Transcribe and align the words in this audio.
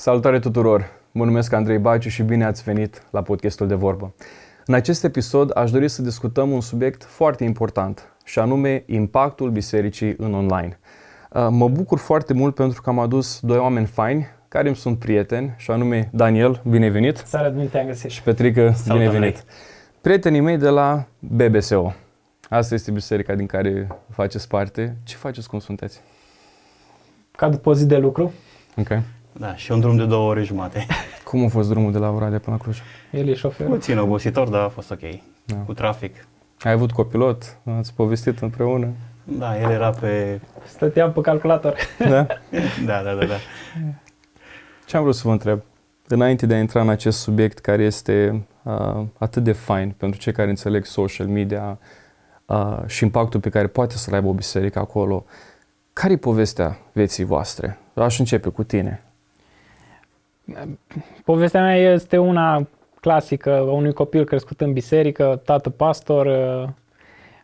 Salutare 0.00 0.38
tuturor! 0.38 0.90
Mă 1.12 1.24
numesc 1.24 1.52
Andrei 1.52 1.78
Baciu 1.78 2.08
și 2.08 2.22
bine 2.22 2.44
ați 2.44 2.62
venit 2.62 3.02
la 3.10 3.22
podcastul 3.22 3.66
de 3.66 3.74
vorbă. 3.74 4.14
În 4.66 4.74
acest 4.74 5.04
episod 5.04 5.56
aș 5.56 5.70
dori 5.70 5.88
să 5.88 6.02
discutăm 6.02 6.50
un 6.50 6.60
subiect 6.60 7.04
foarte 7.04 7.44
important 7.44 8.12
și 8.24 8.38
anume 8.38 8.82
impactul 8.86 9.50
bisericii 9.50 10.14
în 10.18 10.34
online. 10.34 10.78
Uh, 11.32 11.46
mă 11.50 11.68
bucur 11.68 11.98
foarte 11.98 12.32
mult 12.32 12.54
pentru 12.54 12.82
că 12.82 12.90
am 12.90 12.98
adus 12.98 13.40
doi 13.40 13.58
oameni 13.58 13.86
faini 13.86 14.26
care 14.48 14.66
îmi 14.66 14.76
sunt 14.76 14.98
prieteni 14.98 15.54
și 15.56 15.70
anume 15.70 16.10
Daniel, 16.12 16.62
bine 16.68 16.88
venit! 16.88 17.16
Salut, 17.16 17.52
bine 17.52 17.64
te-am 17.64 17.86
găsit! 17.86 18.10
Și 18.10 18.22
Petrică, 18.22 18.72
Salut, 18.74 19.00
bine 19.00 19.18
venit! 19.18 19.44
Prietenii 20.00 20.40
mei 20.40 20.56
de 20.56 20.68
la 20.68 21.06
BBSO. 21.18 21.92
Asta 22.48 22.74
este 22.74 22.90
biserica 22.90 23.34
din 23.34 23.46
care 23.46 23.86
faceți 24.10 24.48
parte. 24.48 24.96
Ce 25.04 25.16
faceți, 25.16 25.48
cum 25.48 25.58
sunteți? 25.58 26.00
Ca 27.30 27.48
după 27.48 27.68
o 27.68 27.74
zi 27.74 27.86
de 27.86 27.96
lucru. 27.96 28.32
Ok. 28.76 28.88
Da, 29.38 29.56
și 29.56 29.72
un 29.72 29.80
drum 29.80 29.96
de 29.96 30.04
două 30.04 30.28
ori 30.28 30.44
jumate. 30.44 30.86
Cum 31.24 31.44
a 31.44 31.48
fost 31.48 31.68
drumul 31.68 31.92
de 31.92 31.98
la 31.98 32.10
Oradea 32.10 32.38
până 32.38 32.56
la 32.56 32.62
Cluj? 32.62 32.78
El 33.10 33.28
e 33.28 33.34
șofer. 33.34 33.66
Puțin 33.66 33.98
obositor, 33.98 34.48
dar 34.48 34.62
a 34.62 34.68
fost 34.68 34.90
ok. 34.90 35.00
Da. 35.44 35.56
Cu 35.56 35.72
trafic. 35.72 36.26
Ai 36.60 36.72
avut 36.72 36.92
copilot? 36.92 37.56
Ați 37.78 37.94
povestit 37.94 38.38
împreună? 38.38 38.88
Da, 39.24 39.60
el 39.60 39.70
era 39.70 39.90
pe... 39.90 40.40
Stăteam 40.66 41.12
pe 41.12 41.20
calculator. 41.20 41.76
Da? 41.98 42.26
da, 42.86 43.02
da, 43.02 43.14
da, 43.14 43.24
da. 43.24 43.36
Ce 44.86 44.96
am 44.96 45.02
vrut 45.02 45.14
să 45.14 45.22
vă 45.24 45.32
întreb? 45.32 45.60
Înainte 46.08 46.46
de 46.46 46.54
a 46.54 46.58
intra 46.58 46.80
în 46.80 46.88
acest 46.88 47.18
subiect 47.18 47.58
care 47.58 47.82
este 47.82 48.46
uh, 48.62 49.04
atât 49.18 49.44
de 49.44 49.52
fain 49.52 49.94
pentru 49.96 50.20
cei 50.20 50.32
care 50.32 50.48
înțeleg 50.48 50.84
social 50.84 51.26
media 51.26 51.78
uh, 52.46 52.78
și 52.86 53.04
impactul 53.04 53.40
pe 53.40 53.48
care 53.48 53.66
poate 53.66 53.94
să-l 53.94 54.14
aibă 54.14 54.28
o 54.28 54.32
biserică 54.32 54.78
acolo, 54.78 55.24
care 55.92 56.12
e 56.12 56.16
povestea 56.16 56.78
vieții 56.92 57.24
voastre? 57.24 57.78
Aș 57.94 58.18
începe 58.18 58.48
cu 58.48 58.62
tine. 58.62 59.02
Povestea 61.24 61.62
mea 61.62 61.76
este 61.76 62.18
una 62.18 62.66
clasică 63.00 63.56
a 63.56 63.62
unui 63.62 63.92
copil 63.92 64.24
crescut 64.24 64.60
în 64.60 64.72
biserică, 64.72 65.40
tată 65.44 65.70
pastor. 65.70 66.28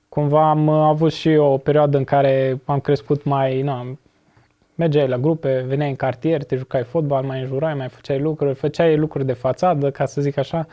Cumva 0.09 0.51
am 0.51 0.69
avut 0.69 1.13
și 1.13 1.29
o 1.29 1.57
perioadă 1.57 1.97
în 1.97 2.05
care 2.05 2.61
am 2.65 2.81
crescut 2.81 3.25
mai, 3.25 3.63
na, 3.63 3.87
mergeai 4.75 5.09
la 5.09 5.19
grupe, 5.19 5.65
veneai 5.69 5.89
în 5.89 5.97
cartier, 5.97 6.45
te 6.45 6.57
jucai 6.57 6.83
fotbal, 6.83 7.25
mai 7.25 7.41
înjurai, 7.41 7.75
mai 7.75 7.89
făceai 7.89 8.19
lucruri, 8.19 8.55
făceai 8.55 8.97
lucruri 8.97 9.27
de 9.27 9.33
fațadă, 9.33 9.91
ca 9.91 10.07
să 10.07 10.21
zic 10.21 10.37
așa. 10.37 10.67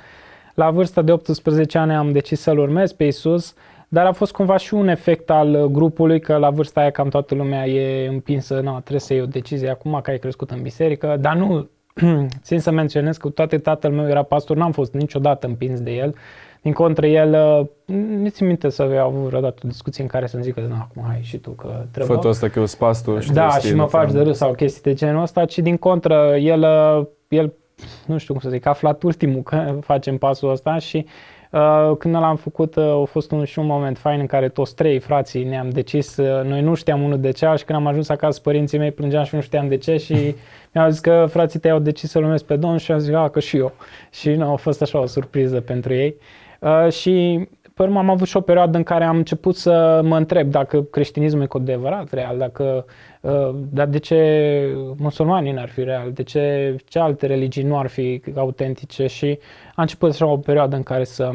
La 0.53 0.71
vârsta 0.71 1.01
de 1.01 1.11
18 1.11 1.77
ani 1.77 1.93
am 1.93 2.11
decis 2.11 2.41
să-L 2.41 2.57
urmez 2.57 2.91
pe 2.91 3.03
Isus, 3.03 3.53
dar 3.87 4.05
a 4.05 4.11
fost 4.11 4.31
cumva 4.31 4.57
și 4.57 4.73
un 4.73 4.87
efect 4.87 5.29
al 5.29 5.67
grupului, 5.67 6.19
că 6.19 6.37
la 6.37 6.49
vârsta 6.49 6.79
aia 6.79 6.91
cam 6.91 7.09
toată 7.09 7.35
lumea 7.35 7.67
e 7.67 8.07
împinsă, 8.07 8.59
na, 8.59 8.71
trebuie 8.71 8.99
să 8.99 9.13
iei 9.13 9.21
o 9.21 9.25
decizie 9.25 9.69
acum, 9.69 9.99
că 10.03 10.09
ai 10.09 10.17
crescut 10.17 10.51
în 10.51 10.61
biserică, 10.61 11.17
dar 11.19 11.35
nu, 11.35 11.69
țin 12.43 12.59
să 12.59 12.71
menționez 12.71 13.17
că 13.17 13.29
toate 13.29 13.57
tatăl 13.57 13.91
meu 13.91 14.07
era 14.07 14.23
pastor, 14.23 14.57
n-am 14.57 14.71
fost 14.71 14.93
niciodată 14.93 15.47
împins 15.47 15.79
de 15.79 15.91
el, 15.91 16.15
din 16.61 16.73
contră, 16.73 17.07
el, 17.07 17.29
nu 17.85 18.29
ți 18.29 18.43
minte 18.43 18.69
să 18.69 18.81
avea 18.81 19.03
avut 19.03 19.21
vreodată 19.21 19.61
o 19.65 19.67
discuție 19.67 20.03
în 20.03 20.09
care 20.09 20.27
să-mi 20.27 20.43
zică, 20.43 20.59
nu, 20.69 20.75
acum 20.75 21.03
hai 21.07 21.19
și 21.21 21.37
tu 21.37 21.49
că 21.49 21.85
trebuie. 21.91 22.15
Fătul 22.15 22.29
ăsta 22.29 22.49
că 22.49 22.59
eu 22.59 22.65
pastor 22.77 23.21
și 23.21 23.31
Da, 23.31 23.49
și 23.49 23.75
mă 23.75 23.85
faci 23.85 24.11
de 24.11 24.21
râs 24.21 24.37
sau 24.37 24.53
chestii 24.53 24.81
de 24.81 24.93
genul 24.93 25.21
ăsta, 25.21 25.45
ci 25.45 25.59
din 25.59 25.77
contră, 25.77 26.35
el, 26.39 26.63
el, 27.27 27.53
nu 28.05 28.17
știu 28.17 28.33
cum 28.33 28.43
să 28.43 28.49
zic, 28.49 28.65
a 28.65 28.69
aflat 28.69 29.03
ultimul 29.03 29.41
că 29.41 29.75
facem 29.91 30.17
pasul 30.17 30.51
ăsta 30.51 30.77
și 30.77 31.05
Uh, 31.51 31.95
când 31.97 32.13
l-am 32.13 32.35
făcut 32.35 32.75
uh, 32.75 32.83
a 32.83 33.03
fost 33.03 33.31
un, 33.31 33.43
și 33.43 33.59
un 33.59 33.65
moment 33.65 33.97
fain 33.97 34.19
în 34.19 34.25
care 34.25 34.49
toți 34.49 34.75
trei 34.75 34.99
frații 34.99 35.43
ne-am 35.43 35.69
decis, 35.69 36.17
uh, 36.17 36.43
noi 36.43 36.61
nu 36.61 36.73
știam 36.73 37.01
unul 37.01 37.19
de 37.19 37.31
ce 37.31 37.53
și 37.57 37.63
când 37.63 37.79
am 37.79 37.87
ajuns 37.87 38.09
acasă 38.09 38.39
părinții 38.39 38.77
mei 38.77 38.91
plângeam 38.91 39.23
și 39.23 39.35
nu 39.35 39.41
știam 39.41 39.67
de 39.67 39.77
ce 39.77 39.97
și 39.97 40.35
mi-au 40.73 40.89
zis 40.89 40.99
că 40.99 41.25
frații 41.29 41.59
tăi 41.59 41.71
au 41.71 41.79
decis 41.79 42.09
să-L 42.09 42.23
urmez 42.23 42.41
pe 42.41 42.55
Domnul 42.55 42.79
și 42.79 42.91
am 42.91 42.97
zis, 42.97 43.13
a, 43.13 43.29
că 43.29 43.39
și 43.39 43.57
eu. 43.57 43.73
Și 44.11 44.31
nu, 44.31 44.51
a 44.51 44.55
fost 44.55 44.81
așa 44.81 44.99
o 44.99 45.05
surpriză 45.05 45.61
pentru 45.61 45.93
ei. 45.93 46.15
Uh, 46.59 46.91
și 46.91 47.47
pe 47.73 47.83
urmă 47.83 47.99
am 47.99 48.09
avut 48.09 48.27
și 48.27 48.37
o 48.37 48.41
perioadă 48.41 48.77
în 48.77 48.83
care 48.83 49.03
am 49.03 49.17
început 49.17 49.55
să 49.55 50.01
mă 50.03 50.17
întreb 50.17 50.49
dacă 50.49 50.81
creștinismul 50.81 51.43
e 51.43 51.45
cu 51.45 51.57
adevărat 51.57 52.13
real, 52.13 52.37
dacă, 52.37 52.85
uh, 53.21 53.49
dar 53.53 53.87
de 53.87 53.97
ce 53.97 54.75
musulmanii 54.97 55.51
n-ar 55.51 55.69
fi 55.69 55.83
real, 55.83 56.11
de 56.11 56.23
ce, 56.23 56.75
ce 56.85 56.99
alte 56.99 57.25
religii 57.25 57.63
nu 57.63 57.77
ar 57.77 57.87
fi 57.87 58.21
autentice 58.35 59.07
și 59.07 59.39
am 59.65 59.73
început 59.75 60.09
așa 60.09 60.25
o 60.25 60.37
perioadă 60.37 60.75
în 60.75 60.83
care 60.83 61.03
să 61.03 61.29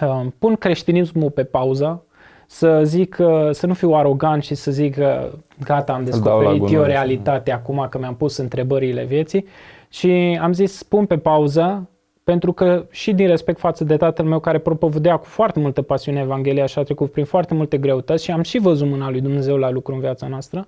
uh, 0.00 0.26
pun 0.38 0.56
creștinismul 0.56 1.30
pe 1.30 1.44
pauză, 1.44 2.04
să 2.54 2.80
zic, 2.84 3.16
să 3.50 3.66
nu 3.66 3.74
fiu 3.74 3.92
arogant 3.92 4.42
și 4.42 4.54
să 4.54 4.70
zic 4.70 4.94
că 4.94 5.30
gata, 5.64 5.92
am 5.92 6.04
descoperit 6.04 6.72
eu 6.72 6.82
realitate 6.82 7.52
acum 7.52 7.86
că 7.90 7.98
mi-am 7.98 8.14
pus 8.14 8.36
întrebările 8.36 9.04
vieții 9.04 9.46
și 9.88 10.38
am 10.40 10.52
zis 10.52 10.82
pun 10.82 11.06
pe 11.06 11.18
pauză 11.18 11.88
pentru 12.24 12.52
că 12.52 12.86
și 12.90 13.12
din 13.12 13.26
respect 13.26 13.58
față 13.58 13.84
de 13.84 13.96
tatăl 13.96 14.24
meu 14.24 14.40
care 14.40 14.58
propovădea 14.58 15.16
cu 15.16 15.24
foarte 15.24 15.60
multă 15.60 15.82
pasiune 15.82 16.20
Evanghelia 16.20 16.66
și 16.66 16.78
a 16.78 16.82
trecut 16.82 17.12
prin 17.12 17.24
foarte 17.24 17.54
multe 17.54 17.76
greutăți 17.76 18.24
și 18.24 18.30
am 18.30 18.42
și 18.42 18.58
văzut 18.58 18.88
mâna 18.88 19.10
lui 19.10 19.20
Dumnezeu 19.20 19.56
la 19.56 19.70
lucru 19.70 19.94
în 19.94 20.00
viața 20.00 20.26
noastră, 20.26 20.66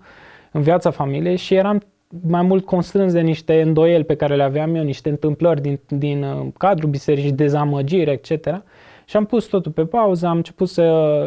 în 0.52 0.60
viața 0.60 0.90
familiei 0.90 1.36
și 1.36 1.54
eram 1.54 1.82
mai 2.28 2.42
mult 2.42 2.64
constrâns 2.64 3.12
de 3.12 3.20
niște 3.20 3.62
îndoieli 3.62 4.04
pe 4.04 4.14
care 4.16 4.36
le 4.36 4.42
aveam 4.42 4.74
eu, 4.74 4.82
niște 4.82 5.08
întâmplări 5.08 5.60
din, 5.60 5.80
din 5.88 6.22
uh, 6.22 6.46
cadrul 6.58 6.90
bisericii, 6.90 7.32
dezamăgiri, 7.32 8.10
etc. 8.10 8.62
Și 9.08 9.16
am 9.16 9.24
pus 9.24 9.44
totul 9.44 9.72
pe 9.72 9.84
pauză, 9.84 10.26
am 10.26 10.36
început 10.36 10.68
să 10.68 10.82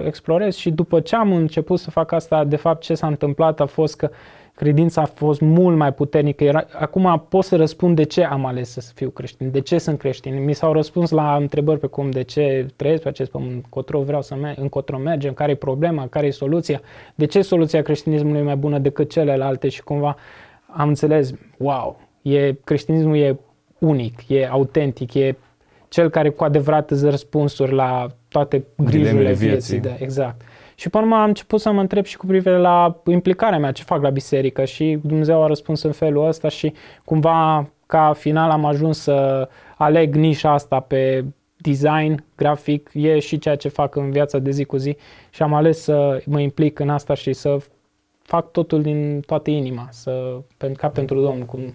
explorez 0.06 0.56
și 0.56 0.72
după 0.72 1.00
ce 1.00 1.16
am 1.16 1.32
început 1.32 1.80
să 1.80 1.92
fac 1.92 2.12
asta, 2.12 2.44
de 2.44 2.56
fapt 2.56 2.82
ce 2.82 2.94
s-a 2.94 3.08
întâmplat 3.08 3.60
a 3.60 3.66
fost 3.66 3.96
că 3.96 4.10
credința 4.56 5.02
a 5.02 5.06
fost 5.06 5.42
mult 5.42 5.78
mai 5.78 5.94
puternică. 5.94 6.44
Era, 6.44 6.66
acum 6.80 7.26
pot 7.30 7.44
să 7.44 7.56
răspund 7.56 7.96
de 7.96 8.04
ce 8.04 8.24
am 8.24 8.46
ales 8.46 8.72
să 8.72 8.92
fiu 8.96 9.10
creștin, 9.10 9.52
de 9.52 9.60
ce 9.60 9.78
sunt 9.78 9.98
creștin. 9.98 10.44
Mi 10.44 10.54
s-au 10.54 10.74
răspuns 10.74 11.10
la 11.10 11.36
întrebări 11.36 11.80
pe 11.80 11.88
cum 11.88 12.10
de 12.10 12.22
ce 12.22 12.66
trăiesc 12.76 13.02
pe 13.02 13.08
acest 13.08 13.32
pământ, 13.32 13.52
încotro 13.52 14.02
vreau 14.02 14.22
să 14.22 14.36
merg, 14.36 14.60
încotro 14.60 14.98
mergem, 14.98 15.34
care 15.34 15.52
e 15.52 15.56
problema, 15.56 16.08
care 16.08 16.28
e 16.28 16.32
soluția, 16.32 16.82
de 17.16 17.26
ce 17.26 17.42
soluția 17.42 17.82
creștinismului 17.82 18.40
e 18.40 18.44
mai 18.44 18.56
bună 18.56 18.80
decât 18.80 19.10
celelalte 19.10 19.70
și 19.70 19.84
cumva 19.84 20.16
am 20.66 20.88
înțeles, 20.88 21.34
wow, 21.58 22.00
e, 22.22 22.54
creștinismul 22.64 23.18
e 23.18 23.40
unic, 23.80 24.28
e 24.28 24.48
autentic, 24.48 25.14
e 25.14 25.38
cel 25.90 26.10
care 26.10 26.30
cu 26.30 26.44
adevărat 26.44 26.92
îți 26.92 27.10
răspunsuri 27.10 27.74
la 27.74 28.08
toate 28.28 28.64
grijurile 28.76 29.34
vieții. 29.34 29.48
vieții. 29.48 29.80
Da, 29.80 29.96
exact. 30.00 30.42
Și 30.76 30.90
până 30.90 31.16
am 31.16 31.24
început 31.24 31.60
să 31.60 31.72
mă 31.72 31.80
întreb 31.80 32.06
și 32.06 32.18
cu 32.18 32.26
privire 32.26 32.58
la 32.58 33.02
implicarea 33.06 33.60
mea, 33.60 33.72
ce 33.72 33.84
fac 33.84 34.02
la 34.02 34.10
biserică 34.10 34.66
și 34.66 35.00
Dumnezeu 35.02 35.44
a 35.44 35.48
răspuns 35.48 35.84
în 35.84 35.92
felul 35.92 36.28
ăsta 36.28 36.50
și 36.50 36.74
cumva 37.06 37.70
ca 37.86 38.14
final 38.14 38.50
am 38.50 38.66
ajuns 38.66 39.00
să 39.00 39.50
aleg 39.78 40.16
nișa 40.16 40.52
asta 40.52 40.80
pe 40.80 41.26
design, 41.58 42.24
grafic, 42.36 42.90
e 42.94 43.20
și 43.20 43.40
ceea 43.40 43.56
ce 43.56 43.68
fac 43.68 43.96
în 43.96 44.12
viața 44.12 44.40
de 44.40 44.52
zi 44.52 44.64
cu 44.64 44.78
zi 44.78 44.98
și 45.30 45.44
am 45.44 45.54
ales 45.54 45.82
să 45.82 46.22
mă 46.26 46.40
implic 46.40 46.80
în 46.80 46.90
asta 46.90 47.14
și 47.14 47.34
să 47.34 47.58
fac 48.22 48.52
totul 48.52 48.82
din 48.82 49.20
toată 49.26 49.50
inima, 49.50 49.88
să, 49.92 50.40
ca 50.78 50.88
pentru 50.90 51.22
Domnul, 51.22 51.46
cum 51.46 51.74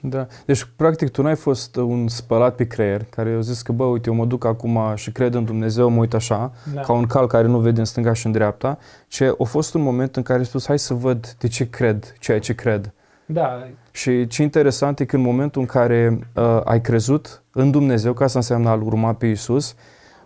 da. 0.00 0.26
Deci, 0.46 0.68
practic, 0.76 1.08
tu 1.08 1.22
n-ai 1.22 1.36
fost 1.36 1.76
un 1.76 2.08
spălat 2.08 2.54
pe 2.54 2.66
creier 2.66 3.04
care 3.10 3.30
eu 3.30 3.40
zis 3.40 3.62
că, 3.62 3.72
bă, 3.72 3.84
uite, 3.84 4.08
eu 4.08 4.14
mă 4.14 4.24
duc 4.24 4.44
acum 4.44 4.78
și 4.94 5.12
cred 5.12 5.34
în 5.34 5.44
Dumnezeu, 5.44 5.88
mă 5.88 6.00
uit 6.00 6.14
așa, 6.14 6.52
da. 6.74 6.80
ca 6.80 6.92
un 6.92 7.06
cal 7.06 7.26
care 7.26 7.46
nu 7.46 7.58
vede 7.58 7.78
în 7.78 7.86
stânga 7.86 8.12
și 8.12 8.26
în 8.26 8.32
dreapta, 8.32 8.78
ci 9.08 9.20
a 9.20 9.44
fost 9.44 9.74
un 9.74 9.82
moment 9.82 10.16
în 10.16 10.22
care 10.22 10.38
ai 10.38 10.44
spus, 10.44 10.66
hai 10.66 10.78
să 10.78 10.94
văd 10.94 11.34
de 11.38 11.48
ce 11.48 11.70
cred 11.70 12.14
ceea 12.18 12.38
ce 12.38 12.54
cred. 12.54 12.92
Da. 13.26 13.66
Și 13.90 14.26
ce 14.26 14.42
interesant 14.42 15.00
e 15.00 15.04
că 15.04 15.16
în 15.16 15.22
momentul 15.22 15.60
în 15.60 15.66
care 15.66 16.18
uh, 16.34 16.60
ai 16.64 16.80
crezut 16.80 17.42
în 17.52 17.70
Dumnezeu, 17.70 18.12
ca 18.12 18.26
să 18.26 18.36
înseamnă 18.36 18.68
a-L 18.68 18.82
urma 18.82 19.12
pe 19.12 19.26
Isus, 19.26 19.74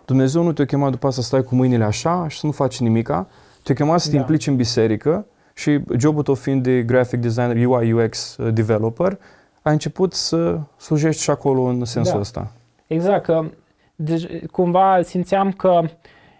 Dumnezeu 0.05 0.43
nu 0.43 0.51
te-a 0.51 0.65
chemat 0.65 0.91
după 0.91 1.07
asta 1.07 1.21
să 1.21 1.27
stai 1.27 1.43
cu 1.43 1.55
mâinile 1.55 1.83
așa 1.83 2.27
și 2.27 2.39
să 2.39 2.45
nu 2.45 2.51
faci 2.51 2.79
nimica, 2.79 3.27
te-a 3.63 3.75
chemat 3.75 3.99
să 3.99 4.09
te 4.09 4.13
da. 4.13 4.19
implici 4.19 4.47
în 4.47 4.55
biserică 4.55 5.25
și 5.53 5.79
jobul 5.97 6.23
tău 6.23 6.33
fiind 6.33 6.63
de 6.63 6.81
graphic 6.81 7.19
designer, 7.19 7.65
UI, 7.65 7.91
UX 7.91 8.37
uh, 8.37 8.53
developer, 8.53 9.17
ai 9.63 9.71
început 9.71 10.13
să 10.13 10.59
slujești 10.77 11.21
și 11.21 11.29
acolo 11.29 11.61
în 11.61 11.85
sensul 11.85 12.13
da. 12.13 12.19
ăsta. 12.19 12.51
Exact, 12.87 13.23
că 13.23 13.45
deci, 13.95 14.45
cumva 14.51 14.99
simțeam 15.01 15.51
că 15.51 15.81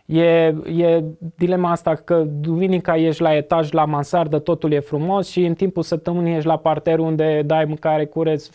e, 0.06 0.24
e 0.75 1.04
dilema 1.36 1.72
asta 1.72 1.96
că 1.96 2.24
duminica 2.40 2.98
ești 2.98 3.22
la 3.22 3.36
etaj, 3.36 3.72
la 3.72 3.86
mansardă, 3.86 4.40
totul 4.40 4.72
e 4.72 4.80
frumos 4.80 5.28
și 5.28 5.46
în 5.46 5.54
timpul 5.54 5.84
săptămânii 5.84 6.36
ești 6.36 6.48
la 6.48 6.58
parter 6.58 7.00
unde 7.00 7.42
dai 7.46 7.66
mâncare, 7.66 8.06
cureți, 8.06 8.52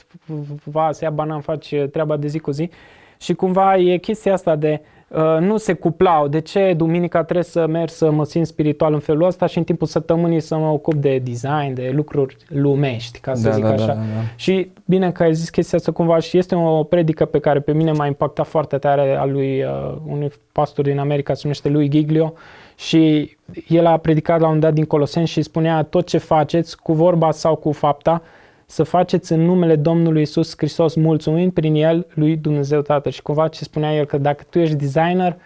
vas, 0.64 1.00
ia 1.00 1.10
banan, 1.10 1.40
faci 1.40 1.74
treaba 1.92 2.16
de 2.16 2.26
zi 2.26 2.38
cu 2.38 2.50
zi 2.50 2.70
și 3.18 3.34
cumva 3.34 3.76
e 3.76 3.96
chestia 3.96 4.32
asta 4.32 4.56
de 4.56 4.80
Uh, 4.80 4.97
nu 5.40 5.56
se 5.56 5.72
cuplau. 5.72 6.28
De 6.28 6.40
ce 6.40 6.74
duminica 6.76 7.22
trebuie 7.22 7.44
să 7.44 7.66
merg 7.66 7.88
să 7.88 8.10
mă 8.10 8.24
simt 8.24 8.46
spiritual 8.46 8.92
în 8.92 8.98
felul 8.98 9.26
ăsta 9.26 9.46
și 9.46 9.58
în 9.58 9.64
timpul 9.64 9.86
săptămânii 9.86 10.40
să 10.40 10.56
mă 10.56 10.66
ocup 10.66 10.94
de 10.94 11.18
design, 11.18 11.74
de 11.74 11.90
lucruri 11.94 12.36
lumești, 12.48 13.20
ca 13.20 13.34
să 13.34 13.48
da, 13.48 13.54
zic 13.54 13.62
da, 13.62 13.70
așa. 13.70 13.86
Da, 13.86 13.92
da, 13.92 14.00
da. 14.00 14.20
Și 14.36 14.70
bine 14.84 15.12
că 15.12 15.22
ai 15.22 15.34
zis 15.34 15.50
chestia 15.50 15.78
asta 15.78 15.92
cumva 15.92 16.18
și 16.18 16.38
este 16.38 16.54
o 16.54 16.82
predică 16.82 17.24
pe 17.24 17.38
care 17.38 17.60
pe 17.60 17.72
mine 17.72 17.92
m-a 17.92 18.06
impactat 18.06 18.46
foarte 18.46 18.78
tare 18.78 19.16
a 19.16 19.24
lui 19.24 19.62
uh, 19.62 19.96
unui 20.06 20.30
pastor 20.52 20.84
din 20.84 20.98
America, 20.98 21.34
se 21.34 21.40
numește 21.42 21.68
lui 21.68 21.88
Giglio 21.88 22.32
și 22.76 23.36
el 23.68 23.86
a 23.86 23.96
predicat 23.96 24.40
la 24.40 24.48
un 24.48 24.60
dat 24.60 24.72
din 24.72 24.84
Coloseni 24.84 25.26
și 25.26 25.42
spunea 25.42 25.82
tot 25.82 26.06
ce 26.06 26.18
faceți 26.18 26.76
cu 26.76 26.92
vorba 26.92 27.30
sau 27.30 27.56
cu 27.56 27.72
fapta, 27.72 28.22
să 28.70 28.82
faceți 28.82 29.32
în 29.32 29.40
numele 29.40 29.76
Domnului 29.76 30.22
Isus 30.22 30.54
Hristos, 30.56 30.94
mulțumind 30.94 31.52
prin 31.52 31.74
El 31.74 32.06
lui 32.14 32.36
Dumnezeu 32.36 32.80
Tatăl. 32.80 33.12
Și 33.12 33.22
cumva 33.22 33.48
ce 33.48 33.64
spunea 33.64 33.94
el, 33.94 34.04
că 34.04 34.18
dacă 34.18 34.44
tu 34.50 34.58
ești 34.58 34.74
designer, 34.74 35.36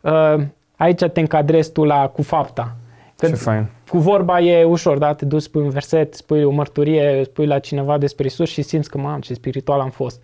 uh, 0.00 0.34
aici 0.76 1.04
te 1.12 1.20
încadrezi 1.20 1.72
tu 1.72 1.84
la 1.84 2.08
cu 2.08 2.22
fapta. 2.22 2.76
Că 3.16 3.26
Ce 3.26 3.34
fain. 3.34 3.66
Cu 3.88 3.98
vorba 3.98 4.40
e 4.40 4.64
ușor, 4.64 4.98
da? 4.98 5.14
Te 5.14 5.24
duci, 5.24 5.42
spui 5.42 5.62
un 5.62 5.68
verset, 5.68 6.14
spui 6.14 6.42
o 6.42 6.50
mărturie, 6.50 7.20
spui 7.24 7.46
la 7.46 7.58
cineva 7.58 7.98
despre 7.98 8.26
Isus 8.26 8.48
și 8.48 8.62
simți 8.62 8.90
că, 8.90 8.98
mam, 8.98 9.20
ce 9.20 9.34
spiritual 9.34 9.80
am 9.80 9.90
fost. 9.90 10.22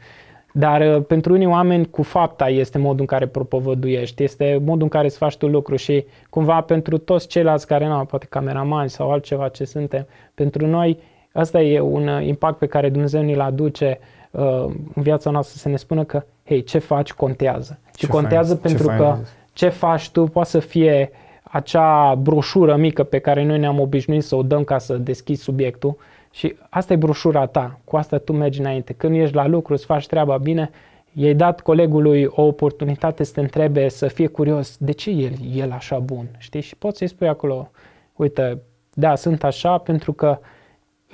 Dar 0.52 0.96
uh, 0.96 1.04
pentru 1.06 1.32
unii 1.32 1.46
oameni 1.46 1.90
cu 1.90 2.02
fapta 2.02 2.48
este 2.48 2.78
modul 2.78 3.00
în 3.00 3.06
care 3.06 3.26
propovăduiești, 3.26 4.22
este 4.22 4.60
modul 4.64 4.82
în 4.82 4.88
care 4.88 5.06
îți 5.06 5.16
faci 5.16 5.36
tu 5.36 5.46
lucru 5.46 5.76
și 5.76 6.04
cumva 6.30 6.60
pentru 6.60 6.98
toți 6.98 7.26
ceilalți 7.26 7.66
care 7.66 7.86
nu, 7.86 8.04
poate 8.04 8.26
cameramani 8.26 8.90
sau 8.90 9.10
altceva 9.10 9.48
ce 9.48 9.64
suntem, 9.64 10.06
pentru 10.34 10.66
noi 10.66 10.98
asta 11.36 11.60
e 11.60 11.80
un 11.80 12.08
uh, 12.08 12.26
impact 12.26 12.58
pe 12.58 12.66
care 12.66 12.88
Dumnezeu 12.88 13.22
ni-l 13.22 13.40
aduce 13.40 13.98
uh, 14.30 14.64
în 14.94 15.02
viața 15.02 15.30
noastră, 15.30 15.58
să 15.58 15.68
ne 15.68 15.76
spună 15.76 16.04
că, 16.04 16.22
hei, 16.44 16.62
ce 16.62 16.78
faci 16.78 17.12
contează. 17.12 17.78
Și 17.84 17.92
Ce 17.96 18.06
contează 18.06 18.54
fain, 18.54 18.60
ce 18.62 18.68
pentru 18.68 18.86
fain 18.86 18.98
că 18.98 19.04
ai 19.04 19.18
zis. 19.18 19.34
ce 19.52 19.68
faci 19.68 20.10
tu 20.10 20.24
poate 20.24 20.48
să 20.48 20.58
fie 20.58 21.10
acea 21.42 22.14
broșură 22.14 22.76
mică 22.76 23.02
pe 23.02 23.18
care 23.18 23.44
noi 23.44 23.58
ne-am 23.58 23.80
obișnuit 23.80 24.22
să 24.22 24.36
o 24.36 24.42
dăm 24.42 24.64
ca 24.64 24.78
să 24.78 24.96
deschizi 24.96 25.42
subiectul 25.42 25.96
și 26.30 26.56
asta 26.70 26.92
e 26.92 26.96
broșura 26.96 27.46
ta, 27.46 27.78
cu 27.84 27.96
asta 27.96 28.18
tu 28.18 28.32
mergi 28.32 28.60
înainte. 28.60 28.92
Când 28.92 29.16
ești 29.16 29.34
la 29.34 29.46
lucru, 29.46 29.72
îți 29.72 29.84
faci 29.84 30.06
treaba 30.06 30.36
bine, 30.36 30.70
i-ai 31.12 31.34
dat 31.34 31.60
colegului 31.60 32.24
o 32.24 32.42
oportunitate 32.42 33.24
să 33.24 33.32
te 33.32 33.40
întrebe, 33.40 33.88
să 33.88 34.06
fie 34.06 34.26
curios, 34.26 34.76
de 34.78 34.92
ce 34.92 35.10
e 35.10 35.32
el 35.54 35.72
așa 35.72 35.98
bun, 35.98 36.26
știi? 36.38 36.60
Și 36.60 36.76
poți 36.76 36.98
să-i 36.98 37.06
spui 37.06 37.28
acolo, 37.28 37.70
uite, 38.14 38.62
da, 38.94 39.14
sunt 39.14 39.44
așa 39.44 39.78
pentru 39.78 40.12
că 40.12 40.38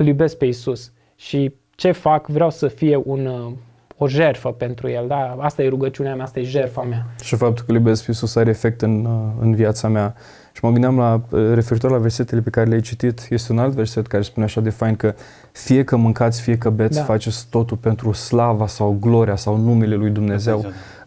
îl 0.03 0.09
iubesc 0.09 0.37
pe 0.37 0.45
Isus 0.45 0.93
și 1.17 1.55
ce 1.75 1.93
fac, 1.93 2.27
vreau 2.27 2.51
să 2.51 2.67
fie 2.69 3.01
un, 3.05 3.27
uh, 3.27 3.53
o 3.97 4.09
jerfă 4.09 4.49
pentru 4.49 4.89
el, 4.89 5.05
da? 5.09 5.37
Asta 5.41 5.63
e 5.63 5.69
rugăciunea 5.69 6.15
mea, 6.15 6.25
asta 6.25 6.41
e 6.41 6.43
jertfa 6.43 6.83
mea. 6.83 7.07
Și 7.23 7.37
faptul 7.37 7.65
că 7.65 7.71
îl 7.71 7.77
iubesc 7.77 8.01
pe 8.05 8.11
Iisus 8.11 8.37
are 8.37 8.51
efect 8.51 8.83
în, 8.83 9.05
uh, 9.05 9.33
în 9.41 9.55
viața 9.55 9.89
mea. 9.89 10.15
Și 10.53 10.65
mă 10.65 10.71
gândeam 10.71 10.99
la, 10.99 11.21
uh, 11.31 11.51
referitor 11.55 11.91
la 11.91 11.99
versetele 11.99 12.41
pe 12.41 12.51
care 12.51 12.69
le-ai 12.69 12.81
citit, 12.81 13.27
este 13.31 13.53
un 13.53 13.59
alt 13.59 13.73
verset 13.75 14.07
care 14.07 14.23
spune 14.23 14.47
așa 14.47 14.61
de 14.61 14.71
fain 14.71 14.97
că 14.97 15.15
fie 15.53 15.85
că 15.85 15.97
mâncați, 15.97 16.41
fie 16.41 16.59
că 16.59 16.71
beți, 16.71 16.97
Da. 16.99 17.05
faceți 17.05 17.47
totul 17.51 17.77
pentru 17.77 18.13
slava 18.13 18.67
sau 18.67 18.97
gloria 19.01 19.37
sau 19.37 19.57
numele 19.57 19.95
lui 19.95 20.11
Dumnezeu. 20.11 20.61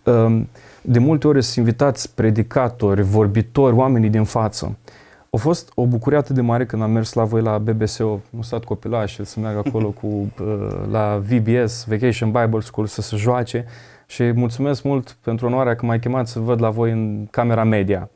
Dumnezeu. 0.03 0.25
Um, 0.25 0.50
De 0.81 1.00
multe 1.00 1.27
ori 1.27 1.44
sunt 1.44 1.65
invitați 1.65 2.15
predicatori, 2.15 3.01
vorbitori, 3.01 3.75
oamenii 3.75 4.09
din 4.09 4.24
față. 4.24 4.77
A 5.36 5.38
fost 5.38 5.72
o 5.74 5.86
bucurie 5.86 6.18
atât 6.18 6.36
de 6.36 6.42
mare 6.42 6.66
când 6.66 6.82
am 6.82 6.92
mers 6.92 7.14
la 7.14 7.24
voi 7.24 7.42
la 7.42 7.58
BBSO, 7.58 8.20
am 8.36 8.42
stat 8.42 8.64
copilaș, 8.64 9.20
să 9.24 9.40
meargă 9.40 9.62
acolo 9.66 9.90
cu, 9.90 10.06
uh, 10.42 10.68
la 10.92 11.24
VBS, 11.28 11.86
Vacation 11.88 12.32
Bible 12.32 12.60
School, 12.60 12.88
să 12.88 13.02
se 13.02 13.16
joace 13.16 13.66
și 14.06 14.32
mulțumesc 14.32 14.84
mult 14.84 15.18
pentru 15.22 15.46
onoarea 15.46 15.76
că 15.76 15.86
m-ai 15.86 16.00
chemat 16.00 16.28
să 16.28 16.40
văd 16.40 16.62
la 16.62 16.70
voi 16.70 16.92
în 16.92 17.28
camera 17.32 17.64
media. 17.64 18.10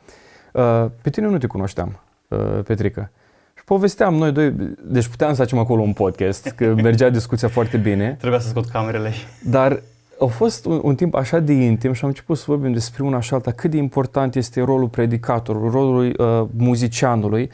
Uh, 0.54 0.86
Pe 1.01 1.10
tine 1.10 1.27
nu 1.27 1.38
te 1.38 1.48
cunoșteam, 1.48 2.00
uh, 2.27 2.39
Petrică. 2.66 3.12
Și 3.54 3.63
povesteam 3.63 4.13
noi 4.13 4.31
doi, 4.31 4.54
deci 4.83 5.07
puteam 5.07 5.33
să 5.33 5.42
facem 5.42 5.57
acolo 5.57 5.81
un 5.81 5.94
podcast, 5.94 6.48
că 6.48 6.65
mergea 6.65 7.10
discuția 7.10 7.48
foarte 7.48 7.77
bine. 7.77 8.15
Trebuia 8.19 8.39
să 8.39 8.48
scot 8.48 8.65
camerele. 8.65 9.12
Dar 9.44 9.81
a 10.19 10.25
fost 10.25 10.66
un, 10.66 10.80
un 10.83 10.95
timp 10.95 11.16
așa 11.16 11.39
de 11.39 11.54
intim 11.54 11.94
și 11.94 12.04
am 12.04 12.10
început 12.10 12.38
să 12.38 12.44
vorbim 12.48 12.74
despre 12.74 13.04
una 13.04 13.19
și 13.19 13.33
alta, 13.33 13.51
cât 13.51 13.71
de 13.71 13.77
important 13.77 14.36
este 14.36 14.62
rolul 14.62 14.88
predicatorului, 14.88 15.69
rolul 15.69 16.16
uh, 16.18 16.48
muzicianului, 16.57 17.51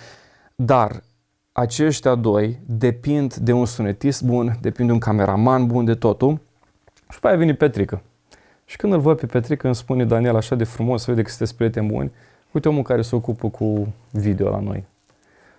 dar 0.56 1.04
aceștia 1.52 2.16
doi 2.16 2.60
depind 2.66 3.34
de 3.34 3.52
un 3.52 3.66
sunetist 3.66 4.24
bun, 4.24 4.58
depind 4.62 4.88
de 4.88 4.94
un 4.94 5.00
cameraman 5.00 5.68
bun, 5.68 5.86
de 5.86 5.96
totul. 5.96 6.40
Și 6.94 7.14
după 7.14 7.28
aia 7.28 7.38
vine 7.38 7.54
Petrică. 7.54 8.02
Și 8.66 8.78
când 8.78 8.94
îl 8.94 9.00
văd 9.00 9.20
pe 9.20 9.26
Petrică, 9.26 9.66
îmi 9.66 9.76
spune 9.76 10.06
Daniel 10.06 10.36
așa 10.36 10.56
de 10.56 10.64
frumos, 10.64 11.06
vede 11.06 11.22
că 11.22 11.30
sunteți 11.30 11.56
prieteni 11.56 11.88
buni, 11.88 12.12
uite 12.52 12.70
omul 12.70 12.84
care 12.84 13.02
se 13.02 13.16
ocupă 13.16 13.50
cu 13.50 13.94
video 14.12 14.50
la 14.50 14.60
noi. 14.60 14.86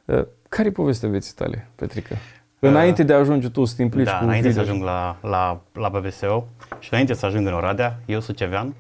Uh, 0.04 0.24
care 0.48 0.68
e 0.68 0.70
povestea 0.70 1.08
vieții 1.08 1.34
tale, 1.34 1.68
Petrică? 1.74 2.16
Înainte 2.58 3.02
de 3.02 3.12
a 3.12 3.18
ajunge 3.18 3.48
tu 3.48 3.64
să 3.64 3.74
te 3.76 3.82
implici 3.82 4.04
Da, 4.06 4.18
cu 4.18 4.24
înainte 4.24 4.48
video. 4.48 4.62
să 4.64 4.68
ajung 4.70 4.82
la, 4.84 5.16
la, 5.22 5.60
la 5.72 5.88
BBSO 5.88 6.46
și 6.78 6.88
înainte 6.92 7.14
să 7.14 7.26
ajung 7.26 7.46
în 7.46 7.52
Oradea, 7.52 7.98
eu 8.06 8.20
sucevean. 8.20 8.74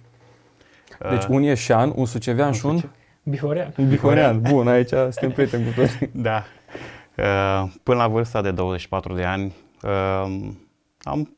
Deci 1.10 1.22
Uh, 1.22 1.28
un 1.28 1.42
ieșan, 1.42 1.92
un 1.94 2.06
sucevean 2.06 2.52
și 2.52 2.66
un 2.66 2.80
Bihorean. 3.22 3.72
bihorean. 3.88 4.40
Bun, 4.40 4.68
aici 4.68 4.88
suntem 4.88 5.30
prieteni 5.32 5.64
cu 5.64 5.70
toți. 5.80 5.98
Da. 6.28 6.44
Uh, 7.16 7.70
Până 7.82 7.96
la 7.98 8.08
vârsta 8.08 8.42
de 8.42 8.50
24 8.50 9.14
de 9.14 9.24
ani 9.24 9.54
uh, 9.82 10.48
am, 11.02 11.36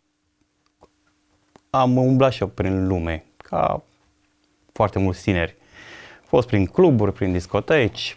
am 1.70 1.96
umblat 1.96 2.32
și 2.32 2.43
eu 2.43 2.49
prin 2.49 2.87
lume, 2.87 3.25
ca 3.37 3.82
foarte 4.73 4.99
mulți 4.99 5.23
tineri. 5.23 5.56
Am 6.19 6.25
fost 6.26 6.46
prin 6.49 6.67
cluburi, 6.67 7.12
prin 7.12 7.32
discoteci. 7.32 8.17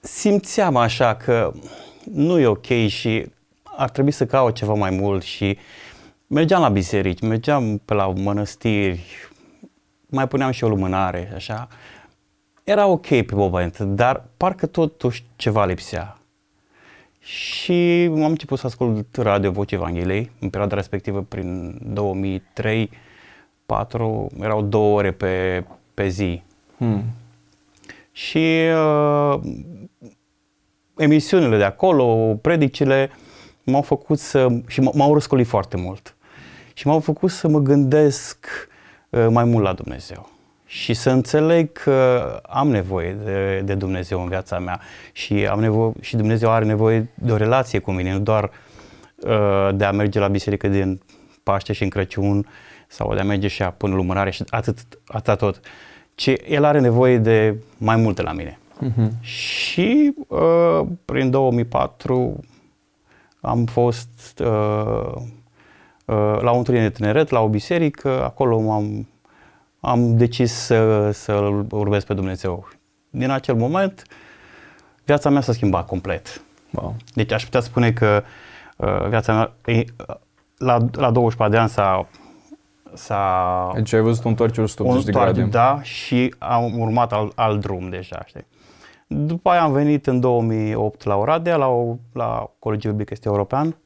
Simțeam 0.00 0.76
așa 0.76 1.14
că 1.16 1.52
nu 2.04 2.38
e 2.38 2.46
ok 2.46 2.66
și 2.66 3.26
ar 3.64 3.90
trebui 3.90 4.10
să 4.10 4.26
caut 4.26 4.54
ceva 4.54 4.74
mai 4.74 4.90
mult 4.90 5.22
și 5.22 5.58
mergeam 6.26 6.60
la 6.60 6.68
biserici, 6.68 7.20
mergeam 7.20 7.78
pe 7.84 7.94
la 7.94 8.06
mănăstiri, 8.06 9.00
mai 10.06 10.28
puneam 10.28 10.50
și 10.50 10.64
o 10.64 10.68
lumânare, 10.68 11.32
așa 11.34 11.68
era 12.70 12.86
ok 12.86 13.06
pe 13.06 13.34
moment, 13.34 13.78
dar 13.78 14.24
parcă 14.36 14.66
totuși 14.66 15.24
ceva 15.36 15.64
lipsea. 15.64 16.18
Și 17.20 18.08
am 18.10 18.24
început 18.24 18.58
să 18.58 18.66
ascult 18.66 19.16
Radio 19.16 19.50
Voce 19.50 19.74
Evangheliei, 19.74 20.30
în 20.40 20.50
perioada 20.50 20.74
respectivă, 20.74 21.22
prin 21.22 21.78
2003 21.82 22.90
4 23.66 24.30
erau 24.40 24.62
două 24.62 24.96
ore 24.96 25.10
pe, 25.10 25.64
pe 25.94 26.08
zi. 26.08 26.42
Hmm. 26.76 27.04
Și 28.12 28.58
uh, 28.74 29.40
emisiunile 31.00 31.56
de 31.56 31.64
acolo, 31.64 32.34
predicile, 32.42 33.10
m-au 33.62 33.82
făcut 33.82 34.18
să, 34.18 34.46
și 34.66 34.80
m- 34.80 34.94
m-au 34.94 35.12
răscolit 35.12 35.46
foarte 35.46 35.76
mult. 35.76 36.14
Și 36.74 36.86
m-au 36.86 37.00
făcut 37.00 37.30
să 37.30 37.48
mă 37.48 37.58
gândesc 37.58 38.46
uh, 39.08 39.26
mai 39.30 39.44
mult 39.44 39.64
la 39.64 39.72
Dumnezeu. 39.72 40.28
Și 40.66 40.94
să 40.94 41.10
înțeleg 41.10 41.72
că 41.72 42.20
am 42.48 42.68
nevoie 42.68 43.16
de, 43.24 43.62
de 43.64 43.74
Dumnezeu 43.74 44.22
în 44.22 44.28
viața 44.28 44.58
mea 44.58 44.80
și, 45.12 45.46
am 45.46 45.60
nevoie, 45.60 45.92
și 46.00 46.16
Dumnezeu 46.16 46.50
are 46.50 46.64
nevoie 46.64 47.08
de 47.14 47.32
o 47.32 47.36
relație 47.36 47.78
cu 47.78 47.90
mine, 47.90 48.12
nu 48.12 48.18
doar 48.18 48.50
uh, 49.16 49.68
de 49.74 49.84
a 49.84 49.92
merge 49.92 50.18
la 50.18 50.28
biserică 50.28 50.68
din 50.68 51.00
Paște 51.42 51.72
și 51.72 51.82
în 51.82 51.88
Crăciun 51.88 52.46
sau 52.88 53.14
de 53.14 53.20
a 53.20 53.24
merge 53.24 53.48
și 53.48 53.62
a 53.62 53.70
pune 53.70 53.94
lumânare 53.94 54.30
și 54.30 54.44
atât, 54.48 54.78
atât 55.06 55.38
tot, 55.38 55.60
ci 56.14 56.30
El 56.48 56.64
are 56.64 56.80
nevoie 56.80 57.18
de 57.18 57.56
mai 57.76 57.96
multe 57.96 58.22
la 58.22 58.32
mine. 58.32 58.59
Mhm. 58.80 59.22
Și 59.22 60.14
uh, 60.28 60.80
prin 61.04 61.30
2004 61.30 62.40
am 63.40 63.64
fost 63.64 64.42
uh, 64.44 65.12
uh, 66.04 66.38
la 66.40 66.50
o 66.50 66.56
întâlnire 66.56 66.88
de 66.88 66.94
tineret, 66.94 67.30
la 67.30 67.40
o 67.40 67.48
biserică, 67.48 68.24
acolo 68.24 68.72
am, 68.72 69.08
am 69.80 70.16
decis 70.16 70.52
să, 70.52 71.10
să 71.10 71.32
urmez 71.70 72.04
pe 72.04 72.14
Dumnezeu. 72.14 72.68
Din 73.10 73.30
acel 73.30 73.54
moment, 73.54 74.02
viața 75.04 75.30
mea 75.30 75.40
s-a 75.40 75.52
schimbat 75.52 75.86
complet. 75.86 76.42
Wow. 76.70 76.96
Deci 77.14 77.32
aș 77.32 77.44
putea 77.44 77.60
spune 77.60 77.92
că 77.92 78.22
uh, 78.76 79.08
viața 79.08 79.32
mea, 79.32 79.74
e, 79.74 79.84
la, 80.56 80.78
la 80.92 81.10
24 81.10 81.54
de 81.54 81.60
ani 81.60 81.68
s-a, 81.68 82.08
s-a 82.94 83.70
Deci 83.74 83.92
ai 83.92 84.00
văzut 84.00 84.24
un 84.24 84.30
întoarcere 84.30 84.62
180 84.62 85.04
de 85.04 85.10
un 85.18 85.22
grade. 85.22 85.42
Da, 85.42 85.82
și 85.82 86.34
am 86.38 86.80
urmat 86.80 87.12
alt, 87.12 87.32
alt 87.34 87.60
drum 87.60 87.88
deja, 87.88 88.22
știi. 88.26 88.46
După 89.12 89.50
aia 89.50 89.62
am 89.62 89.72
venit 89.72 90.06
în 90.06 90.20
2008 90.20 91.04
la 91.04 91.16
Oradea, 91.16 91.56
la, 91.56 91.66
o, 91.66 91.96
la 92.12 92.50
Colegiul 92.58 92.92
Biblic 92.92 93.10
Este 93.10 93.28
European, 93.28 93.76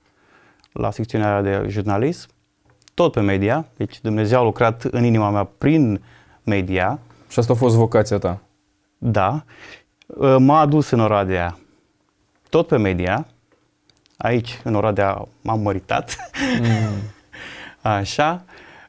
la 0.72 0.90
secțiunea 0.90 1.42
de 1.42 1.66
jurnalism, 1.68 2.28
tot 2.94 3.12
pe 3.12 3.20
media, 3.20 3.66
deci 3.76 4.00
Dumnezeu 4.00 4.40
a 4.40 4.42
lucrat 4.42 4.82
în 4.82 5.04
inima 5.04 5.30
mea 5.30 5.44
prin 5.44 6.02
media, 6.42 6.98
Și 7.28 7.38
asta 7.38 7.52
a 7.52 7.56
fost 7.56 7.74
vocația 7.74 8.18
ta. 8.18 8.40
da, 8.98 9.44
m-a 10.38 10.60
adus 10.60 10.90
în 10.90 11.00
Oradea 11.00 11.58
tot 12.50 12.66
pe 12.66 12.76
media, 12.76 13.26
aici 14.16 14.60
în 14.64 14.74
Oradea 14.74 15.24
m-am 15.40 15.60
măritat, 15.60 16.16
Așa. 17.82 18.44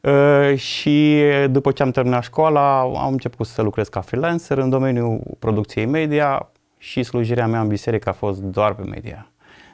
Uh, 0.06 0.58
și 0.58 1.22
după 1.50 1.72
ce 1.72 1.84
am 1.84 1.92
terminat 1.92 2.24
școala, 2.24 2.80
am 2.80 3.12
început 3.12 3.48
să 3.48 3.62
lucrez 3.62 3.88
ca 3.88 4.02
freelancer 4.02 4.58
în 4.58 4.70
domeniul 4.70 5.22
producției 5.40 5.86
media 5.86 6.50
și 6.78 7.04
slujirea 7.04 7.48
mea 7.48 7.62
în 7.62 7.68
biserică 7.68 8.10
a 8.10 8.12
fost 8.12 8.42
doar 8.42 8.74
pe 8.74 8.82
media. 8.84 9.28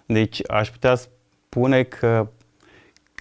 Deci 0.05 0.41
aș 0.49 0.69
putea 0.69 0.95
spune 0.95 1.83
că, 1.83 2.27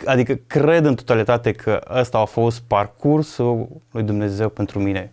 adică 0.04 0.38
cred 0.46 0.84
în 0.84 0.94
totalitate 0.94 1.52
că 1.52 1.80
ăsta 1.94 2.18
a 2.18 2.24
fost 2.24 2.60
parcursul 2.66 3.68
lui 3.90 4.02
Dumnezeu 4.02 4.48
pentru 4.48 4.78
mine, 4.78 5.12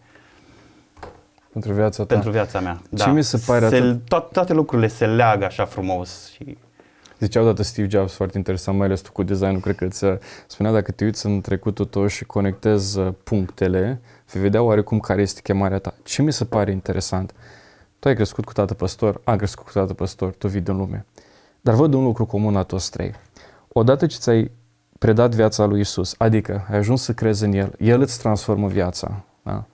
Pentru 1.53 1.73
viața 1.73 2.03
ta. 2.05 2.13
pentru 2.13 2.31
viața 2.31 2.59
mea. 2.59 2.81
Ce 2.95 3.09
mi 3.09 3.23
se 3.23 3.43
pare 3.45 3.67
se, 3.67 3.75
atât- 3.77 4.07
toate, 4.07 4.27
toate 4.31 4.53
lucrurile 4.53 4.87
se 4.87 5.05
leagă 5.05 5.45
așa 5.45 5.65
frumos 5.65 6.31
și 6.31 6.57
Zicea 7.19 7.41
odată 7.41 7.63
Steve 7.63 7.87
Jobs, 7.89 8.13
foarte 8.13 8.37
interesant, 8.37 8.77
mai 8.77 8.85
ales 8.85 9.01
tu 9.01 9.11
cu 9.11 9.23
designul, 9.23 9.59
cred 9.59 9.75
că 9.75 9.85
îți 9.85 10.03
uh, 10.03 10.17
spunea 10.47 10.71
dacă 10.71 10.91
te 10.91 11.03
uiți 11.03 11.25
în 11.25 11.41
trecutul 11.41 11.85
tău 11.85 12.07
și 12.07 12.25
conectezi 12.25 12.99
uh, 12.99 13.13
punctele, 13.23 14.01
vei 14.31 14.41
vedea 14.41 14.61
oarecum 14.61 14.99
care 14.99 15.21
este 15.21 15.41
chemarea 15.43 15.79
ta. 15.79 15.93
Ce 16.03 16.21
mi 16.21 16.33
se 16.33 16.45
pare 16.45 16.71
interesant? 16.71 17.33
Tu 17.99 18.07
ai 18.07 18.15
crescut 18.15 18.45
cu 18.45 18.53
tată 18.53 18.73
păstor, 18.73 19.21
am 19.23 19.35
crescut 19.35 19.65
cu 19.65 19.71
tată 19.71 19.93
păstor, 19.93 20.33
tu 20.33 20.47
vii 20.47 20.61
din 20.61 20.77
lume. 20.77 21.05
Dar 21.61 21.75
văd 21.75 21.93
un 21.93 22.03
lucru 22.03 22.25
comun 22.25 22.53
la 22.53 22.63
toți 22.63 22.91
trei. 22.91 23.13
Odată 23.67 24.05
ce 24.05 24.17
ți-ai 24.17 24.51
predat 24.99 25.35
viața 25.35 25.65
lui 25.65 25.79
Isus, 25.79 26.15
adică 26.17 26.65
ai 26.69 26.77
ajuns 26.77 27.01
să 27.01 27.13
crezi 27.13 27.43
în 27.43 27.53
El, 27.53 27.73
El 27.79 28.01
îți 28.01 28.19
transformă 28.19 28.67
viața, 28.67 29.23
da? 29.43 29.65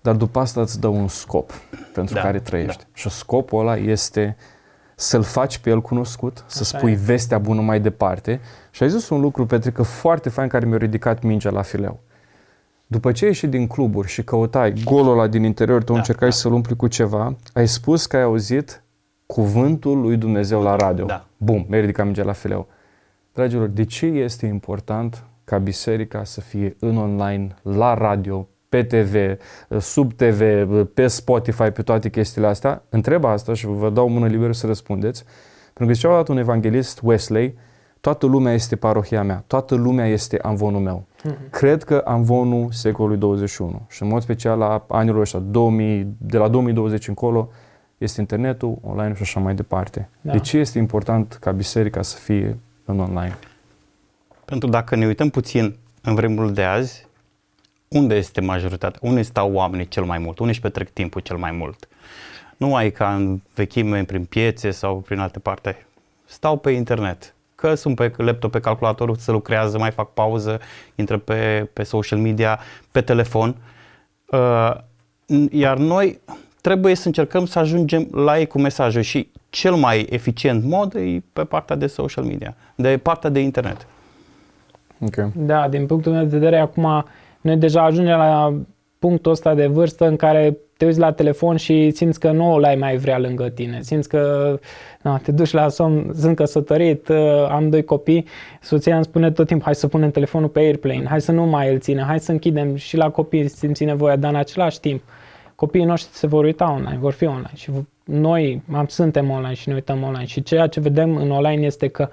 dar 0.00 0.14
după 0.14 0.38
asta 0.38 0.60
îți 0.60 0.80
dă 0.80 0.86
un 0.86 1.08
scop 1.08 1.52
pentru 1.94 2.14
Da, 2.14 2.20
care 2.20 2.38
trăiești. 2.38 2.86
Și 2.92 3.08
scopul 3.08 3.60
ăla 3.60 3.76
este 3.76 4.36
să-L 5.00 5.22
faci 5.22 5.58
pe 5.58 5.70
El 5.70 5.80
cunoscut, 5.80 6.44
să 6.46 6.58
Așa 6.62 6.78
spui 6.78 6.92
e. 6.92 7.00
vestea 7.04 7.38
bună 7.38 7.60
mai 7.60 7.80
departe. 7.80 8.40
Și 8.70 8.82
ai 8.82 8.90
zis 8.90 9.08
un 9.08 9.20
lucru, 9.20 9.46
Petrică, 9.46 9.82
foarte 9.82 10.28
fain 10.28 10.48
care 10.48 10.66
mi-a 10.66 10.76
ridicat 10.76 11.22
mingea 11.22 11.50
la 11.50 11.62
fileu. 11.62 12.00
După 12.86 13.12
ce 13.12 13.24
ai 13.24 13.30
ieșit 13.30 13.50
din 13.50 13.66
cluburi 13.66 14.08
și 14.08 14.22
căutai 14.24 14.72
golul 14.84 15.12
ăla 15.12 15.26
din 15.26 15.42
interior 15.42 15.82
tău, 15.82 15.94
Da, 15.94 16.00
încercai 16.00 16.28
da. 16.28 16.34
să-l 16.34 16.52
umpli 16.52 16.76
cu 16.76 16.86
ceva, 16.86 17.36
ai 17.52 17.68
spus 17.68 18.06
că 18.06 18.16
ai 18.16 18.22
auzit 18.22 18.82
cuvântul 19.26 20.00
lui 20.00 20.16
Dumnezeu 20.16 20.62
la 20.62 20.76
radio. 20.76 21.04
Da. 21.04 21.26
Bum, 21.36 21.66
mi-ai 21.68 21.80
ridicat 21.80 22.04
mingea 22.04 22.24
la 22.24 22.32
fileu. 22.32 22.66
Dragilor, 23.32 23.68
de 23.68 23.84
ce 23.84 24.06
este 24.06 24.46
important 24.46 25.24
ca 25.44 25.58
biserica 25.58 26.24
să 26.24 26.40
fie 26.40 26.76
în 26.78 26.96
online, 26.96 27.54
la 27.62 27.94
radio, 27.94 28.48
pe 28.68 28.82
TV, 28.82 29.36
sub 29.78 30.12
TV, 30.12 30.42
pe 30.84 31.06
Spotify, 31.06 31.70
pe 31.70 31.82
toate 31.82 32.08
chestiile 32.10 32.46
astea? 32.46 32.82
Întreb 32.88 33.24
asta 33.24 33.54
și 33.54 33.66
vă 33.66 33.90
dau 33.90 34.08
mână 34.08 34.26
liberă 34.26 34.52
să 34.52 34.66
răspundeți. 34.66 35.24
Pentru 35.64 35.86
că 35.86 35.92
zicea 35.92 36.08
odată 36.12 36.32
un 36.32 36.38
evanghelist, 36.38 37.00
Wesley, 37.02 37.54
toată 38.00 38.26
lumea 38.26 38.52
este 38.52 38.76
parohia 38.76 39.22
mea, 39.22 39.44
toată 39.46 39.74
lumea 39.74 40.06
este 40.06 40.38
amvonul 40.42 40.80
meu. 40.80 41.06
Cred 41.50 41.82
că 41.82 42.02
amvonul 42.04 42.68
secolului 42.70 43.18
21 43.18 43.86
și 43.88 44.02
în 44.02 44.08
mod 44.08 44.22
special 44.22 44.58
la 44.58 44.84
anilor 44.88 45.20
ăștia, 45.20 45.38
2000, 45.38 46.14
de 46.18 46.38
la 46.38 46.48
2020 46.48 47.08
încolo, 47.08 47.48
este 47.98 48.20
internetul, 48.20 48.78
online 48.82 49.14
și 49.14 49.22
așa 49.22 49.40
mai 49.40 49.54
departe. 49.54 50.08
Da. 50.20 50.32
De 50.32 50.38
ce 50.38 50.58
este 50.58 50.78
important 50.78 51.36
ca 51.40 51.50
biserica 51.50 52.02
să 52.02 52.16
fie 52.16 52.58
în 52.84 53.00
online? 53.00 53.38
Pentru 54.44 54.68
dacă 54.68 54.96
ne 54.96 55.06
uităm 55.06 55.28
puțin 55.28 55.76
în 56.02 56.14
vremurile 56.14 56.52
de 56.52 56.62
azi, 56.62 57.07
unde 57.88 58.14
este 58.14 58.40
majoritatea? 58.40 59.00
Unde 59.02 59.22
stau 59.22 59.52
oamenii 59.52 59.88
cel 59.88 60.04
mai 60.04 60.18
mult? 60.18 60.38
Unde 60.38 60.52
își 60.52 60.60
petrec 60.60 60.90
timpul 60.90 61.20
cel 61.20 61.36
mai 61.36 61.50
mult? 61.50 61.88
Nu 62.56 62.74
ai 62.74 62.90
ca 62.90 63.14
în 63.14 63.40
vechime 63.54 64.04
prin 64.04 64.24
piețe 64.24 64.70
sau 64.70 64.96
prin 64.96 65.18
alte 65.18 65.38
parte. 65.38 65.86
Stau 66.24 66.56
pe 66.56 66.70
internet. 66.70 67.34
Că 67.54 67.74
sunt 67.74 67.94
pe 67.94 68.12
laptop, 68.16 68.50
pe 68.50 68.60
calculator, 68.60 69.16
se 69.16 69.30
lucrează, 69.30 69.78
mai 69.78 69.90
fac 69.90 70.12
pauză, 70.12 70.60
intră 70.94 71.18
pe, 71.18 71.70
pe 71.72 71.82
social 71.82 72.18
media, 72.18 72.58
pe 72.90 73.00
telefon. 73.00 73.56
Uh, 74.26 74.74
iar 75.50 75.76
noi 75.76 76.20
trebuie 76.60 76.94
să 76.94 77.06
încercăm 77.06 77.46
să 77.46 77.58
ajungem 77.58 78.08
la 78.12 78.38
ei 78.38 78.46
cu 78.46 78.60
mesajul 78.60 79.02
și 79.02 79.30
cel 79.50 79.74
mai 79.74 80.06
eficient 80.10 80.64
mod 80.64 80.94
e 80.94 81.22
pe 81.32 81.44
partea 81.44 81.76
de 81.76 81.86
social 81.86 82.24
media, 82.24 82.54
de 82.74 82.98
partea 82.98 83.30
de 83.30 83.40
internet. 83.40 83.86
Ok. 85.00 85.32
Da, 85.34 85.68
din 85.68 85.86
punctul 85.86 86.12
meu 86.12 86.22
de 86.22 86.28
vedere, 86.28 86.58
acum 86.58 87.04
noi 87.40 87.56
deja 87.56 87.84
ajungem 87.84 88.16
la 88.16 88.54
punctul 88.98 89.32
ăsta 89.32 89.54
de 89.54 89.66
vârstă 89.66 90.06
în 90.06 90.16
care 90.16 90.56
te 90.76 90.84
uiți 90.84 90.98
la 90.98 91.12
telefon 91.12 91.56
și 91.56 91.90
simți 91.90 92.20
că 92.20 92.30
nu 92.30 92.58
l-ai 92.58 92.76
mai 92.76 92.96
vrea 92.96 93.18
lângă 93.18 93.48
tine. 93.48 93.78
Simți 93.82 94.08
că 94.08 94.54
na, 95.02 95.18
te 95.18 95.32
duci 95.32 95.52
la 95.52 95.68
somn, 95.68 96.10
sunt 96.14 96.36
căsătorit, 96.36 97.08
uh, 97.08 97.46
am 97.50 97.70
doi 97.70 97.84
copii, 97.84 98.26
soția 98.60 98.94
îmi 98.94 99.04
spune 99.04 99.30
tot 99.30 99.46
timpul, 99.46 99.64
hai 99.64 99.74
să 99.74 99.88
punem 99.88 100.10
telefonul 100.10 100.48
pe 100.48 100.58
airplane, 100.58 101.06
hai 101.08 101.20
să 101.20 101.32
nu 101.32 101.44
mai 101.44 101.72
îl 101.72 101.78
ținem, 101.78 102.04
hai 102.04 102.20
să 102.20 102.32
închidem. 102.32 102.76
Și 102.76 102.96
la 102.96 103.10
copii 103.10 103.48
simți 103.48 103.84
nevoia, 103.84 104.16
dar 104.16 104.30
în 104.30 104.36
același 104.36 104.80
timp 104.80 105.02
copiii 105.54 105.84
noștri 105.84 106.16
se 106.16 106.26
vor 106.26 106.44
uita 106.44 106.70
online, 106.70 106.98
vor 107.00 107.12
fi 107.12 107.24
online. 107.24 107.50
Și 107.54 107.70
noi 108.04 108.62
am, 108.72 108.86
suntem 108.86 109.30
online 109.30 109.54
și 109.54 109.68
ne 109.68 109.74
uităm 109.74 110.02
online. 110.02 110.26
Și 110.26 110.42
ceea 110.42 110.66
ce 110.66 110.80
vedem 110.80 111.16
în 111.16 111.30
online 111.30 111.66
este 111.66 111.88
că 111.88 112.08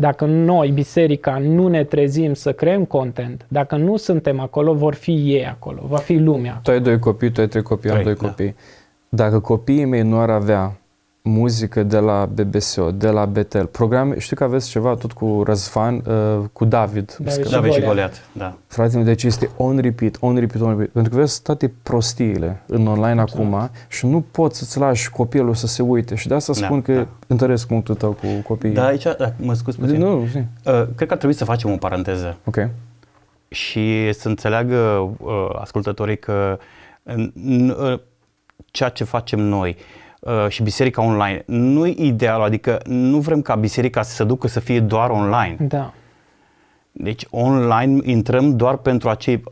dacă 0.00 0.24
noi, 0.24 0.70
biserica, 0.70 1.38
nu 1.38 1.68
ne 1.68 1.84
trezim 1.84 2.34
să 2.34 2.52
creăm 2.52 2.84
content, 2.84 3.46
dacă 3.48 3.76
nu 3.76 3.96
suntem 3.96 4.40
acolo, 4.40 4.74
vor 4.74 4.94
fi 4.94 5.10
ei 5.10 5.46
acolo, 5.46 5.82
va 5.88 5.96
fi 5.96 6.16
lumea. 6.16 6.60
Tu 6.62 6.70
ai 6.70 6.80
doi 6.80 6.98
copii, 6.98 7.30
tu 7.30 7.40
ai 7.40 7.48
trei 7.48 7.62
copii, 7.62 7.90
am 7.90 8.00
Trei, 8.00 8.06
doi 8.06 8.14
da. 8.22 8.28
copii. 8.28 8.54
Dacă 9.08 9.40
copiii 9.40 9.84
mei 9.84 10.02
nu 10.02 10.18
ar 10.18 10.30
avea 10.30 10.76
muzică 11.22 11.82
de 11.82 11.98
la 11.98 12.26
BBSO, 12.34 12.90
de 12.90 13.08
la 13.10 13.24
Betel, 13.26 13.66
programe, 13.66 14.18
știu 14.18 14.36
că 14.36 14.44
aveți 14.44 14.68
ceva 14.68 14.94
tot 14.94 15.12
cu 15.12 15.42
Răzvan, 15.46 15.94
uh, 16.06 16.44
cu 16.52 16.64
David. 16.64 17.16
David 17.18 17.40
Scă- 17.40 17.44
și 17.46 17.50
David 17.50 17.72
și 17.72 17.78
Goliat. 17.80 17.94
Goliat, 17.94 18.28
da. 18.32 18.56
Fratele, 18.66 19.02
deci 19.02 19.22
este 19.22 19.50
on 19.56 19.78
repeat, 19.78 20.16
on 20.20 20.36
repeat, 20.38 20.62
on 20.62 20.68
repeat. 20.68 20.88
Pentru 20.88 21.12
că 21.12 21.18
vezi 21.18 21.42
toate 21.42 21.72
prostiile 21.82 22.62
în 22.66 22.86
online 22.86 23.20
acum 23.20 23.70
și 23.88 24.06
nu 24.06 24.20
poți 24.30 24.58
să-ți 24.58 24.78
lași 24.78 25.10
copilul 25.10 25.54
să 25.54 25.66
se 25.66 25.82
uite. 25.82 26.14
Și 26.14 26.28
de 26.28 26.34
asta 26.34 26.52
Da, 26.52 26.64
spun 26.66 26.82
că 26.82 26.92
da. 26.94 27.06
întăresc 27.26 27.66
punctul 27.66 27.94
tău 27.94 28.12
cu 28.12 28.26
copiii. 28.46 28.74
Dar 28.74 28.86
aici, 28.86 29.02
da, 29.02 29.32
mă 29.36 29.54
scuz 29.54 29.76
puțin. 29.76 29.96
Nu, 29.96 30.26
zi. 30.30 30.36
Uh, 30.38 30.44
cred 30.94 31.08
că 31.08 31.12
ar 31.12 31.16
trebui 31.16 31.34
să 31.34 31.44
facem 31.44 31.70
o 31.70 31.76
paranteză 31.76 32.36
Ok. 32.44 32.56
și 33.48 34.12
să 34.12 34.28
înțeleagă 34.28 34.76
uh, 34.76 35.48
ascultătorii 35.60 36.18
că 36.18 36.58
în, 37.02 37.32
în, 37.44 37.68
uh, 37.80 37.98
ceea 38.70 38.88
ce 38.88 39.04
facem 39.04 39.38
noi 39.40 39.76
uh, 39.78 39.97
și 40.48 40.62
biserica 40.62 41.02
online 41.02 41.42
nu 41.46 41.86
e 41.86 41.94
ideal, 41.96 42.40
adică 42.42 42.80
nu 42.84 43.18
vrem 43.18 43.42
ca 43.42 43.54
biserica 43.54 44.02
să 44.02 44.14
se 44.14 44.24
ducă 44.24 44.48
să 44.48 44.60
fie 44.60 44.80
doar 44.80 45.10
online. 45.10 45.56
Da. 45.58 45.92
Deci 46.92 47.26
online 47.30 48.00
intrăm 48.04 48.56
doar 48.56 48.76
pentru 48.76 49.08
acei, 49.08 49.42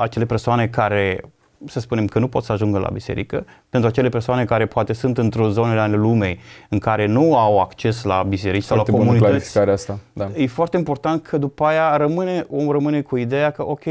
acele 0.00 0.24
persoane 0.24 0.66
care, 0.68 1.20
să 1.66 1.80
spunem 1.80 2.06
că 2.06 2.18
nu 2.18 2.28
pot 2.28 2.44
să 2.44 2.52
ajungă 2.52 2.78
la 2.78 2.88
biserică, 2.92 3.44
pentru 3.68 3.88
acele 3.88 4.08
persoane 4.08 4.44
care 4.44 4.66
poate 4.66 4.92
sunt 4.92 5.18
într-o 5.18 5.48
zonă 5.48 5.80
ale 5.80 5.96
lumei 5.96 6.38
în 6.68 6.78
care 6.78 7.06
nu 7.06 7.36
au 7.36 7.60
acces 7.60 8.02
la 8.02 8.22
biserici 8.28 8.62
sau 8.62 8.76
Foarte 8.76 8.90
la 8.90 8.96
bună 8.96 9.08
comunități. 9.10 9.30
clarificarea 9.32 9.72
asta. 9.72 9.98
Da. 10.12 10.30
E 10.36 10.46
foarte 10.46 10.76
important 10.76 11.22
că 11.22 11.38
după 11.38 11.64
aia 11.64 11.96
rămâne, 11.96 12.46
om 12.50 12.70
rămâne 12.70 13.00
cu 13.00 13.16
ideea 13.16 13.50
că 13.50 13.66
ok, 13.68 13.82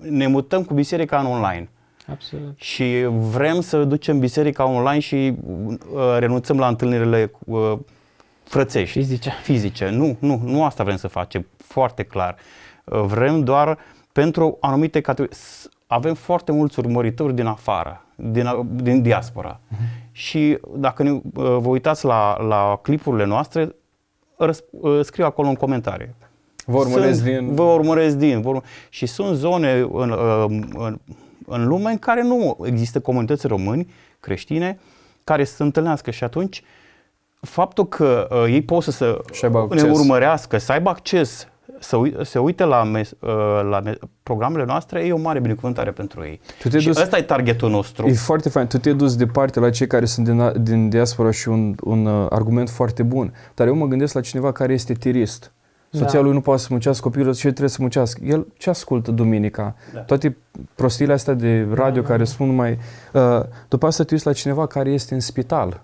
ne 0.00 0.26
mutăm 0.26 0.62
cu 0.62 0.74
biserica 0.74 1.18
în 1.18 1.26
online 1.26 1.68
Absolut. 2.10 2.52
și 2.56 3.06
vrem 3.10 3.60
să 3.60 3.84
ducem 3.84 4.18
biserica 4.18 4.64
online 4.66 4.98
și 4.98 5.34
uh, 5.46 6.16
renunțăm 6.18 6.58
la 6.58 6.68
întâlnirile 6.68 7.30
uh, 7.46 7.72
frățești 8.44 8.98
Fizice. 8.98 9.30
fizice. 9.42 9.88
Nu, 9.88 10.16
nu, 10.18 10.40
nu 10.44 10.64
asta 10.64 10.84
vrem 10.84 10.96
să 10.96 11.08
facem, 11.08 11.46
foarte 11.56 12.02
clar. 12.02 12.36
Uh, 12.84 13.00
Vrem 13.00 13.44
doar 13.44 13.78
pentru 14.12 14.56
anumite 14.60 15.00
categorii. 15.00 15.34
S- 15.36 15.68
Avem 15.86 16.14
foarte 16.14 16.52
mulți 16.52 16.78
urmăritori 16.78 17.34
din 17.34 17.46
afară, 17.46 18.04
din, 18.14 18.46
a- 18.46 18.66
din 18.72 19.02
diaspora. 19.02 19.60
Și 20.12 20.58
dacă 20.76 21.02
ne, 21.02 21.10
uh, 21.10 21.20
vă 21.34 21.68
uitați 21.68 22.04
la, 22.04 22.42
la 22.42 22.78
clipurile 22.82 23.24
noastre, 23.24 23.74
răs, 24.36 24.62
uh, 24.70 25.00
scriu 25.02 25.24
acolo 25.24 25.48
în 25.48 25.54
comentarii. 25.54 26.14
Vă 26.66 26.76
urmăresc 26.78 27.20
Sunt- 27.22 27.30
din... 27.38 27.54
Vă 27.54 27.62
urmăresc 27.62 28.16
din. 28.16 28.40
Vă 28.40 28.48
urmă... 28.48 28.62
Și 28.88 29.06
sunt 29.06 29.36
zone 29.36 29.72
în, 29.92 30.10
uh, 30.10 30.44
în, 30.74 31.00
în 31.48 31.66
lume 31.66 31.90
în 31.90 31.98
care 31.98 32.22
nu 32.22 32.56
există 32.64 33.00
comunități 33.00 33.46
români, 33.46 33.90
creștine, 34.20 34.78
care 35.24 35.44
să 35.44 35.54
se 35.54 35.62
întâlnească 35.62 36.10
și 36.10 36.24
atunci 36.24 36.62
faptul 37.40 37.88
că 37.88 38.28
uh, 38.30 38.52
ei 38.52 38.62
pot 38.62 38.82
să, 38.82 38.90
să 38.90 39.20
Și 39.32 39.44
aibă 39.44 39.66
ne 39.70 39.80
acces. 39.80 39.98
urmărească, 39.98 40.58
să 40.58 40.72
aibă 40.72 40.88
acces, 40.90 41.48
să 41.78 41.96
ui, 41.96 42.16
se 42.22 42.38
uite 42.38 42.64
la, 42.64 42.84
mes, 42.84 43.10
uh, 43.10 43.28
la 43.70 43.80
me, 43.80 43.94
programele 44.22 44.64
noastre, 44.64 45.04
e 45.04 45.12
o 45.12 45.18
mare 45.18 45.40
binecuvântare 45.40 45.90
pentru 45.90 46.24
ei. 46.24 46.40
Tu 46.62 46.68
te-ai 46.68 46.80
și 46.82 46.86
dus- 46.88 47.00
ăsta 47.00 47.18
e 47.18 47.22
targetul 47.22 47.70
nostru. 47.70 48.06
E 48.06 48.12
foarte 48.12 48.48
fain. 48.48 48.66
Tu 48.66 48.78
te-ai 48.78 48.94
dus 48.94 49.16
departe 49.16 49.60
la 49.60 49.70
cei 49.70 49.86
care 49.86 50.04
sunt 50.04 50.26
din, 50.26 50.62
din 50.62 50.88
diaspora 50.88 51.30
și 51.30 51.48
un, 51.48 51.74
un 51.80 52.06
uh, 52.06 52.26
argument 52.30 52.70
foarte 52.70 53.02
bun. 53.02 53.34
Dar 53.54 53.66
eu 53.66 53.74
mă 53.74 53.86
gândesc 53.86 54.14
la 54.14 54.20
cineva 54.20 54.52
care 54.52 54.72
este 54.72 54.92
tirist. 54.92 55.52
Soția 55.90 56.18
Da. 56.18 56.20
lui 56.24 56.32
nu 56.32 56.40
poate 56.40 56.60
să 56.60 56.66
muncească, 56.70 57.08
copilul 57.08 57.34
și 57.34 57.44
el 57.44 57.50
trebuie 57.50 57.70
să 57.70 57.78
muncească. 57.80 58.24
El 58.24 58.46
ce 58.56 58.70
ascultă 58.70 59.10
duminica? 59.10 59.74
Da. 59.94 60.00
Toate 60.00 60.36
prostiile 60.74 61.12
astea 61.12 61.34
de 61.34 61.66
radio 61.74 62.00
Da, 62.02 62.06
care 62.06 62.18
da. 62.18 62.24
spun 62.24 62.46
numai... 62.46 62.78
Uh, 63.12 63.40
după 63.68 63.86
asta 63.86 64.04
te 64.04 64.14
uiți 64.14 64.26
la 64.26 64.32
cineva 64.32 64.66
care 64.66 64.90
este 64.90 65.14
în 65.14 65.20
spital. 65.20 65.82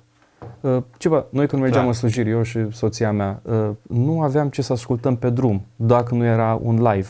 Uh, 0.61 0.83
ceva, 0.99 1.27
noi 1.31 1.47
când 1.47 1.63
mergeam 1.63 1.83
Da. 1.83 1.89
în 1.89 1.95
slujiri, 1.95 2.31
eu 2.31 2.43
și 2.43 2.59
soția 2.73 3.13
mea, 3.13 3.41
uh, 3.43 3.71
nu 3.83 4.23
aveam 4.23 4.49
ce 4.49 4.63
să 4.63 4.73
ascultăm 4.73 5.17
pe 5.17 5.31
drum, 5.31 5.67
dacă 5.77 6.15
nu 6.15 6.25
era 6.25 6.59
un 6.63 6.83
live. 6.83 7.09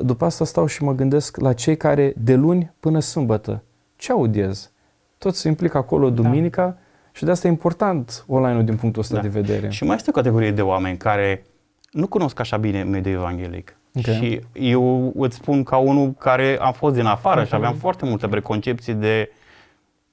După 0.00 0.24
asta 0.24 0.44
stau 0.44 0.66
și 0.66 0.82
mă 0.84 0.92
gândesc 0.94 1.36
la 1.36 1.52
cei 1.52 1.76
care 1.76 2.12
de 2.16 2.34
luni 2.34 2.72
până 2.80 3.00
sâmbătă, 3.00 3.62
ce 3.96 4.12
audiez? 4.12 4.70
Tot 5.18 5.34
se 5.34 5.48
implică 5.48 5.76
acolo 5.76 6.10
duminica 6.10 6.76
și 7.12 7.24
de 7.24 7.30
asta 7.30 7.46
e 7.46 7.50
important 7.50 8.24
online-ul 8.26 8.64
din 8.64 8.76
punctul 8.76 9.02
ăsta 9.02 9.14
Da. 9.14 9.20
de 9.20 9.28
vedere. 9.28 9.68
Și 9.70 9.84
mai 9.84 9.96
este 9.96 10.10
o 10.10 10.12
categorie 10.12 10.50
de 10.50 10.62
oameni 10.62 10.96
care 10.96 11.44
nu 11.92 12.06
cunosc 12.06 12.40
așa 12.40 12.56
bine 12.56 12.82
mediul 12.82 13.14
evanghelic. 13.14 13.76
Ok. 13.94 14.04
Și 14.04 14.40
eu 14.52 15.12
îți 15.16 15.36
spun 15.36 15.62
ca 15.62 15.76
unul 15.76 16.12
care 16.18 16.58
am 16.60 16.72
fost 16.72 16.94
din 16.94 17.04
afară 17.06 17.44
și 17.44 17.54
aveam 17.54 17.74
foarte 17.74 18.04
multe 18.04 18.28
preconcepții 18.28 18.94
de 18.94 19.30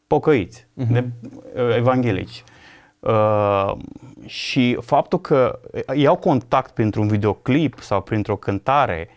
pocăiți, 0.08 0.68
Mhm. 0.74 0.94
de 0.94 1.08
uh, 1.56 1.76
evanghelici. 1.76 2.44
Uh, 3.00 3.72
și 4.26 4.78
faptul 4.82 5.22
că 5.22 5.60
iau 5.96 6.16
contact 6.16 6.72
printr-un 6.74 7.08
videoclip 7.08 7.80
sau 7.82 8.02
printr-o 8.02 8.36
cântare 8.36 9.10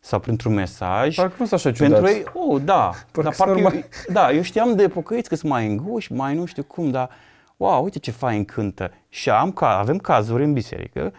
sau 0.00 0.18
printr-un 0.18 0.54
mesaj. 0.54 1.14
Parcă 1.16 1.34
nu 1.38 1.46
așa 1.52 1.72
ciudat. 1.72 1.90
Pentru 1.90 2.08
ei, 2.16 2.24
oh, 2.32 2.60
da. 2.64 2.90
Parcă 3.12 3.22
dar 3.22 3.34
parcă 3.36 3.52
normal. 3.52 3.74
eu, 3.74 3.82
da, 4.12 4.32
eu 4.32 4.42
știam 4.42 4.74
de 4.74 4.88
pocăiți 4.88 5.28
că 5.28 5.34
sunt 5.34 5.50
mai 5.50 5.66
înguși, 5.66 6.12
mai 6.12 6.34
nu 6.34 6.44
știu 6.44 6.62
cum, 6.62 6.90
dar 6.90 7.10
wow, 7.56 7.84
uite 7.84 7.98
ce 7.98 8.10
fain 8.10 8.44
cântă. 8.44 8.90
Și 9.08 9.30
am, 9.30 9.52
ca, 9.52 9.78
avem 9.78 9.98
cazuri 9.98 10.44
în 10.44 10.52
biserică 10.52 11.12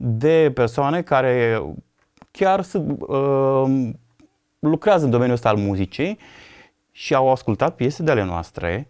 de 0.00 0.50
persoane 0.54 1.02
care 1.02 1.62
chiar 2.30 2.62
sunt, 2.62 3.00
uh, 3.00 3.90
lucrează 4.58 5.04
în 5.04 5.10
domeniul 5.10 5.34
ăsta 5.34 5.48
al 5.48 5.56
muzicii 5.56 6.18
și 6.90 7.14
au 7.14 7.30
ascultat 7.30 7.74
piese 7.74 8.02
de 8.02 8.10
ale 8.10 8.24
noastre 8.24 8.88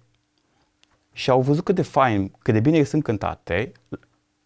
și 1.13 1.31
au 1.31 1.41
văzut 1.41 1.65
cât 1.65 1.75
de 1.75 1.83
fain, 1.83 2.33
cât 2.39 2.55
de 2.55 2.61
bine 2.61 2.83
sunt 2.83 3.03
cântate 3.03 3.73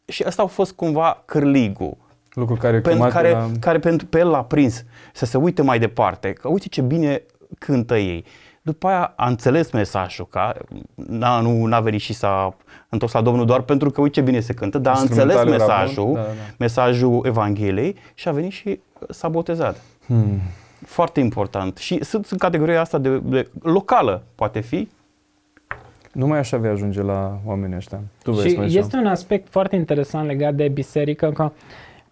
și 0.05 0.23
asta 0.23 0.43
a 0.43 0.47
fost 0.47 0.73
cumva 0.73 1.23
cârligul 1.25 1.97
Lucru 2.33 2.55
care, 2.55 2.81
pentru 2.81 2.91
chemat 2.91 3.13
care, 3.13 3.31
la... 3.31 3.51
care 3.61 3.79
pentru, 3.79 4.07
pe 4.07 4.19
el 4.19 4.29
l-a 4.29 4.45
prins 4.45 4.85
să 5.13 5.25
se 5.25 5.37
uite 5.39 5.63
mai 5.63 5.79
departe, 5.79 6.33
că 6.33 6.49
uite 6.49 6.69
ce 6.69 6.81
bine 6.81 7.23
cântă 7.59 7.97
ei. 7.97 8.25
După 8.63 8.87
aia 8.87 9.13
a 9.17 9.29
înțeles 9.29 9.71
mesajul, 9.71 10.27
că 10.27 10.53
n-a, 10.95 11.41
nu 11.41 11.67
n-a 11.67 11.81
venit 11.81 12.01
și 12.01 12.13
s-a 12.13 12.57
întors 12.93 13.13
la 13.13 13.21
Domnul 13.21 13.47
doar 13.47 13.61
pentru 13.61 13.91
că 13.91 14.01
uite 14.01 14.15
ce 14.15 14.21
bine 14.21 14.41
se 14.41 14.53
cântă, 14.53 14.79
dar 14.79 14.95
a 14.95 15.01
înțeles 15.01 15.35
Instrumentalul 15.35 15.53
era 15.55 15.65
bun. 15.65 15.75
mesajul, 15.77 16.13
Da, 16.15 16.21
da, 16.21 16.27
da. 16.27 16.55
mesajul 16.59 17.23
Evangheliei 17.27 17.97
și 18.15 18.29
a 18.29 18.33
venit 18.33 18.53
și 18.53 18.81
s-a 19.09 19.29
botezat. 19.29 19.81
Hmm. 20.07 20.41
Foarte 20.87 21.21
important. 21.21 21.77
Și 21.77 22.05
sunt 22.05 22.27
în 22.27 22.39
categoria 22.39 22.81
asta 22.81 22.99
de, 22.99 23.19
de 23.19 23.49
locală, 23.63 24.23
poate 24.35 24.61
fi. 24.61 24.89
Numai 26.13 26.39
așa 26.39 26.57
vei 26.57 26.71
ajunge 26.71 27.03
la 27.03 27.39
oamenii 27.45 27.77
ăștia. 27.77 28.01
Tu 28.23 28.33
vei 28.33 28.45
Și 28.45 28.51
spune 28.51 28.67
este 28.67 28.97
un 28.97 29.07
aspect 29.07 29.49
foarte 29.51 29.77
interesant 29.77 30.27
legat 30.27 30.55
de 30.55 30.69
biserică, 30.69 31.31
că 31.31 31.51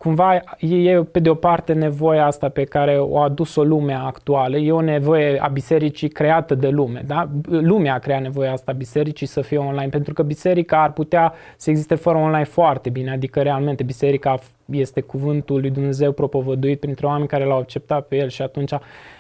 cumva 0.03 0.41
e 0.59 1.03
pe 1.05 1.19
de 1.19 1.31
o 1.31 1.35
parte 1.35 1.73
nevoia 1.73 2.27
asta 2.27 2.49
pe 2.49 2.65
care 2.65 2.99
o 2.99 3.19
a 3.19 3.25
adus-o 3.25 3.63
lumea 3.63 4.03
actuală, 4.03 4.57
e 4.57 4.73
o 4.73 4.81
nevoie 4.81 5.39
a 5.39 5.49
bisericii 5.49 6.09
creată 6.09 6.55
de 6.55 6.69
lume, 6.69 7.03
da? 7.07 7.29
Lumea 7.49 7.95
a 7.95 7.99
creat 7.99 8.21
nevoia 8.21 8.53
asta 8.53 8.71
a 8.71 8.75
bisericii 8.75 9.27
să 9.27 9.41
fie 9.41 9.59
online, 9.59 9.89
pentru 9.89 10.13
că 10.13 10.23
biserica 10.23 10.83
ar 10.83 10.93
putea 10.93 11.33
să 11.57 11.71
existe 11.71 11.95
fără 11.95 12.19
online 12.19 12.45
foarte 12.45 12.91
bine, 12.91 13.11
adică 13.11 13.43
realmente 13.43 13.83
biserica 13.83 14.39
este 14.71 15.01
cuvântul 15.01 15.61
lui 15.61 15.71
Dumnezeu 15.71 16.13
propovăduit 16.13 16.81
printre 16.81 17.07
oameni 17.07 17.29
care 17.29 17.45
l-au 17.45 17.59
acceptat 17.59 18.07
pe 18.07 18.17
el 18.17 18.29
și 18.29 18.43
atunci 18.43 18.73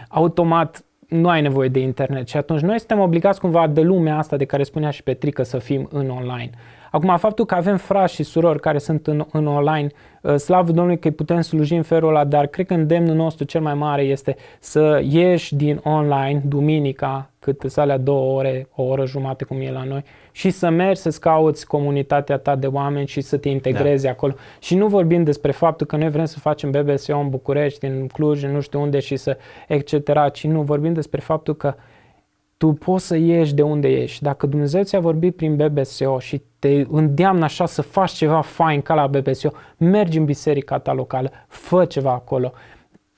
automat 0.09 0.85
nu 1.11 1.29
ai 1.29 1.41
nevoie 1.41 1.69
de 1.69 1.81
internet 1.81 2.29
și 2.29 2.37
atunci 2.37 2.61
noi 2.61 2.79
suntem 2.79 2.99
obligați 2.99 3.41
cumva 3.41 3.67
de 3.67 3.81
lumea 3.81 4.19
asta 4.19 4.37
de 4.37 4.45
care 4.45 4.63
spunea 4.63 4.91
și 4.91 5.03
Petrică 5.03 5.43
să 5.43 5.59
fim 5.59 5.89
în 5.93 6.11
online. 6.11 6.51
Acum, 6.91 7.17
faptul 7.17 7.45
că 7.45 7.55
avem 7.55 7.77
frați 7.77 8.15
și 8.15 8.23
surori 8.23 8.61
care 8.61 8.79
sunt 8.79 9.07
în, 9.07 9.25
în 9.33 9.47
online, 9.47 9.87
uh, 10.23 10.35
slavă 10.35 10.73
Domnului 10.73 10.99
că 10.99 11.09
îi 11.09 11.15
putem 11.15 11.41
sluji 11.41 11.75
în 11.75 11.83
felul 11.83 12.09
ăla, 12.09 12.25
dar 12.25 12.47
cred 12.47 12.67
că 12.67 12.75
îndemnul 12.75 13.15
nostru 13.15 13.45
cel 13.45 13.61
mai 13.61 13.75
mare 13.75 14.03
este 14.03 14.37
să 14.61 15.01
ieși 15.09 15.55
din 15.55 15.81
online 15.85 16.43
duminica, 16.45 17.31
cât 17.39 17.63
să 17.67 17.81
alea 17.81 17.99
două 17.99 18.39
ore, 18.39 18.69
o 18.75 18.83
oră 18.83 19.07
jumate 19.07 19.45
cum 19.45 19.61
e 19.61 19.71
la 19.71 19.85
noi, 19.85 20.05
și 20.33 20.51
să 20.51 20.69
mergi 20.69 21.01
să-ți 21.01 21.21
cauți 21.21 21.67
comunitatea 21.67 22.39
ta 22.39 22.57
de 22.57 22.67
oameni 22.67 23.07
și 23.07 23.21
să 23.21 23.37
te 23.37 23.49
integrezi 23.49 24.05
da. 24.05 24.11
acolo. 24.11 24.35
Și 24.59 24.75
nu 24.75 24.87
vorbim 24.87 25.23
despre 25.23 25.53
faptul 25.53 25.87
că 25.87 25.97
noi 25.97 26.11
vrem 26.11 26.25
să 26.25 26.39
facem 26.39 26.71
BBSO 26.71 27.19
în 27.19 27.29
București, 27.29 27.85
în 27.85 28.07
Cluj, 28.07 28.43
în 28.43 28.53
nu 28.53 28.61
știu 28.61 28.81
unde 28.81 28.99
și 28.99 29.17
să 29.17 29.37
etc., 29.69 30.31
ci 30.33 30.45
nu, 30.45 30.63
vorbim 30.63 30.93
despre 30.93 31.21
faptul 31.21 31.57
că 31.57 31.75
tu 32.57 32.73
poți 32.73 33.07
să 33.07 33.17
ieși 33.17 33.55
de 33.55 33.63
unde 33.63 33.89
ești. 33.89 34.23
Dacă 34.23 34.47
Dumnezeu 34.47 34.83
ți-a 34.83 35.01
vorbit 35.01 35.37
prin 35.37 35.57
BBSO 35.57 36.19
și 36.19 36.43
te 36.59 36.85
îndeamnă 36.89 37.45
așa 37.45 37.67
să 37.67 37.83
faci 37.83 38.11
ceva 38.11 38.41
fain 38.41 38.83
ca 38.83 38.95
la 38.95 39.07
BBSO, 39.07 39.51
mergi 39.77 40.19
în 40.19 40.25
biserica 40.25 40.79
ta 40.79 40.93
locală, 40.93 41.31
fă 41.49 41.85
ceva 41.85 42.13
acolo. 42.13 42.53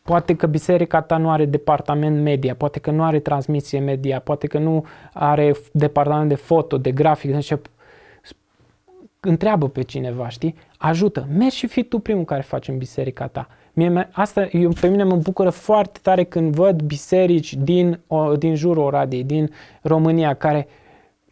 Poate 0.02 0.36
că 0.36 0.46
biserica 0.46 1.00
ta 1.00 1.16
nu 1.16 1.30
are 1.30 1.44
departament 1.44 2.22
media, 2.22 2.54
poate 2.54 2.78
că 2.78 2.90
nu 2.90 3.02
are 3.02 3.18
transmisie 3.18 3.78
media, 3.78 4.20
poate 4.20 4.46
că 4.46 4.58
nu 4.58 4.84
are 5.12 5.54
departament 5.72 6.28
de 6.28 6.34
foto, 6.34 6.78
de 6.78 6.90
grafic, 6.90 7.32
deci 7.32 7.54
întreabă 9.20 9.68
pe 9.68 9.82
cineva, 9.82 10.28
știi? 10.28 10.54
Ajută, 10.78 11.26
mergi 11.38 11.56
și 11.56 11.66
fii 11.66 11.84
tu 11.84 11.98
primul 11.98 12.24
care 12.24 12.42
faci 12.42 12.68
în 12.68 12.78
biserica 12.78 13.26
ta. 13.26 13.48
Mie, 13.72 14.08
asta 14.12 14.48
eu, 14.52 14.70
pe 14.80 14.88
mine 14.88 15.04
mă 15.04 15.16
bucură 15.16 15.50
foarte 15.50 15.98
tare 16.02 16.24
când 16.24 16.54
văd 16.54 16.82
biserici 16.82 17.54
din, 17.54 18.00
o, 18.06 18.36
din 18.36 18.54
jurul 18.54 18.82
Oradei, 18.82 19.24
din 19.24 19.50
România, 19.82 20.34
care 20.34 20.68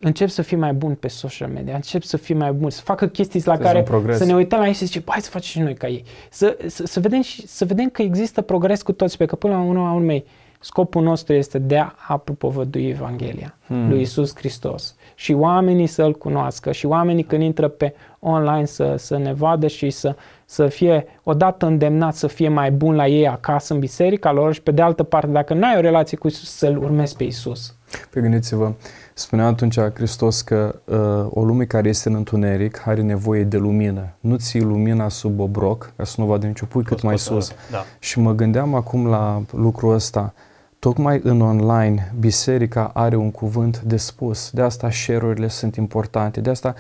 încep 0.01 0.29
să 0.29 0.43
fie 0.43 0.57
mai 0.57 0.73
buni 0.73 0.97
pe 0.97 1.09
social 1.09 1.49
media, 1.49 1.75
încep 1.75 2.03
să 2.03 2.17
fie 2.17 2.35
mai 2.35 2.53
buni, 2.53 2.73
să 2.73 2.81
facă 2.81 3.07
chestii 3.07 3.43
la 3.45 3.53
Să 3.55 3.59
Deci 3.59 3.67
un 3.69 3.73
care 3.73 3.85
progres. 3.85 4.17
să 4.17 4.25
ne 4.25 4.35
uităm 4.35 4.59
la 4.59 4.67
ei 4.67 4.73
și 4.73 4.79
să 4.79 4.85
zicem, 4.85 5.03
hai 5.07 5.21
să 5.21 5.31
facem 5.31 5.49
și 5.51 5.59
noi 5.61 5.75
ca 5.75 5.89
ei. 5.89 6.05
Să, 6.31 6.57
să, 6.67 6.87
să, 6.87 7.01
vedem 7.01 7.23
și, 7.23 7.47
să 7.47 7.65
vedem 7.65 7.89
că 7.89 8.03
există 8.03 8.41
progres 8.41 8.83
cu 8.83 8.93
toți, 8.93 9.17
pe 9.17 9.25
că 9.27 9.37
până 9.37 9.55
la 9.55 9.63
urmă 9.63 9.91
urmei, 9.95 10.25
scopul 10.63 11.03
nostru 11.03 11.35
este 11.35 11.59
de 11.59 11.79
a 12.09 12.17
propovădui 12.17 12.89
Evanghelia 12.89 13.55
Hmm. 13.67 13.89
lui 13.89 14.01
Isus 14.01 14.37
Hristos 14.37 14.95
și 15.15 15.33
oamenii 15.33 15.87
să-L 15.87 16.13
cunoască 16.15 16.73
și 16.73 16.87
oamenii 16.87 17.23
când 17.23 17.43
intră 17.43 17.69
pe 17.69 17.95
online 18.19 18.65
să, 18.65 18.95
să 18.99 19.19
ne 19.19 19.33
vadă 19.33 19.67
și 19.67 19.91
să, 19.91 20.15
să 20.45 20.67
fie 20.67 21.05
odată 21.23 21.67
îndemnat 21.67 22.15
să 22.15 22.27
fie 22.27 22.49
mai 22.49 22.71
bun 22.71 22.95
la 22.95 23.07
ei 23.07 23.29
acasă 23.29 23.73
în 23.73 23.79
biserica 23.79 24.33
lor 24.33 24.55
și 24.55 24.63
pe 24.63 24.71
de 24.71 24.83
altă 24.83 25.03
parte 25.03 25.27
dacă 25.31 25.55
nu 25.55 25.67
ai 25.67 25.77
o 25.77 25.81
relație 25.81 26.17
cu 26.17 26.27
Isus 26.27 26.51
să-L 26.57 26.77
urmezi 26.77 27.17
pe 27.17 27.25
Isus. 27.25 27.75
Pe 28.11 28.21
gândiți-vă, 28.21 28.73
spunea 29.21 29.47
atunci 29.47 29.81
Hristos 29.81 30.41
că 30.41 30.81
uh, 30.85 31.27
o 31.31 31.45
lume 31.45 31.65
care 31.65 31.89
este 31.89 32.09
în 32.09 32.15
întuneric 32.15 32.83
are 32.87 33.01
nevoie 33.01 33.45
de 33.45 33.57
lumină. 33.57 34.09
Nu 34.21 34.37
ții 34.37 34.61
lumina 34.61 35.09
sub 35.09 35.41
obroc, 35.41 35.93
ca 35.97 36.05
să 36.05 36.21
nu 36.21 36.27
vadă 36.27 36.47
nicio 36.47 36.67
pui 36.67 36.83
cât 36.83 37.03
mai 37.03 37.19
sus. 37.19 37.53
Da. 37.71 37.85
Și 37.99 38.19
mă 38.19 38.33
gândeam 38.33 38.75
acum 38.75 39.07
la 39.07 39.43
lucrul 39.53 39.95
ăsta. 39.95 40.35
Tocmai 40.79 41.21
în 41.23 41.41
online, 41.41 42.15
biserica 42.19 42.91
are 42.95 43.17
un 43.17 43.31
cuvânt 43.31 43.81
de 43.81 43.97
spus. 43.97 44.51
De 44.51 44.63
asta 44.63 44.91
share-urile 44.91 45.49
sunt 45.49 45.77
importante. 45.77 46.41
De 46.41 46.51
asta, 46.51 46.75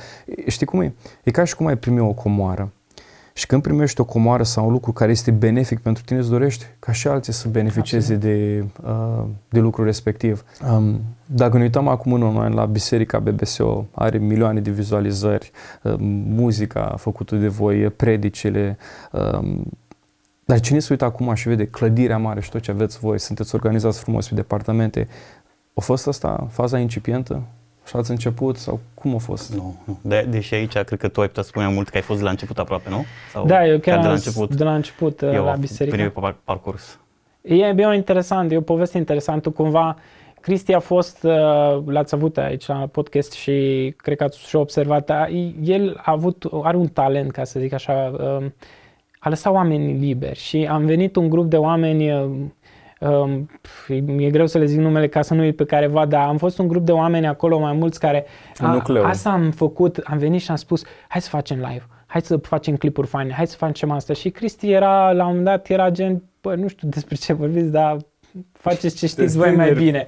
știi 0.46 0.66
cum 0.66 0.80
e? 0.80 0.92
E 1.24 1.30
ca 1.30 1.44
și 1.44 1.56
cum 1.56 1.66
ai 1.66 1.76
primi 1.76 2.00
o 2.00 2.12
comoară. 2.12 2.72
Și 3.32 3.46
când 3.46 3.62
primești 3.62 4.00
o 4.00 4.04
comoară 4.04 4.42
sau 4.42 4.66
un 4.66 4.72
lucru 4.72 4.92
care 4.92 5.10
este 5.10 5.30
benefic 5.30 5.78
pentru 5.78 6.02
tine, 6.02 6.18
îți 6.18 6.30
dorești 6.30 6.66
ca 6.78 6.92
și 6.92 7.08
alții 7.08 7.32
să 7.32 7.48
beneficieze 7.48 8.14
de, 8.14 8.64
uh, 8.84 9.24
de 9.48 9.60
lucrul 9.60 9.84
respectiv. 9.84 10.44
Um, 10.72 11.00
dacă 11.26 11.56
ne 11.56 11.62
uităm 11.62 11.88
acum 11.88 12.12
în 12.12 12.22
online 12.22 12.54
la 12.54 12.64
Biserica 12.64 13.18
BBSO, 13.18 13.86
are 13.94 14.18
milioane 14.18 14.60
de 14.60 14.70
vizualizări, 14.70 15.50
uh, 15.82 15.94
muzica 16.34 16.94
făcută 16.98 17.36
de 17.36 17.48
voi, 17.48 17.90
predicile, 17.90 18.78
um, 19.12 19.64
dar 20.44 20.60
cine 20.60 20.78
se 20.78 20.88
uită 20.90 21.04
acum 21.04 21.34
și 21.34 21.48
vede 21.48 21.66
clădirea 21.66 22.18
mare 22.18 22.40
și 22.40 22.50
tot 22.50 22.60
ce 22.60 22.70
aveți 22.70 22.98
voi, 22.98 23.18
sunteți 23.18 23.54
organizați 23.54 24.00
frumos 24.00 24.28
pe 24.28 24.34
departamente, 24.34 25.08
a 25.74 25.80
fost 25.80 26.06
asta 26.06 26.46
faza 26.50 26.78
incipientă? 26.78 27.42
Și 27.90 27.96
ați 27.96 28.10
început 28.10 28.56
sau 28.56 28.80
cum 28.94 29.14
a 29.14 29.18
fost? 29.18 29.54
Nu, 29.54 29.74
nu. 29.84 29.98
De, 30.02 30.26
deși 30.28 30.54
aici 30.54 30.72
cred 30.72 30.98
că 30.98 31.08
tu 31.08 31.20
ai 31.20 31.26
putea 31.26 31.42
spune 31.42 31.64
mai 31.64 31.74
mult 31.74 31.88
că 31.88 31.96
ai 31.96 32.02
fost 32.02 32.18
de 32.18 32.24
la 32.24 32.30
început 32.30 32.58
aproape, 32.58 32.90
nu? 32.90 33.04
Sau 33.32 33.46
Da, 33.46 33.66
eu 33.66 33.78
chiar 33.78 33.96
de 33.96 34.02
la 34.02 34.08
am- 34.08 34.14
început. 34.14 34.54
de 34.54 34.64
la 34.64 34.74
început 34.74 35.22
Eu 35.22 35.44
la 35.44 35.52
biserică. 35.54 35.94
primul 35.96 36.12
par- 36.12 36.36
parcurs. 36.44 36.98
E 37.42 37.72
bine 37.72 37.94
interesant, 37.96 38.52
e 38.52 38.56
o 38.56 38.60
poveste 38.60 38.98
interesantă. 38.98 39.50
Cumva, 39.50 39.96
Cristi 40.40 40.72
a 40.74 40.78
fost, 40.78 41.22
uh, 41.24 41.32
l-ați 41.86 42.14
avut 42.14 42.36
aici 42.38 42.66
la 42.66 42.74
podcast 42.92 43.32
și 43.32 43.94
cred 43.96 44.16
că 44.16 44.24
ați 44.24 44.48
și 44.48 44.56
observat, 44.56 45.10
a- 45.10 45.28
el 45.62 46.00
a 46.02 46.10
avut, 46.10 46.44
are 46.62 46.76
un 46.76 46.86
talent, 46.88 47.30
ca 47.30 47.44
să 47.44 47.60
zic 47.60 47.72
așa, 47.72 48.12
um, 48.40 48.54
a 49.18 49.28
lăsat 49.28 49.52
oamenii 49.52 49.94
liberi 49.94 50.38
și 50.38 50.66
am 50.70 50.84
venit 50.86 51.16
un 51.16 51.28
grup 51.28 51.50
de 51.50 51.56
oameni, 51.56 52.12
um, 52.12 52.20
um, 52.22 52.54
e 54.18 54.30
greu 54.30 54.46
să 54.46 54.58
le 54.58 54.64
zic 54.64 54.78
numele 54.78 55.08
ca 55.08 55.22
să 55.22 55.34
nu 55.34 55.40
uit 55.42 55.56
pe 55.56 55.64
careva, 55.64 56.06
dar 56.06 56.26
am 56.28 56.36
fost 56.36 56.58
un 56.58 56.68
grup 56.68 56.84
de 56.84 56.92
oameni 56.92 57.26
acolo, 57.26 57.58
mai 57.58 57.72
mulți 57.72 58.00
care, 58.00 58.24
În 58.58 58.70
nucleu. 58.70 59.04
asta 59.04 59.30
am 59.30 59.50
făcut, 59.50 59.96
am 59.96 60.18
venit 60.18 60.40
și 60.40 60.50
am 60.50 60.56
spus, 60.56 60.84
hai 61.08 61.20
să 61.20 61.28
facem 61.28 61.56
live, 61.56 61.86
hai 62.06 62.20
să 62.20 62.36
facem 62.36 62.76
clipuri 62.76 63.06
faine, 63.06 63.32
hai 63.32 63.46
să 63.46 63.56
facem 63.56 63.90
asta. 63.90 64.12
Și 64.12 64.30
Cristi 64.30 64.70
era, 64.70 65.12
la 65.12 65.22
un 65.22 65.28
moment 65.28 65.44
dat, 65.44 65.68
era 65.68 65.90
gen, 65.90 66.22
bă, 66.40 66.54
nu 66.54 66.68
știu 66.68 66.88
despre 66.88 67.14
ce 67.14 67.32
vorbiți, 67.32 67.70
dar 67.70 67.96
faceți 68.52 68.96
ce 68.96 69.06
știți 69.06 69.36
voi 69.36 69.54
mai 69.56 69.66
tineri. 69.66 69.84
bine. 69.84 70.06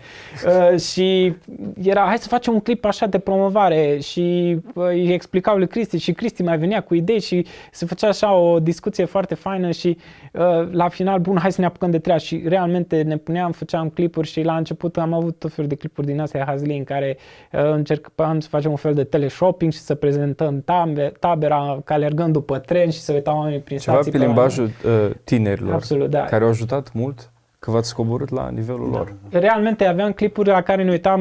Uh, 0.72 0.80
și 0.80 1.35
era, 1.82 2.00
hai 2.00 2.18
să 2.18 2.28
facem 2.28 2.52
un 2.52 2.61
clip 2.61 2.85
așa 2.85 3.06
de 3.06 3.18
promovare 3.18 3.98
și 3.98 4.56
uh, 4.74 4.85
îi 4.87 5.12
explicau 5.12 5.56
lui 5.56 5.66
Cristi 5.66 5.98
și 5.98 6.12
Cristi 6.12 6.42
mai 6.42 6.58
venea 6.58 6.80
cu 6.82 6.94
idei 6.94 7.20
și 7.20 7.46
se 7.72 7.87
făcea 7.87 8.08
așa 8.08 8.35
o 8.35 8.58
discuție 8.61 9.04
foarte 9.04 9.35
faină 9.35 9.70
și 9.70 9.96
uh, 10.32 10.68
la 10.70 10.88
final, 10.88 11.18
bun, 11.18 11.38
hai 11.38 11.52
să 11.52 11.61
ne 11.61 11.66
apucăm 11.66 11.90
de 11.90 11.98
treabă 11.98 12.20
și 12.20 12.42
realmente 12.46 13.02
ne 13.02 13.16
puneam, 13.16 13.52
făceam 13.52 13.88
clipuri 13.88 14.28
și 14.28 14.42
la 14.42 14.56
început 14.56 14.96
am 14.96 15.12
avut 15.12 15.38
tot 15.38 15.52
felul 15.52 15.68
de 15.68 15.74
clipuri 15.76 16.06
din 16.06 16.20
astea 16.20 16.44
Hazli 16.46 16.76
în 16.76 16.85
care 16.85 17.16
uh, 17.52 17.61
încercam 17.72 18.40
să 18.40 18.48
facem 18.48 18.70
un 18.70 18.76
fel 18.76 18.94
de 18.94 19.04
teleshopping 19.04 19.72
și 19.72 19.78
să 19.78 19.94
prezentăm 19.94 20.62
tabe, 20.64 21.12
tabera 21.20 21.80
ca 21.85 21.94
alergând 21.94 22.32
după 22.32 22.58
tren 22.58 22.90
și 22.90 23.00
să 23.00 23.12
uitau 23.12 23.37
oamenii 23.37 23.58
prin 23.61 23.78
Ceva 23.78 23.92
stații 23.92 24.12
pe 24.12 24.18
la- 24.18 24.24
limbajul 24.24 24.64
uh, 24.64 25.11
tinerilor, 25.24 25.72
Absolut, 25.74 26.11
da. 26.11 26.24
care 26.24 26.44
au 26.44 26.50
ajutat 26.50 26.92
mult 26.92 27.30
că 27.64 27.70
v-ați 27.70 27.94
coborât 27.94 28.29
la 28.31 28.48
nivelul 28.48 28.90
Da. 28.90 28.96
lor. 28.96 29.14
realmente 29.31 29.85
aveam 29.85 30.12
clipuri 30.12 30.48
la 30.48 30.62
care 30.62 30.83
ne 30.83 30.90
uitam 30.90 31.20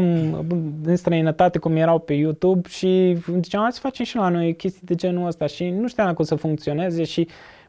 în 0.83 0.95
străinătate 0.95 1.57
cum 1.59 1.75
erau 1.75 1.99
pe 1.99 2.13
YouTube 2.13 2.69
și 2.69 3.17
ziceam, 3.41 3.61
hai 3.61 3.71
să 3.71 3.79
facem 3.81 4.05
și 4.05 4.15
la 4.15 4.29
noi 4.29 4.55
chestii 4.55 4.81
de 4.85 4.95
genul 4.95 5.27
ăsta 5.27 5.45
și 5.47 5.69
nu 5.69 5.87
știam 5.87 6.07
dacă 6.07 6.21
o 6.21 6.25
să 6.25 6.35
funcționeze 6.35 7.03
și 7.03 7.27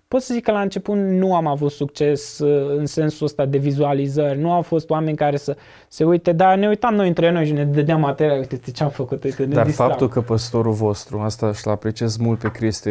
pot 0.08 0.22
să 0.22 0.34
zic 0.34 0.42
că 0.44 0.52
la 0.52 0.60
început 0.60 0.96
nu 0.96 1.34
am 1.34 1.46
avut 1.46 1.70
succes 1.70 2.38
uh, 2.38 2.76
în 2.78 2.86
sensul 2.86 3.26
ăsta 3.26 3.44
de 3.46 3.58
vizualizări, 3.58 4.38
nu 4.38 4.52
au 4.52 4.62
fost 4.62 4.90
oameni 4.90 5.16
care 5.16 5.36
să 5.36 5.56
se 5.88 6.04
uite, 6.04 6.32
dar 6.32 6.56
ne 6.58 6.68
uitam 6.68 6.94
noi 6.94 7.08
între 7.08 7.30
noi 7.30 7.46
și 7.46 7.52
ne 7.52 7.64
dădeam 7.64 8.00
material, 8.00 8.38
uite 8.38 8.70
ce 8.70 8.82
am 8.82 8.90
făcut, 8.90 9.24
uite, 9.24 9.44
ne 9.44 9.54
Dar 9.54 9.64
distram. 9.64 9.88
faptul 9.88 10.08
că 10.08 10.20
păstorul 10.20 10.72
vostru, 10.72 11.18
asta 11.18 11.52
și-l 11.52 11.70
apreciez 11.70 12.16
mult 12.16 12.38
pe 12.38 12.50
Cristi, 12.50 12.90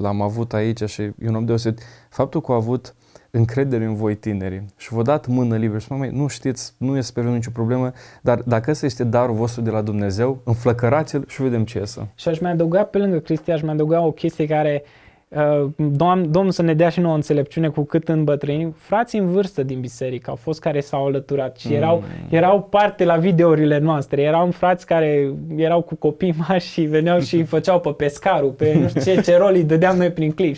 l-am 0.00 0.20
avut 0.22 0.52
aici 0.52 0.82
și 0.84 1.02
e 1.02 1.12
un 1.28 1.34
om 1.34 1.44
deosebit, 1.44 1.82
faptul 2.08 2.40
că 2.40 2.52
a 2.52 2.54
avut 2.54 2.94
încredere 3.30 3.84
în 3.84 3.94
voi 3.94 4.14
tinerii 4.14 4.64
și 4.76 4.94
v-a 4.94 5.02
dat 5.02 5.26
mână 5.26 5.56
liberă 5.56 5.78
și 5.78 5.92
măi, 5.92 6.10
nu 6.12 6.26
știți, 6.26 6.74
nu 6.76 6.96
este 6.96 7.20
pe 7.20 7.28
nicio 7.28 7.50
problemă, 7.52 7.92
dar 8.20 8.38
dacă 8.44 8.70
ăsta 8.70 8.86
este 8.86 9.04
darul 9.04 9.34
vostru 9.34 9.62
de 9.62 9.70
la 9.70 9.80
Dumnezeu, 9.80 10.40
înflăcărați-l 10.44 11.24
și 11.28 11.42
vedem 11.42 11.64
ce 11.64 11.78
iese. 11.78 12.08
Și 12.14 12.28
aș 12.28 12.38
mai 12.38 12.50
adăuga 12.50 12.82
pe 12.82 12.98
lângă 12.98 13.18
Cristi, 13.18 13.50
aș 13.50 13.62
mai 13.62 13.72
adăuga 13.72 14.00
o 14.00 14.10
chestie 14.10 14.46
care 14.46 14.82
uh, 15.28 15.66
Doamn, 15.76 16.30
Domnul 16.30 16.52
să 16.52 16.62
ne 16.62 16.74
dea 16.74 16.88
și 16.88 17.00
nouă 17.00 17.14
înțelepciune 17.14 17.68
cu 17.68 17.82
cât 17.82 18.08
îmbătrânim. 18.08 18.74
Frații 18.76 19.18
în 19.18 19.26
vârstă 19.32 19.62
din 19.62 19.80
biserică 19.80 20.30
au 20.30 20.36
fost 20.36 20.60
care 20.60 20.80
s-au 20.80 21.06
alăturat 21.06 21.56
și 21.56 21.74
erau, 21.74 21.96
Mm. 21.96 22.26
erau 22.36 22.62
parte 22.62 23.04
la 23.04 23.16
videourile 23.16 23.78
noastre. 23.78 24.22
Erau 24.22 24.50
frați 24.50 24.86
care 24.86 25.32
erau 25.56 25.82
cu 25.82 25.94
copii 25.94 26.34
mari 26.48 26.62
și 26.62 26.80
veneau 26.82 27.20
și 27.20 27.36
îi 27.36 27.44
făceau 27.54 27.80
pe 27.80 27.90
pescarul, 27.90 28.50
pe 28.50 28.78
nu 28.80 28.88
știu 28.88 29.00
ce, 29.00 29.20
ce 29.20 29.36
rol 29.36 29.52
îi 29.54 29.64
dădeam 29.64 29.96
noi 29.96 30.10
prin 30.10 30.32
clip. 30.32 30.56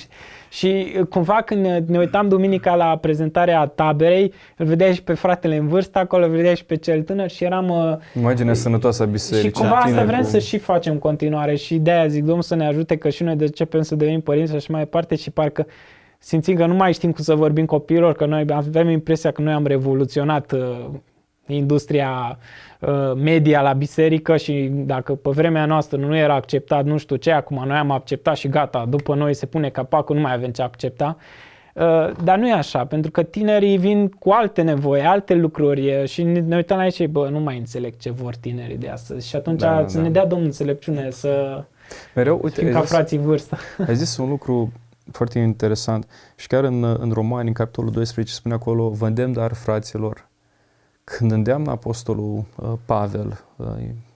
Și 0.53 0.87
uh, 1.01 1.07
cumva 1.07 1.43
când 1.45 1.65
ne- 1.65 1.83
ne 1.87 1.99
uitam 1.99 2.29
duminica 2.29 2.75
la 2.75 2.97
prezentarea 2.97 3.67
taberei, 3.67 4.33
îl 4.57 4.67
vedeai 4.67 4.95
și 4.95 5.03
pe 5.03 5.12
fratele 5.15 5.57
în 5.57 5.69
vârstă 5.69 5.99
acolo, 5.99 6.25
îl 6.25 6.31
vedeai 6.31 6.57
și 6.57 6.65
pe 6.65 6.77
cel 6.77 7.03
tânăr 7.03 7.31
și 7.31 7.45
eram... 7.45 7.69
uh, 7.69 7.97
Imagine 8.19 8.55
sănătoasă 8.55 9.03
a 9.03 9.07
bisericii. 9.07 9.49
și 9.49 9.55
cumva 9.55 9.75
asta 9.75 9.88
tineri 9.88 10.07
vrem 10.07 10.21
cu- 10.21 10.27
să 10.29 10.38
și 10.38 10.59
facem 10.59 10.93
în 10.93 10.99
continuare 10.99 11.55
și 11.57 11.77
de-aia 11.79 12.07
zic, 12.07 12.25
Domnul 12.25 12.43
să 12.43 12.55
ne 12.55 12.67
ajute 12.67 12.97
că 12.97 13.09
și 13.09 13.23
noi 13.23 13.37
de 13.37 13.45
începem 13.45 13.83
să 13.83 13.95
devenim 13.95 14.21
părinți 14.21 14.51
și 14.51 14.57
așa 14.57 14.67
mai 14.71 14.81
departe 14.83 15.15
și 15.17 15.31
parcă 15.31 15.67
simțim 16.19 16.57
că 16.57 16.67
nu 16.67 16.75
mai 16.75 16.93
știm 16.93 17.12
cum 17.12 17.25
să 17.25 17.35
vorbim 17.35 17.65
copiilor, 17.67 18.12
că 18.15 18.27
noi 18.27 18.45
avem 18.49 18.88
impresia 18.88 19.31
că 19.31 19.43
noi 19.43 19.53
am 19.53 19.67
revoluționat 19.67 20.53
uh, 20.53 20.61
industria 21.53 22.38
uh, 22.81 23.12
media 23.17 23.61
la 23.62 23.73
biserică 23.73 24.37
și 24.37 24.71
dacă 24.73 25.15
pe 25.15 25.31
vremea 25.31 25.67
noastră 25.67 25.99
nu 25.99 26.17
era 26.17 26.35
acceptat 26.35 26.85
nu 26.85 26.97
știu 26.97 27.17
ce, 27.17 27.31
acum 27.33 27.62
noi 27.67 27.77
am 27.77 27.91
acceptat 27.91 28.37
și 28.37 28.49
gata, 28.49 28.87
după 28.88 29.15
noi 29.15 29.35
se 29.35 29.47
pune 29.47 29.69
capacul, 29.69 30.17
nu 30.17 30.23
mai 30.23 30.33
avem 30.35 30.51
ce 30.51 30.62
accepta. 30.62 31.17
Uh, 31.75 32.11
Dar 32.25 32.38
nu 32.38 32.49
e 32.49 32.53
așa, 32.53 32.85
pentru 32.87 33.11
că 33.11 33.23
tinerii 33.23 33.77
vin 33.79 34.09
cu 34.09 34.31
alte 34.31 34.62
nevoi, 34.62 35.01
alte 35.01 35.35
lucruri 35.35 35.87
e, 35.88 36.05
și 36.07 36.23
ne, 36.23 36.41
ne 36.41 36.57
uităm 36.57 36.77
la 36.77 36.83
aici 36.83 36.95
și 36.95 37.07
bă, 37.07 37.29
nu 37.29 37.38
mai 37.41 37.59
înțeleg 37.59 37.97
ce 37.97 38.11
vor 38.11 38.35
tinerii 38.35 38.77
de 38.77 38.88
astăzi. 38.88 39.29
Și 39.29 39.37
atunci 39.37 39.61
Da, 39.61 39.81
da, 39.81 39.88
să 39.88 39.97
da. 39.97 40.03
ne 40.03 40.11
dea 40.11 40.27
Domnul 40.27 40.47
înțelepciune 40.47 41.11
să 41.11 41.65
Mereu, 42.15 42.41
uite, 42.43 42.57
fim 42.57 42.67
ai 42.67 42.73
ca 42.73 42.81
zis- 42.81 42.91
frații 42.91 43.17
în 43.17 43.23
vârstă. 43.25 43.57
Ai 43.87 43.97
zis 43.97 44.17
un 44.17 44.29
lucru 44.29 44.73
foarte 45.12 45.38
interesant 45.38 46.07
și 46.37 46.47
chiar 46.47 46.65
în, 46.65 46.85
în 47.01 47.11
Romani, 47.12 47.49
în 47.49 47.55
capitolul 47.55 47.91
12, 47.91 48.35
spune 48.35 48.55
acolo, 48.55 48.88
vă 48.88 49.07
îndemn 49.07 49.33
dar 49.33 49.53
fraților, 49.55 50.29
când 51.05 51.31
îndeamnă 51.31 51.71
apostolul 51.71 52.45
uh, 52.57 52.73
Pavel, 52.85 53.45
uh, 53.57 53.67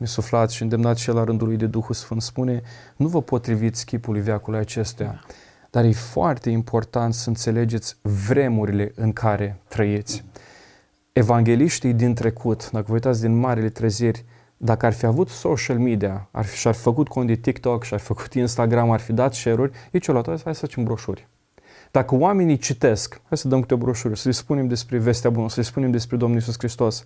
insuflat 0.00 0.50
și 0.50 0.62
îndemnat 0.62 0.96
și 0.96 1.08
el 1.08 1.14
la 1.14 1.24
rândul 1.24 1.46
lui 1.46 1.56
de 1.56 1.66
Duhul 1.66 1.94
Sfânt, 1.94 2.22
spune, 2.22 2.62
nu 2.96 3.08
vă 3.08 3.22
potriviți 3.22 3.84
chipului 3.84 4.20
veacului 4.20 4.58
acestuia, 4.58 5.24
dar 5.70 5.84
e 5.84 5.92
foarte 5.92 6.50
important 6.50 7.14
să 7.14 7.28
înțelegeți 7.28 7.96
vremurile 8.02 8.92
în 8.94 9.12
care 9.12 9.60
trăiți. 9.68 10.24
Evangeliștii 11.12 11.92
din 11.92 12.14
trecut, 12.14 12.70
dacă 12.70 12.84
vă 12.86 12.92
uitați 12.92 13.20
din 13.20 13.38
marile 13.38 13.68
treziri, 13.68 14.24
dacă 14.56 14.86
ar 14.86 14.92
fi 14.92 15.06
avut 15.06 15.28
social 15.28 15.78
media, 15.78 16.28
ar 16.30 16.44
fi, 16.44 16.56
și-ar 16.56 16.74
fi 16.74 16.80
făcut 16.80 17.08
cont 17.08 17.26
de 17.26 17.34
TikTok, 17.34 17.84
și-ar 17.84 18.00
fi 18.00 18.06
făcut 18.06 18.34
Instagram, 18.34 18.90
ar 18.90 19.00
fi 19.00 19.12
dat 19.12 19.34
share-uri, 19.34 19.72
ei 19.90 20.00
ce-o 20.00 20.12
luat? 20.12 20.26
Hai 20.26 20.54
să 20.54 20.66
facem 20.66 20.84
broșuri. 20.84 21.28
Dacă 21.90 22.14
oamenii 22.14 22.56
citesc, 22.56 23.20
hai 23.28 23.38
să 23.38 23.48
dăm 23.48 23.60
câte 23.60 23.74
o 23.74 23.76
broșură, 23.76 24.14
să 24.14 24.22
le 24.28 24.34
spunem 24.34 24.66
despre 24.68 24.98
vestea 24.98 25.30
bună, 25.30 25.48
să 25.48 25.54
le 25.56 25.62
spunem 25.66 25.90
despre 25.90 26.16
Domnul 26.16 26.38
Isus 26.38 26.54
Hristos. 26.58 27.04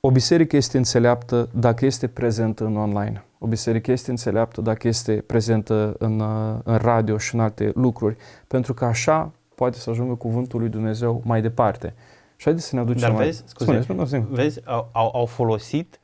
O 0.00 0.10
biserică 0.10 0.56
este 0.56 0.76
înțeleaptă 0.76 1.48
dacă 1.52 1.84
este 1.86 2.06
prezentă 2.06 2.64
în 2.64 2.76
online. 2.76 3.24
O 3.38 3.46
biserică 3.46 3.92
este 3.92 4.10
înțeleaptă 4.10 4.60
dacă 4.60 4.88
este 4.88 5.24
prezentă 5.26 5.94
în, 5.98 6.20
uh, 6.20 6.58
în 6.64 6.76
radio 6.76 7.18
și 7.18 7.34
în 7.34 7.40
alte 7.40 7.70
lucruri, 7.74 8.16
pentru 8.46 8.74
că 8.74 8.84
așa 8.84 9.32
poate 9.54 9.78
să 9.78 9.90
ajungă 9.90 10.14
cuvântul 10.14 10.60
lui 10.60 10.68
Dumnezeu 10.68 11.22
mai 11.24 11.40
departe. 11.42 11.94
Și 12.36 12.44
haideți 12.44 12.66
să 12.66 12.74
ne 12.74 12.80
aducem 12.80 13.00
Dar 13.00 13.10
mai... 13.10 13.24
vezi, 13.24 13.42
scuze, 13.46 13.80
Spune, 13.80 13.80
spune, 13.82 14.04
spune. 14.22 14.26
vezi 14.42 14.60
au, 14.64 14.88
au, 14.92 15.10
au 15.14 15.26
folosit 15.26 16.00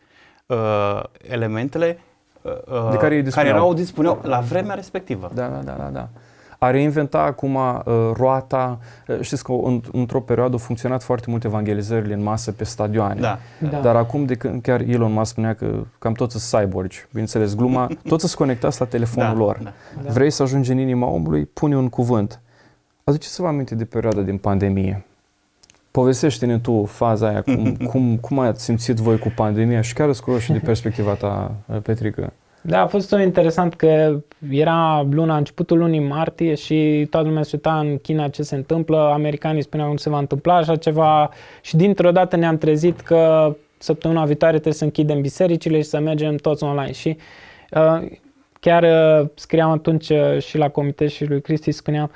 uh, 0.47 1.03
elementele 1.29 1.99
uh, 2.43 2.53
De 2.91 2.97
care 2.97 3.15
ei 3.15 3.23
dispuneau. 3.23 3.23
care 3.33 3.49
erau, 3.49 3.75
dispuneau 3.75 4.21
la 4.23 4.41
vremea 4.41 4.75
respectivă. 4.75 5.31
Da, 5.35 5.49
da, 5.49 5.63
da, 5.63 5.73
da, 5.73 5.89
da. 5.93 6.09
A 6.63 6.71
reinventa 6.71 7.23
acum 7.23 7.55
uh, 7.55 7.83
roata. 8.15 8.79
Uh, 9.07 9.21
știți 9.21 9.45
că 9.45 9.53
în, 9.53 9.81
într-o 9.93 10.21
perioadă 10.21 10.53
au 10.53 10.59
funcționat 10.59 11.03
foarte 11.03 11.31
mult 11.31 11.45
evangelizările 11.45 12.15
în 12.15 12.23
masă 12.23 12.53
pe 12.53 12.65
stadioane. 12.65 13.21
Da. 13.21 13.39
Da. 13.71 13.81
Dar 13.81 13.97
acum, 13.97 14.25
de 14.25 14.35
când 14.35 14.63
chiar 14.63 14.81
Elon 14.81 15.13
Musk 15.13 15.31
spunea 15.31 15.55
că 15.55 15.85
cam 15.99 16.13
toți 16.13 16.47
sunt 16.47 16.63
cyborgi, 16.63 17.07
bineînțeles, 17.11 17.55
gluma, 17.55 17.87
toți 18.09 18.25
sunt 18.27 18.35
conectați 18.35 18.81
la 18.81 18.87
telefonul 18.87 19.33
da, 19.33 19.39
lor. 19.39 19.59
Da. 19.63 19.73
Da. 20.03 20.11
Vrei 20.13 20.31
să 20.31 20.43
ajungi 20.43 20.71
în 20.71 20.79
inima 20.79 21.07
omului? 21.07 21.45
Pune 21.45 21.77
un 21.77 21.89
cuvânt. 21.89 22.41
Aduceți-vă 23.05 23.47
aminte 23.47 23.75
de 23.75 23.85
perioada 23.85 24.21
din 24.21 24.39
pandemie. 24.39 25.05
Povestește-ne 25.91 26.59
tu 26.59 26.85
faza 26.85 27.29
aia, 27.29 27.43
cum, 27.43 27.77
cum, 27.91 28.17
cum 28.17 28.39
ați 28.39 28.65
simțit 28.65 28.97
voi 28.97 29.19
cu 29.19 29.33
pandemia 29.37 29.81
și 29.81 29.95
chiar 29.95 30.09
îți 30.09 30.23
și 30.39 30.53
de 30.53 30.59
perspectiva 30.59 31.13
ta, 31.13 31.55
Petrică. 31.83 32.33
Da, 32.65 32.81
a 32.81 32.87
fost 32.87 33.11
interesant 33.11 33.75
că 33.75 34.21
era 34.51 35.07
luna, 35.11 35.37
începutul 35.37 35.79
lunii 35.79 36.01
martie 36.01 36.55
și 36.55 37.07
toată 37.11 37.27
lumea 37.27 37.43
se 37.43 37.51
uita 37.53 37.79
în 37.79 37.99
China 37.99 38.29
ce 38.29 38.43
se 38.43 38.55
întâmplă, 38.55 39.11
americanii 39.13 39.63
spuneau 39.63 39.89
că 39.89 39.95
nu 39.95 40.01
se 40.01 40.11
va 40.11 40.19
întâmpla 40.19 40.57
așa 40.57 40.77
ceva 40.77 41.31
și 41.61 41.77
dintr-o 41.77 42.11
dată 42.11 42.37
ne-am 42.37 42.57
trezit 42.57 43.01
că 43.01 43.55
săptămâna 43.79 44.25
viitoare 44.25 44.53
trebuie 44.53 44.75
să 44.75 44.85
închidem 44.85 45.21
bisericile 45.21 45.77
și 45.77 45.89
să 45.89 46.01
mergem 46.01 46.37
toți 46.37 46.65
online. 46.65 46.93
Și 46.93 47.17
uh, 47.71 48.09
chiar 48.61 48.83
uh, 48.83 49.29
scriam 49.35 49.71
atunci 49.71 50.09
uh, 50.09 50.39
și 50.39 50.59
la 50.59 50.69
comitet 50.69 51.11
și 51.11 51.25
lui 51.25 51.41
Cristi 51.41 51.71
spuneam 51.71 52.11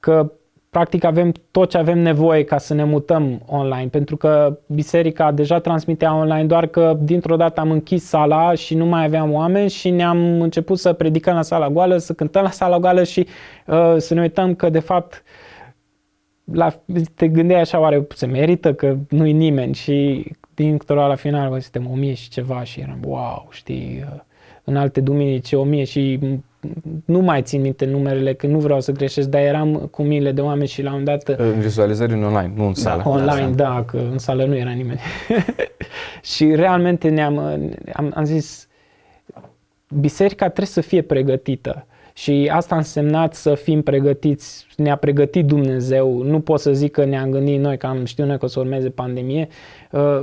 că 0.00 0.32
practic 0.72 1.04
avem 1.04 1.32
tot 1.50 1.70
ce 1.70 1.78
avem 1.78 1.98
nevoie 1.98 2.44
ca 2.44 2.58
să 2.58 2.74
ne 2.74 2.84
mutăm 2.84 3.42
online, 3.46 3.88
pentru 3.88 4.16
că 4.16 4.58
biserica 4.66 5.32
deja 5.32 5.58
transmitea 5.58 6.14
online, 6.14 6.44
doar 6.44 6.66
că 6.66 6.98
dintr-o 7.00 7.36
dată 7.36 7.60
am 7.60 7.70
închis 7.70 8.04
sala 8.04 8.54
și 8.54 8.74
nu 8.74 8.86
mai 8.86 9.04
aveam 9.04 9.32
oameni 9.32 9.70
și 9.70 9.90
ne-am 9.90 10.40
început 10.40 10.78
să 10.78 10.92
predicăm 10.92 11.34
la 11.34 11.42
sala 11.42 11.70
goală, 11.70 11.96
să 11.96 12.12
cântăm 12.12 12.42
la 12.42 12.50
sala 12.50 12.78
goală 12.78 13.04
și 13.04 13.26
uh, 13.66 13.94
să 13.96 14.14
ne 14.14 14.20
uităm 14.20 14.54
că 14.54 14.70
de 14.70 14.78
fapt 14.78 15.22
la, 16.44 16.74
te 17.14 17.28
gândeai 17.28 17.60
așa, 17.60 17.80
oare 17.80 18.06
se 18.14 18.26
merită 18.26 18.74
că 18.74 18.96
nu-i 19.08 19.32
nimeni? 19.32 19.74
Și 19.74 20.26
dintr-o 20.54 20.94
dată 20.94 21.08
la 21.08 21.14
final 21.14 21.48
bă, 21.48 21.58
suntem 21.58 21.90
o 21.90 21.94
mie 21.94 22.14
și 22.14 22.28
ceva 22.28 22.62
și 22.64 22.80
eram 22.80 23.00
wow, 23.06 23.48
știi, 23.50 24.04
uh, 24.12 24.20
în 24.64 24.76
alte 24.76 25.00
duminici 25.00 25.52
o 25.52 25.64
mie 25.64 25.84
și 25.84 26.18
m- 26.22 26.51
nu 27.04 27.18
mai 27.20 27.42
țin 27.42 27.60
minte 27.60 27.84
numerele, 27.84 28.34
că 28.34 28.46
nu 28.46 28.58
vreau 28.58 28.80
să 28.80 28.92
greșesc, 28.92 29.28
dar 29.28 29.40
eram 29.40 29.76
cu 29.76 30.02
miile 30.02 30.32
de 30.32 30.40
oameni 30.40 30.68
și 30.68 30.82
la 30.82 30.94
un 30.94 31.04
dat 31.04 31.28
În 31.28 31.60
vizualizări 31.60 32.12
în 32.12 32.22
online, 32.22 32.52
nu 32.56 32.66
în 32.66 32.74
sală. 32.74 33.02
online, 33.06 33.50
da, 33.54 33.84
că 33.86 33.96
în 34.10 34.18
sală 34.18 34.44
nu 34.44 34.56
era 34.56 34.70
nimeni. 34.70 35.00
și 36.34 36.54
realmente 36.54 37.08
ne-am 37.08 37.38
am, 37.92 38.12
am 38.14 38.24
zis, 38.24 38.68
biserica 40.00 40.44
trebuie 40.44 40.66
să 40.66 40.80
fie 40.80 41.02
pregătită. 41.02 41.86
Și 42.14 42.50
asta 42.52 42.74
a 42.74 42.78
însemnat 42.78 43.34
să 43.34 43.54
fim 43.54 43.82
pregătiți, 43.82 44.66
ne-a 44.76 44.96
pregătit 44.96 45.46
Dumnezeu, 45.46 46.22
nu 46.22 46.40
pot 46.40 46.60
să 46.60 46.72
zic 46.72 46.90
că 46.90 47.04
ne-am 47.04 47.30
gândit 47.30 47.60
noi, 47.60 47.76
că 47.76 47.86
am 47.86 48.04
știut 48.04 48.28
noi 48.28 48.38
că 48.38 48.44
o 48.44 48.48
să 48.48 48.60
urmeze 48.60 48.90
pandemie, 48.90 49.48
Uh, 49.90 50.22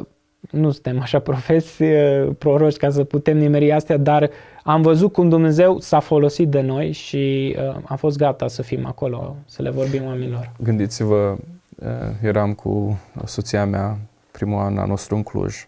nu 0.51 0.71
suntem 0.71 0.99
așa 0.99 1.19
profesi, 1.19 1.83
uh, 1.83 2.29
proroci 2.37 2.77
ca 2.77 2.89
să 2.89 3.03
putem 3.03 3.37
nimeri 3.37 3.71
astea, 3.71 3.97
dar 3.97 4.29
am 4.63 4.81
văzut 4.81 5.13
cum 5.13 5.29
Dumnezeu 5.29 5.79
s-a 5.79 5.99
folosit 5.99 6.49
de 6.49 6.61
noi 6.61 6.91
și 6.91 7.55
uh, 7.57 7.75
am 7.85 7.97
fost 7.97 8.17
gata 8.17 8.47
să 8.47 8.61
fim 8.61 8.85
acolo, 8.85 9.35
să 9.45 9.61
le 9.61 9.69
vorbim 9.69 10.05
oamenilor. 10.05 10.51
Gândiți-vă, 10.63 11.37
eh, 11.81 11.87
eram 12.21 12.53
cu 12.53 12.99
soția 13.25 13.65
mea 13.65 13.97
primul 14.31 14.59
an 14.59 14.77
al 14.77 14.87
nostru 14.87 15.15
în 15.15 15.23
Cluj 15.23 15.67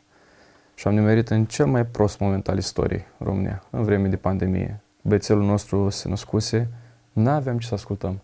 și 0.76 0.88
am 0.88 0.94
nimerit 0.94 1.30
în 1.30 1.46
cel 1.46 1.66
mai 1.66 1.86
prost 1.86 2.20
moment 2.20 2.48
al 2.48 2.58
istoriei 2.58 3.06
în 3.18 3.28
România, 3.28 3.64
în 3.70 3.84
vreme 3.84 4.08
de 4.08 4.16
pandemie. 4.16 4.80
Bețelul 5.02 5.44
nostru 5.44 5.90
se 5.90 6.10
născuse, 6.10 6.70
nu 7.14 7.30
aveam 7.30 7.58
ce 7.58 7.68
să 7.68 7.74
ascultăm. 7.74 8.22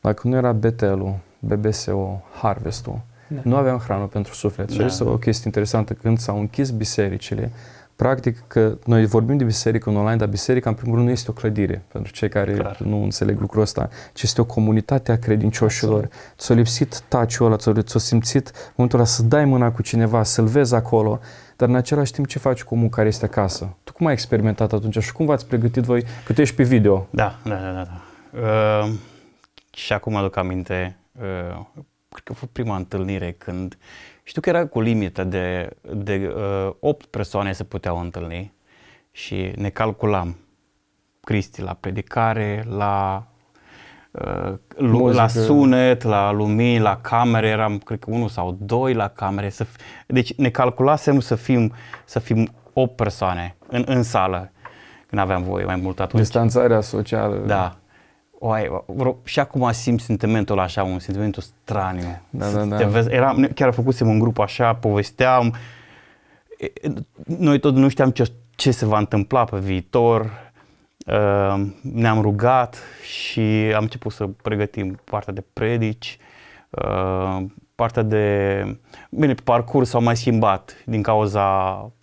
Dacă 0.00 0.28
nu 0.28 0.36
era 0.36 0.52
Betelul, 0.52 1.18
BBSO, 1.38 2.22
Harvestul, 2.40 3.00
Da. 3.34 3.40
nu 3.44 3.56
aveam 3.56 3.78
hrană 3.78 4.04
pentru 4.04 4.34
suflet. 4.34 4.70
Și 4.70 4.78
Da. 4.78 4.84
este 4.84 5.04
o 5.04 5.16
chestie 5.16 5.42
interesantă, 5.46 5.92
când 5.92 6.18
s-au 6.18 6.38
închis 6.38 6.70
bisericile, 6.70 7.52
Practic 8.02 8.44
că 8.46 8.78
noi 8.84 9.06
vorbim 9.06 9.36
de 9.36 9.44
biserică 9.44 9.90
în 9.90 9.96
online, 9.96 10.16
dar 10.16 10.28
biserica 10.28 10.68
în 10.68 10.74
primul 10.74 10.94
rând 10.94 11.06
nu 11.06 11.12
este 11.12 11.30
o 11.30 11.32
clădire, 11.32 11.84
pentru 11.92 12.12
cei 12.12 12.28
care 12.28 12.52
Clar. 12.52 12.80
nu 12.80 13.02
înțeleg 13.02 13.40
lucrul 13.40 13.62
ăsta, 13.62 13.88
ci 14.12 14.22
este 14.22 14.40
o 14.40 14.44
comunitate 14.44 15.12
a 15.12 15.18
credincioșilor. 15.18 16.08
Ți-a 16.36 16.54
lipsit 16.54 17.00
taciul 17.08 17.46
ăla, 17.46 17.56
ți-a, 17.56 17.82
ți 17.82 17.98
simțit 17.98 18.52
momentul 18.74 18.98
ăla 18.98 19.08
să 19.08 19.22
dai 19.22 19.44
mâna 19.44 19.72
cu 19.72 19.82
cineva, 19.82 20.22
să-l 20.22 20.46
vezi 20.46 20.74
acolo, 20.74 21.20
dar 21.56 21.68
în 21.68 21.74
același 21.74 22.12
timp 22.12 22.26
ce 22.26 22.38
faci 22.38 22.62
cu 22.62 22.74
omul 22.74 22.88
care 22.88 23.08
este 23.08 23.24
acasă? 23.24 23.76
Tu 23.84 23.92
cum 23.92 24.06
ai 24.06 24.12
experimentat 24.12 24.72
atunci 24.72 24.98
și 24.98 25.12
cum 25.12 25.26
v-ați 25.26 25.46
pregătit 25.46 25.82
voi, 25.82 26.04
că 26.24 26.32
tu 26.32 26.40
ești 26.40 26.54
pe 26.54 26.62
video? 26.62 27.06
Da, 27.10 27.38
da, 27.44 27.54
da, 27.54 27.72
da. 27.72 27.82
da. 27.82 28.00
Uh, 28.40 28.92
și 29.70 29.92
acum 29.92 30.16
aduc 30.16 30.36
aminte, 30.36 30.96
uh, 31.12 31.82
cred 32.12 32.24
că 32.24 32.32
a 32.32 32.38
fost 32.38 32.52
prima 32.52 32.76
întâlnire 32.76 33.32
când 33.32 33.78
știu 34.22 34.40
că 34.40 34.48
era 34.48 34.66
cu 34.66 34.80
limită 34.80 35.24
de, 35.24 35.76
de 35.94 36.32
uh, 36.36 36.74
8 36.80 37.06
persoane 37.06 37.52
se 37.52 37.64
puteau 37.64 38.00
întâlni 38.00 38.52
și 39.10 39.52
ne 39.56 39.68
calculam 39.68 40.36
Cristi 41.20 41.62
la 41.62 41.72
predicare, 41.80 42.64
la 42.68 43.26
uh, 44.10 44.54
la 45.12 45.28
sunet, 45.28 46.02
la 46.02 46.30
lumini, 46.30 46.78
la 46.78 46.96
camere, 46.96 47.48
eram 47.48 47.78
cred 47.78 47.98
că 47.98 48.10
unul 48.10 48.28
sau 48.28 48.56
doi 48.60 48.94
la 48.94 49.08
camere. 49.08 49.48
Să 49.48 49.64
f- 49.64 50.04
deci 50.06 50.34
ne 50.34 50.50
calculasem 50.50 51.20
să 51.20 51.34
fim, 51.34 51.72
să 52.04 52.18
fim 52.18 52.52
8 52.72 52.96
persoane 52.96 53.56
în, 53.68 53.84
în 53.86 54.02
sală, 54.02 54.50
când 55.06 55.20
aveam 55.20 55.42
voie 55.42 55.64
mai 55.64 55.76
mult 55.76 56.00
atunci. 56.00 56.22
Distanțarea 56.22 56.80
socială. 56.80 57.36
Da. 57.46 57.76
Oai, 58.44 58.84
și 59.24 59.40
acum 59.40 59.72
simt 59.72 60.00
sentimentul 60.00 60.58
așa, 60.58 60.82
un 60.82 60.98
sentimentul 60.98 61.42
straniu. 61.42 62.20
Da, 62.30 62.50
da, 62.50 62.64
da. 62.64 62.76
Te 62.76 62.84
vezi, 62.84 63.10
eram, 63.10 63.48
chiar 63.54 63.72
făcusem 63.72 64.08
un 64.08 64.18
grup 64.18 64.38
așa, 64.38 64.74
povesteam. 64.74 65.54
Noi 67.26 67.58
tot 67.58 67.74
nu 67.74 67.88
știam 67.88 68.10
ce, 68.10 68.32
ce 68.50 68.70
se 68.70 68.86
va 68.86 68.98
întâmpla 68.98 69.44
pe 69.44 69.58
viitor. 69.58 70.30
Uh, 71.06 71.66
ne-am 71.82 72.20
rugat 72.20 72.78
și 73.02 73.40
am 73.74 73.82
început 73.82 74.12
să 74.12 74.26
pregătim 74.26 75.00
partea 75.04 75.32
de 75.32 75.44
predici, 75.52 76.18
uh, 76.70 77.44
partea 77.74 78.02
de... 78.02 78.64
Bine, 79.10 79.34
pe 79.34 79.42
parcurs 79.44 79.88
s-au 79.88 80.02
mai 80.02 80.16
schimbat 80.16 80.82
din 80.84 81.02
cauza 81.02 81.42
Uh, 81.86 82.01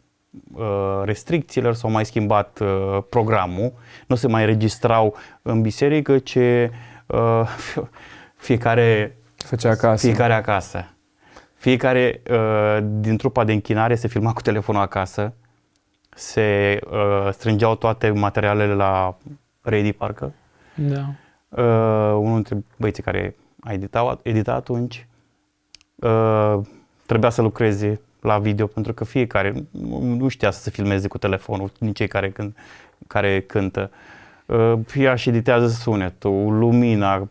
restricțiilor, 1.03 1.73
s-au 1.73 1.89
mai 1.89 2.05
schimbat 2.05 2.59
uh, 2.59 2.97
programul, 3.09 3.73
nu 4.07 4.15
se 4.15 4.27
mai 4.27 4.45
registrau 4.45 5.15
în 5.41 5.61
biserică, 5.61 6.19
ci 6.19 6.37
uh, 7.05 7.41
fiecare 8.47 9.13
Făcea 9.35 9.69
acasă. 9.69 10.05
Fiecare 10.05 10.33
acasă. 10.33 10.85
Fiecare 11.55 12.21
din 12.81 13.17
trupa 13.17 13.43
de 13.43 13.53
închinare 13.53 13.95
se 13.95 14.07
filma 14.07 14.33
cu 14.33 14.41
telefonul 14.41 14.81
acasă, 14.81 15.33
se 16.09 16.79
strângeau 17.31 17.75
toate 17.75 18.09
materialele 18.09 18.73
la 18.73 19.17
Ready, 19.61 19.93
parcă. 19.93 20.33
Da. 20.75 21.05
unul 22.13 22.33
dintre 22.33 22.63
băieții 22.77 23.03
care 23.03 23.35
a 23.59 23.73
editat, 23.73 24.19
editat 24.23 24.55
atunci 24.55 25.07
trebuia 27.05 27.29
să 27.29 27.41
lucreze 27.41 28.01
la 28.21 28.39
video, 28.39 28.67
pentru 28.67 28.93
că 28.93 29.03
fiecare 29.03 29.53
nu 30.01 30.27
știa 30.27 30.51
să 30.51 30.61
se 30.61 30.69
filmeze 30.69 31.07
cu 31.07 31.17
telefonul, 31.17 31.71
nici 31.79 31.95
cei 31.95 32.07
care, 32.07 32.29
cânt, 32.29 32.57
care 33.07 33.41
cântă. 33.41 33.91
Uh, 34.45 34.73
ea 34.95 35.15
și 35.15 35.29
editează 35.29 35.67
sunetul, 35.67 36.57
lumina. 36.57 37.27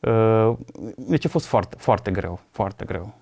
Uh, 0.00 0.52
deci 0.96 1.24
a 1.24 1.28
fost 1.28 1.46
foarte, 1.46 1.76
foarte 1.78 2.10
greu, 2.10 2.40
foarte 2.50 2.84
greu. 2.84 3.14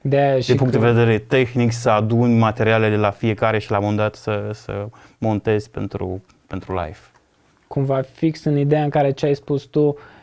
De, 0.00 0.44
de 0.46 0.54
punct 0.54 0.72
că... 0.72 0.78
de 0.78 0.92
vedere 0.92 1.18
tehnic, 1.18 1.72
să 1.72 1.90
adun 1.90 2.38
materialele 2.38 2.96
la 2.96 3.10
fiecare 3.10 3.58
și 3.58 3.70
la 3.70 3.76
un 3.76 3.82
moment 3.82 4.00
dat 4.00 4.14
să, 4.14 4.50
să 4.52 4.88
montezi 5.18 5.70
pentru, 5.70 6.22
pentru 6.46 6.72
live. 6.72 6.98
Cumva 7.66 8.00
fix 8.00 8.44
în 8.44 8.58
ideea 8.58 8.82
în 8.82 8.90
care 8.90 9.10
ce 9.10 9.26
ai 9.26 9.34
spus 9.34 9.62
tu, 9.62 9.80
uh, 9.80 9.94
uh, 9.94 10.15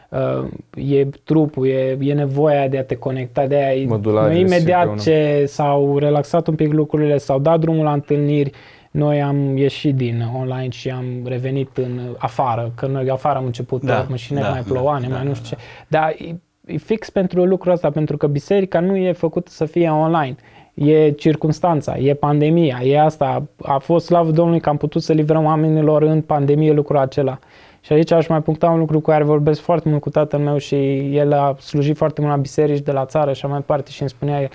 e 0.76 1.08
trupul, 1.24 1.68
e, 1.68 1.98
e 2.00 2.14
nevoia 2.14 2.68
de 2.68 2.78
a 2.78 2.84
te 2.84 2.96
conecta, 2.96 3.48
de 3.48 3.56
aia 3.56 3.86
noi 3.88 4.40
imediat 4.40 5.02
ce 5.02 5.44
s-au 5.48 5.98
relaxat 5.98 6.48
un 6.48 6.56
pic 6.56 6.74
lucrurile, 6.74 7.18
s-au 7.18 7.40
dat 7.40 7.60
drumul 7.60 7.84
la 7.84 7.94
întâlniri, 7.94 8.52
noi 8.92 9.22
am 9.22 9.58
ieșit 9.58 9.96
din 9.96 10.24
online 10.40 10.70
și 10.70 10.90
am 10.90 11.06
revenit 11.26 11.78
în 11.78 12.00
afară, 12.18 12.72
că 12.76 12.86
noi 12.86 13.10
afară 13.10 13.38
am 13.38 13.46
început 13.46 13.84
da, 13.84 14.08
și 14.16 14.34
ne 14.34 14.42
da, 14.42 14.50
mai 14.50 14.62
ploua, 14.62 15.00
da, 15.02 15.08
mai 15.08 15.18
da, 15.18 15.24
nu 15.24 15.34
știu 15.34 15.50
da. 15.50 15.56
ce. 15.56 15.64
Dar 15.88 16.16
e, 16.28 16.40
e 16.74 16.78
fix 16.78 17.10
pentru 17.10 17.44
lucrul 17.46 17.72
ăsta, 17.72 17.90
pentru 17.90 18.18
că 18.18 18.28
biserica 18.28 18.80
nu 18.80 18.96
e 18.96 19.12
făcută 19.12 19.52
să 19.52 19.66
fie 19.66 19.90
online. 19.90 20.36
E 20.74 21.12
circunstanța, 21.12 21.98
e 21.98 22.14
pandemia, 22.14 22.80
e 22.84 23.00
asta. 23.00 23.44
A 23.62 23.78
fost 23.78 24.06
slavă 24.06 24.32
Domnului 24.32 24.60
că 24.60 24.70
am 24.70 24.78
putut 24.78 25.02
să 25.02 25.14
livrăm 25.14 25.46
oamenilor 25.46 26.02
în 26.02 26.22
pandemie 26.22 26.72
lucrul 26.72 26.98
acela. 26.98 27.40
Și 27.84 27.94
aici 27.94 28.12
aș 28.12 28.28
mai 28.28 28.42
puncta 28.42 28.70
un 28.70 28.80
lucru 28.80 29.00
cu 29.00 29.10
care 29.10 29.24
vorbesc 29.24 29.62
foarte 29.62 29.90
mult 29.90 30.02
cu 30.02 30.10
tatăl 30.10 30.40
meu 30.40 30.58
și 30.58 30.76
el 31.16 31.34
a 31.34 31.56
slujit 31.60 31.98
foarte 31.98 32.22
mult 32.22 32.34
la 32.34 32.40
biserici 32.40 32.84
de 32.84 32.92
la 32.92 33.06
țară 33.06 33.34
și 33.34 33.46
mai 33.46 33.58
departe 33.58 33.92
și 33.92 34.02
îmi 34.02 34.10
spunea 34.10 34.42
el, 34.42 34.50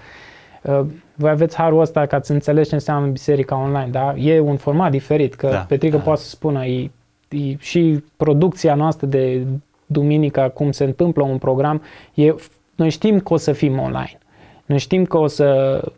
uh, 0.63 0.87
voi 1.15 1.31
aveți 1.31 1.57
harul 1.57 1.81
ăsta 1.81 2.07
ca 2.07 2.21
să 2.23 2.33
înțelegi 2.33 2.69
ce 2.69 2.75
înseamnă 2.75 3.09
biserica 3.09 3.57
online, 3.57 3.89
da? 3.91 4.15
E 4.17 4.41
un 4.41 4.57
format 4.57 4.91
diferit, 4.91 5.35
că 5.35 5.49
da, 5.49 5.59
Petrică 5.59 5.97
da. 5.97 6.03
poate 6.03 6.21
să 6.21 6.29
spună, 6.29 6.65
e, 6.65 6.91
e, 7.29 7.57
și 7.59 8.05
producția 8.17 8.75
noastră 8.75 9.07
de 9.07 9.47
duminica, 9.87 10.49
cum 10.49 10.71
se 10.71 10.85
întâmplă 10.85 11.23
un 11.23 11.39
program, 11.39 11.83
e, 12.15 12.35
noi 12.75 12.91
știm 12.91 13.21
că 13.21 13.33
o 13.33 13.37
să 13.37 13.53
fim 13.53 13.79
online. 13.79 14.19
Noi 14.67 14.79
știm 14.79 15.05
că 15.05 15.19
o 15.19 15.27
să 15.27 15.81
Uh, 15.85 15.93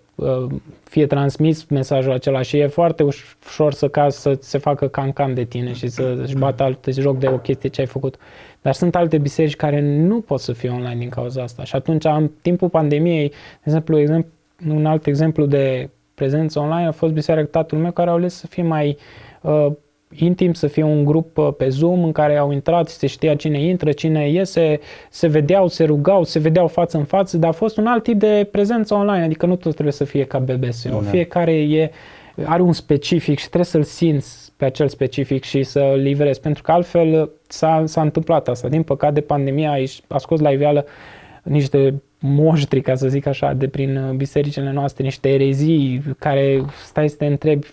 fie 0.85 1.07
transmis 1.07 1.65
mesajul 1.65 2.13
acela 2.13 2.43
și 2.43 2.59
e 2.59 2.67
foarte 2.67 3.03
ușor 3.03 3.73
să 3.73 3.89
caz 3.89 4.15
să 4.15 4.37
se 4.41 4.59
facă 4.59 4.89
cancan 4.89 5.35
de 5.35 5.45
tine 5.45 5.73
și 5.73 5.89
să-și 5.89 6.37
bată 6.37 6.63
alt 6.63 6.87
joc 6.91 7.19
de 7.19 7.29
o 7.29 7.39
chestie 7.39 7.69
ce 7.69 7.81
ai 7.81 7.87
făcut. 7.87 8.17
Dar 8.63 8.75
sunt 8.75 8.95
alte 8.97 9.19
biserici 9.19 9.57
care 9.57 9.81
nu 9.81 10.21
pot 10.21 10.41
să 10.41 10.53
fie 10.53 10.69
online 10.69 10.97
din 10.99 11.09
cauza 11.09 11.43
asta. 11.43 11.65
Și 11.65 11.75
atunci, 11.75 12.05
în 12.05 12.31
timpul 12.43 12.69
pandemiei, 12.69 13.29
de 13.29 13.35
exemplu, 13.65 13.99
exemplu 13.99 14.31
un 14.69 14.87
alt 14.87 15.07
exemplu 15.07 15.47
de 15.47 15.91
prezență 16.15 16.59
online 16.59 16.87
a 16.87 16.93
fost 16.93 17.13
biserica 17.13 17.47
tatăl 17.47 17.79
meu 17.79 17.93
care 17.93 18.11
au 18.11 18.17
ales 18.17 18.35
să 18.35 18.47
fie 18.47 18.63
mai 18.63 18.97
uh, 19.41 19.67
intim, 20.15 20.53
să 20.53 20.67
fie 20.67 20.83
un 20.83 21.05
grup 21.05 21.39
uh, 21.39 21.49
pe 21.57 21.69
Zoom 21.69 22.05
în 22.05 22.13
care 22.13 22.37
au 22.37 22.53
intrat, 22.53 22.89
se 22.89 23.07
știa 23.07 23.35
cine 23.35 23.63
intră, 23.63 23.93
cine 23.93 24.31
iese, 24.31 24.81
se 25.11 25.27
vedeau, 25.27 25.69
se 25.69 25.85
rugau, 25.85 26.25
se 26.25 26.39
vedeau 26.39 26.67
față 26.67 26.97
în 26.97 27.05
față, 27.05 27.37
dar 27.37 27.51
a 27.51 27.53
fost 27.53 27.77
un 27.77 27.87
alt 27.87 28.03
tip 28.03 28.19
de 28.19 28.49
prezență 28.51 28.95
online, 28.95 29.25
adică 29.25 29.47
nu 29.47 29.57
tot 29.57 29.73
trebuie 29.73 29.93
să 29.93 30.05
fie 30.05 30.25
ca 30.25 30.39
BBS. 30.39 30.89
Da. 30.89 31.01
Fiecare 31.01 31.53
e, 31.53 31.91
are 32.45 32.63
un 32.63 32.73
specific 32.73 33.39
și 33.39 33.47
trebuie 33.47 33.65
să-l 33.65 33.83
simți 33.83 34.53
pe 34.57 34.65
acel 34.65 34.89
specific 34.89 35.45
și 35.45 35.63
să-l 35.63 35.99
livrezi, 36.03 36.41
pentru 36.41 36.63
că 36.63 36.73
altfel 36.73 37.31
s-a, 37.49 37.83
s-a 37.87 38.01
întâmplat 38.01 38.49
asta. 38.49 38.69
Din 38.69 38.83
păcate, 38.83 39.21
pandemia 39.21 39.77
a 40.09 40.19
scos 40.19 40.41
la 40.41 40.51
iveală 40.51 40.85
niște 41.43 42.03
moștri, 42.19 42.81
ca 42.81 42.95
să 42.95 43.09
zic 43.09 43.27
așa, 43.27 43.53
de 43.53 43.69
prin 43.69 44.13
bisericile 44.17 44.73
noastre, 44.73 45.05
niște 45.05 45.29
erezii 45.29 46.03
care 46.19 46.65
stai 46.85 47.09
să 47.09 47.17
te 47.17 47.27
întrebi 47.27 47.67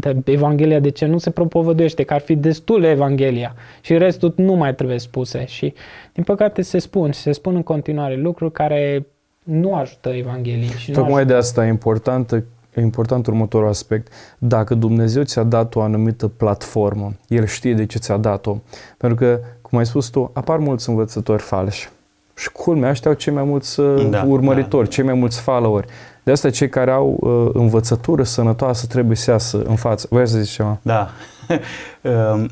de 0.00 0.32
Evanghelia 0.32 0.80
de 0.80 0.88
ce 0.88 1.06
nu 1.06 1.18
se 1.18 1.30
propovăduiește, 1.30 2.02
că 2.02 2.14
ar 2.14 2.20
fi 2.20 2.34
destul 2.36 2.82
Evanghelia 2.82 3.54
și 3.80 3.98
restul 3.98 4.32
nu 4.36 4.52
mai 4.52 4.74
trebuie 4.74 4.98
spuse 4.98 5.44
și 5.46 5.74
din 6.12 6.24
păcate 6.24 6.62
se 6.62 6.78
spun 6.78 7.10
și 7.10 7.20
se 7.20 7.32
spun 7.32 7.54
în 7.54 7.62
continuare 7.62 8.16
lucruri 8.16 8.52
care 8.52 9.06
nu 9.42 9.74
ajută 9.74 10.08
Evanghelia. 10.08 10.68
Și 10.68 10.90
Tocmai 10.90 11.12
ajută. 11.12 11.32
de 11.32 11.38
asta 11.38 11.64
e 11.66 11.68
important, 11.68 12.32
e 12.74 12.80
important 12.80 13.26
următorul 13.26 13.68
aspect. 13.68 14.12
Dacă 14.38 14.74
Dumnezeu 14.74 15.22
ți-a 15.22 15.42
dat 15.42 15.74
o 15.74 15.80
anumită 15.80 16.28
platformă, 16.28 17.12
El 17.28 17.46
știe 17.46 17.74
de 17.74 17.86
ce 17.86 17.98
ți-a 17.98 18.16
dat-o. 18.16 18.56
Pentru 18.96 19.18
că, 19.18 19.40
cum 19.60 19.78
ai 19.78 19.86
spus 19.86 20.08
tu, 20.08 20.30
apar 20.34 20.58
mulți 20.58 20.88
învățători 20.88 21.42
falși. 21.42 21.88
Și 22.36 22.52
culmea, 22.52 22.90
ăștia 22.90 23.10
au 23.10 23.16
cei 23.16 23.32
mai 23.32 23.44
mulți 23.44 23.80
uh, 23.80 24.08
da, 24.10 24.24
urmăritori, 24.28 24.84
da. 24.84 24.90
cei 24.90 25.04
mai 25.04 25.14
mulți 25.14 25.40
followeri. 25.40 25.86
De 26.26 26.32
asta 26.32 26.50
cei 26.50 26.68
care 26.68 26.90
au 26.90 27.16
uh, 27.20 27.50
învățătură 27.52 28.22
sănătoasă 28.22 28.86
trebuie 28.86 29.16
să 29.16 29.30
iasă 29.30 29.62
în 29.62 29.76
față. 29.76 30.06
Voi 30.10 30.28
să 30.28 30.38
zici 30.38 30.52
ceva? 30.52 30.78
Da. 30.82 31.10
Um, 32.02 32.48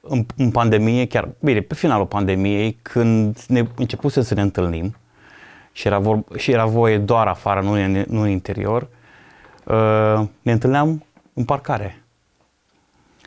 în, 0.00 0.26
în 0.36 0.50
pandemie, 0.50 1.06
chiar, 1.06 1.28
bine, 1.40 1.60
pe 1.60 1.74
finalul 1.74 2.06
pandemiei, 2.06 2.78
când 2.82 3.38
ne 3.48 3.66
începuse 3.76 4.22
să 4.22 4.34
ne 4.34 4.40
întâlnim 4.40 4.96
și 5.72 5.86
era, 5.86 5.98
vor, 5.98 6.22
și 6.36 6.50
era 6.50 6.64
voie 6.64 6.98
doar 6.98 7.26
afară, 7.26 7.60
nu 7.60 7.70
în, 7.70 8.04
nu 8.08 8.20
în 8.20 8.28
interior, 8.28 8.88
uh, 9.64 10.26
ne 10.42 10.52
întâlneam 10.52 11.04
în 11.32 11.44
parcare. 11.44 12.02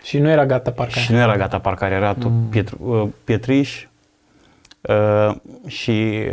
Și 0.04 0.18
nu 0.18 0.30
era 0.30 0.46
gata 0.46 0.72
parcare. 0.72 1.00
Și 1.00 1.12
nu 1.12 1.18
era 1.18 1.38
gata 1.38 1.60
parcare, 1.60 1.96
era 1.96 2.14
tot 2.14 2.32
mm. 2.32 2.48
pietru, 2.50 2.78
uh, 2.82 3.10
pietriș 3.24 3.88
uh, 4.82 5.36
și 5.68 6.26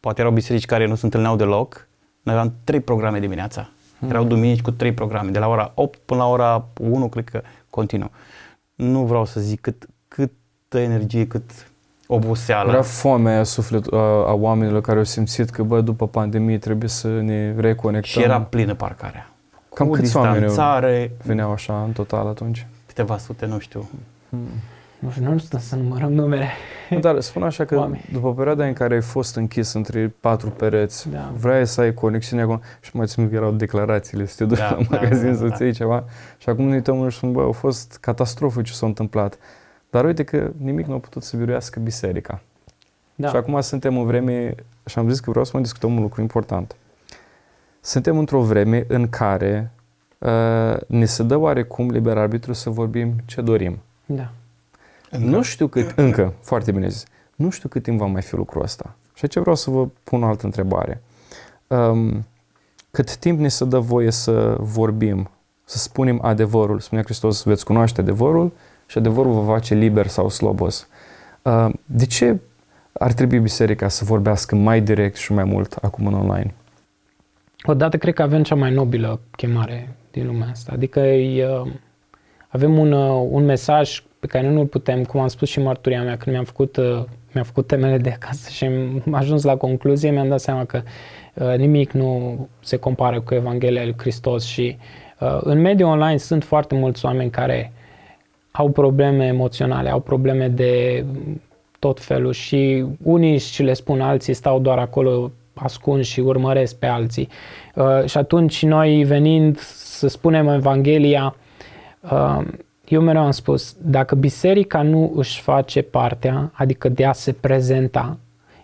poate 0.00 0.20
erau 0.20 0.32
biserici 0.32 0.64
care 0.64 0.86
nu 0.86 0.94
se 0.94 1.04
întâlneau 1.04 1.36
deloc 1.36 1.90
noi 2.22 2.34
aveam 2.34 2.54
trei 2.64 2.80
programe 2.80 3.20
dimineața. 3.20 3.68
Hmm. 3.98 4.10
Erau 4.10 4.24
duminici 4.24 4.62
cu 4.62 4.70
trei 4.70 4.92
programe, 4.92 5.30
de 5.30 5.38
la 5.38 5.48
ora 5.48 5.72
8 5.74 5.98
până 6.04 6.20
la 6.20 6.26
ora 6.26 6.64
1, 6.80 7.08
cred 7.08 7.28
că 7.28 7.42
continuă. 7.70 8.08
Nu 8.74 9.04
vreau 9.04 9.24
să 9.24 9.40
zic 9.40 9.60
cât, 9.60 9.86
câtă 10.08 10.78
energie, 10.78 11.26
cât 11.26 11.50
oboseală. 12.06 12.70
Era 12.70 12.82
foamea 12.82 13.42
suflet, 13.42 13.92
a, 13.92 13.96
a 14.26 14.32
oamenilor 14.32 14.80
care 14.80 14.98
au 14.98 15.04
simțit 15.04 15.50
că, 15.50 15.62
bă, 15.62 15.80
după 15.80 16.08
pandemie 16.08 16.58
trebuie 16.58 16.88
să 16.88 17.08
ne 17.08 17.54
reconectăm. 17.56 18.10
Și 18.10 18.22
era 18.22 18.40
plină 18.40 18.74
parcarea. 18.74 19.26
Cam 19.74 19.86
cu 19.86 19.92
câți 19.92 20.16
oameni 20.16 20.44
distanțare, 20.44 21.12
veneau 21.24 21.52
așa 21.52 21.82
în 21.82 21.92
total 21.92 22.26
atunci? 22.26 22.66
câteva 22.94 23.18
sute, 23.18 23.46
nu 23.46 23.58
știu. 23.58 23.88
Nu 25.02 25.10
știu, 25.10 25.30
nu 25.32 25.38
stăm 25.38 25.60
să 25.60 25.76
numărăm 25.76 26.12
numere. 26.12 26.48
Dar 27.00 27.20
spun 27.20 27.42
așa 27.42 27.64
că 27.64 27.76
Oameni. 27.76 28.04
după 28.12 28.34
perioada 28.34 28.66
în 28.66 28.72
care 28.72 28.94
ai 28.94 29.00
fost 29.02 29.36
închis 29.36 29.72
între 29.72 30.14
patru 30.20 30.50
pereți, 30.50 31.08
Da. 31.08 31.32
vrei 31.36 31.66
să 31.66 31.80
ai 31.80 31.94
conexiune 31.94 32.42
acum 32.42 32.60
și 32.80 32.96
mai 32.96 33.06
țin 33.06 33.28
că 33.28 33.34
erau 33.34 33.50
declarațiile, 33.52 34.26
să 34.26 34.34
te 34.36 34.44
duci 34.44 34.58
Da, 34.58 34.70
la 34.70 34.76
da, 34.76 34.82
magazin 34.90 35.32
da, 35.32 35.38
să-ți 35.38 35.58
da. 35.58 35.64
iei 35.64 35.72
ceva 35.72 36.04
și 36.38 36.48
acum 36.48 36.64
ne 36.64 36.74
uităm 36.74 37.08
și 37.08 37.16
spun, 37.16 37.32
bă, 37.32 37.40
au 37.40 37.52
fost 37.52 37.98
catastrofă 38.00 38.62
ce 38.62 38.72
s-a 38.72 38.86
întâmplat. 38.86 39.38
Dar 39.90 40.04
uite 40.04 40.24
că 40.24 40.50
nimic 40.56 40.86
nu 40.86 40.94
a 40.94 40.98
putut 40.98 41.22
să 41.22 41.36
biruiască 41.36 41.80
biserica. 41.80 42.40
Da. 43.14 43.28
Și 43.28 43.36
acum 43.36 43.60
suntem 43.60 43.98
în 43.98 44.06
vreme, 44.06 44.54
și 44.86 44.98
am 44.98 45.08
zis 45.08 45.20
că 45.20 45.30
vreau 45.30 45.44
să 45.44 45.50
mai 45.54 45.62
discutăm 45.62 45.94
un 45.96 46.02
lucru 46.02 46.20
important. 46.20 46.76
Suntem 47.80 48.18
într-o 48.18 48.40
vreme 48.42 48.84
în 48.88 49.08
care 49.08 49.70
uh, 50.18 50.76
ne 50.86 51.04
se 51.04 51.22
dă 51.22 51.36
oarecum 51.36 51.90
liber 51.90 52.18
arbitru 52.18 52.52
să 52.52 52.70
vorbim 52.70 53.14
ce 53.24 53.40
dorim. 53.40 53.78
da. 54.06 54.30
Încă. 55.12 55.26
Nu 55.26 55.42
știu 55.42 55.66
cât, 55.66 55.92
încă, 55.96 56.34
foarte 56.40 56.72
bine 56.72 56.88
zis, 56.88 57.04
nu 57.34 57.50
știu 57.50 57.68
cât 57.68 57.82
timp 57.82 57.98
va 57.98 58.06
mai 58.06 58.22
fi 58.22 58.34
lucrul 58.34 58.62
ăsta. 58.62 58.96
Și 59.14 59.20
aici 59.22 59.36
vreau 59.36 59.54
să 59.56 59.70
vă 59.70 59.88
pun 60.04 60.22
o 60.22 60.26
altă 60.26 60.44
întrebare. 60.44 61.02
Um, 61.66 62.26
cât 62.90 63.16
timp 63.16 63.38
ne 63.38 63.48
se 63.48 63.64
dă 63.64 63.78
voie 63.78 64.10
să 64.10 64.56
vorbim, 64.58 65.30
să 65.64 65.78
spunem 65.78 66.18
adevărul? 66.22 66.80
Spunea 66.80 67.04
Hristos, 67.04 67.42
veți 67.42 67.64
cunoaște 67.64 68.00
adevărul 68.00 68.52
și 68.86 68.98
adevărul 68.98 69.32
vă 69.32 69.52
face 69.52 69.74
liber 69.74 70.06
sau 70.06 70.28
slobos. 70.28 70.88
Uh, 71.42 71.68
de 71.84 72.06
ce 72.06 72.40
ar 72.92 73.12
trebui 73.12 73.38
biserica 73.38 73.88
să 73.88 74.04
vorbească 74.04 74.54
mai 74.54 74.80
direct 74.80 75.16
și 75.16 75.32
mai 75.32 75.44
mult 75.44 75.72
acum 75.72 76.06
în 76.06 76.14
online? 76.14 76.54
Odată 77.62 77.96
cred 77.96 78.14
că 78.14 78.22
avem 78.22 78.42
cea 78.42 78.54
mai 78.54 78.72
nobilă 78.72 79.20
chemare 79.36 79.96
din 80.10 80.26
lumea 80.26 80.48
asta. 80.50 80.72
Adică 80.72 81.00
e, 81.00 81.48
uh, 81.48 81.72
avem 82.52 82.78
un, 82.78 82.92
uh, 82.92 83.26
un 83.30 83.44
mesaj 83.44 84.02
pe 84.20 84.26
care 84.26 84.48
nu-l 84.48 84.66
putem, 84.66 85.04
cum 85.04 85.20
am 85.20 85.28
spus 85.28 85.48
și 85.48 85.58
în 85.58 85.64
mărturia 85.64 86.02
mea, 86.02 86.16
când 86.16 86.30
mi-am 86.34 86.44
făcut, 86.44 86.76
uh, 86.76 87.02
mi-am 87.32 87.44
făcut 87.44 87.66
temele 87.66 87.98
de 87.98 88.10
acasă 88.10 88.50
și 88.50 88.64
am 88.64 89.14
ajuns 89.22 89.42
la 89.42 89.56
concluzie, 89.56 90.10
mi-am 90.10 90.28
dat 90.28 90.40
seama 90.40 90.64
că 90.64 90.82
uh, 91.34 91.56
nimic 91.56 91.90
nu 91.90 92.36
se 92.60 92.76
compară 92.76 93.20
cu 93.20 93.34
Evanghelia 93.34 93.82
lui 93.82 93.94
Hristos 93.96 94.44
și 94.44 94.76
uh, 95.20 95.38
în 95.40 95.60
mediul 95.60 95.88
online 95.88 96.16
sunt 96.16 96.44
foarte 96.44 96.74
mulți 96.74 97.04
oameni 97.04 97.30
care 97.30 97.72
au 98.50 98.70
probleme 98.70 99.26
emoționale, 99.26 99.90
au 99.90 100.00
probleme 100.00 100.48
de 100.48 101.04
tot 101.78 102.00
felul 102.00 102.32
și 102.32 102.84
unii 103.02 103.38
și 103.38 103.62
le 103.62 103.72
spun, 103.72 104.00
alții 104.00 104.34
stau 104.34 104.60
doar 104.60 104.78
acolo 104.78 105.30
ascunși 105.54 106.12
și 106.12 106.20
urmăresc 106.20 106.76
pe 106.76 106.86
alții. 106.86 107.28
Uh, 107.74 108.04
și 108.04 108.18
atunci 108.18 108.62
noi 108.62 109.04
venind 109.04 109.58
să 109.58 110.08
spunem 110.08 110.48
Evanghelia, 110.48 111.34
uh, 111.36 111.41
eu 112.88 113.00
mereu 113.00 113.22
am 113.22 113.30
spus, 113.30 113.76
dacă 113.82 114.14
biserica 114.14 114.82
nu 114.82 115.12
își 115.16 115.40
face 115.40 115.82
partea, 115.82 116.50
adică 116.54 116.88
de 116.88 117.04
a 117.04 117.12
se 117.12 117.32
prezenta, 117.32 118.18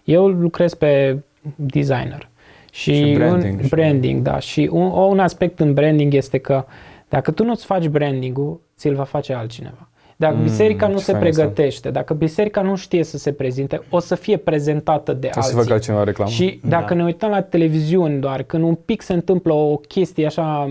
eu 0.05 0.27
lucrez 0.29 0.75
pe 0.75 1.19
designer 1.57 2.29
și, 2.73 2.95
Și 2.95 3.13
branding 3.17 3.59
un 3.59 3.63
și- 3.65 3.69
branding, 3.69 4.23
da, 4.23 4.39
și 4.39 4.69
un, 4.73 4.83
un 4.91 5.19
aspect 5.19 5.61
în 5.61 5.75
branding 5.75 6.15
este 6.15 6.39
că 6.39 6.65
dacă 7.09 7.31
tu 7.31 7.45
nu-ți 7.45 7.65
faci 7.65 7.87
branding-ul, 7.89 8.61
ți-l 8.77 8.95
va 8.95 9.05
face 9.05 9.33
altcineva. 9.33 9.89
Dacă 10.17 10.35
Mm, 10.37 10.43
biserica 10.43 10.87
nu 10.87 10.97
ce 10.97 11.03
se 11.03 11.13
fain 11.13 11.25
asta. 11.27 11.41
pregătește, 11.41 11.91
dacă 11.91 12.15
biserica 12.15 12.63
nu 12.63 12.77
știe 12.77 13.05
să 13.05 13.19
se 13.19 13.33
prezinte, 13.33 13.81
o 13.91 13.99
să 13.99 14.15
fie 14.15 14.37
prezentată 14.37 15.13
de 15.13 15.19
Trebuie 15.19 15.43
să 15.43 15.49
alții. 15.49 15.63
facă 15.63 15.73
altcineva 15.73 16.05
reclamă. 16.05 16.31
Și 16.31 16.61
dacă 16.65 16.87
Da. 16.89 16.95
ne 16.95 17.05
uităm 17.05 17.31
la 17.31 17.43
televiziuni 17.43 18.21
doar, 18.21 18.43
când 18.43 18.63
un 18.63 18.75
pic 18.75 19.03
se 19.03 19.13
întâmplă 19.13 19.53
o 19.53 19.77
chestie 19.77 20.27
așa 20.27 20.71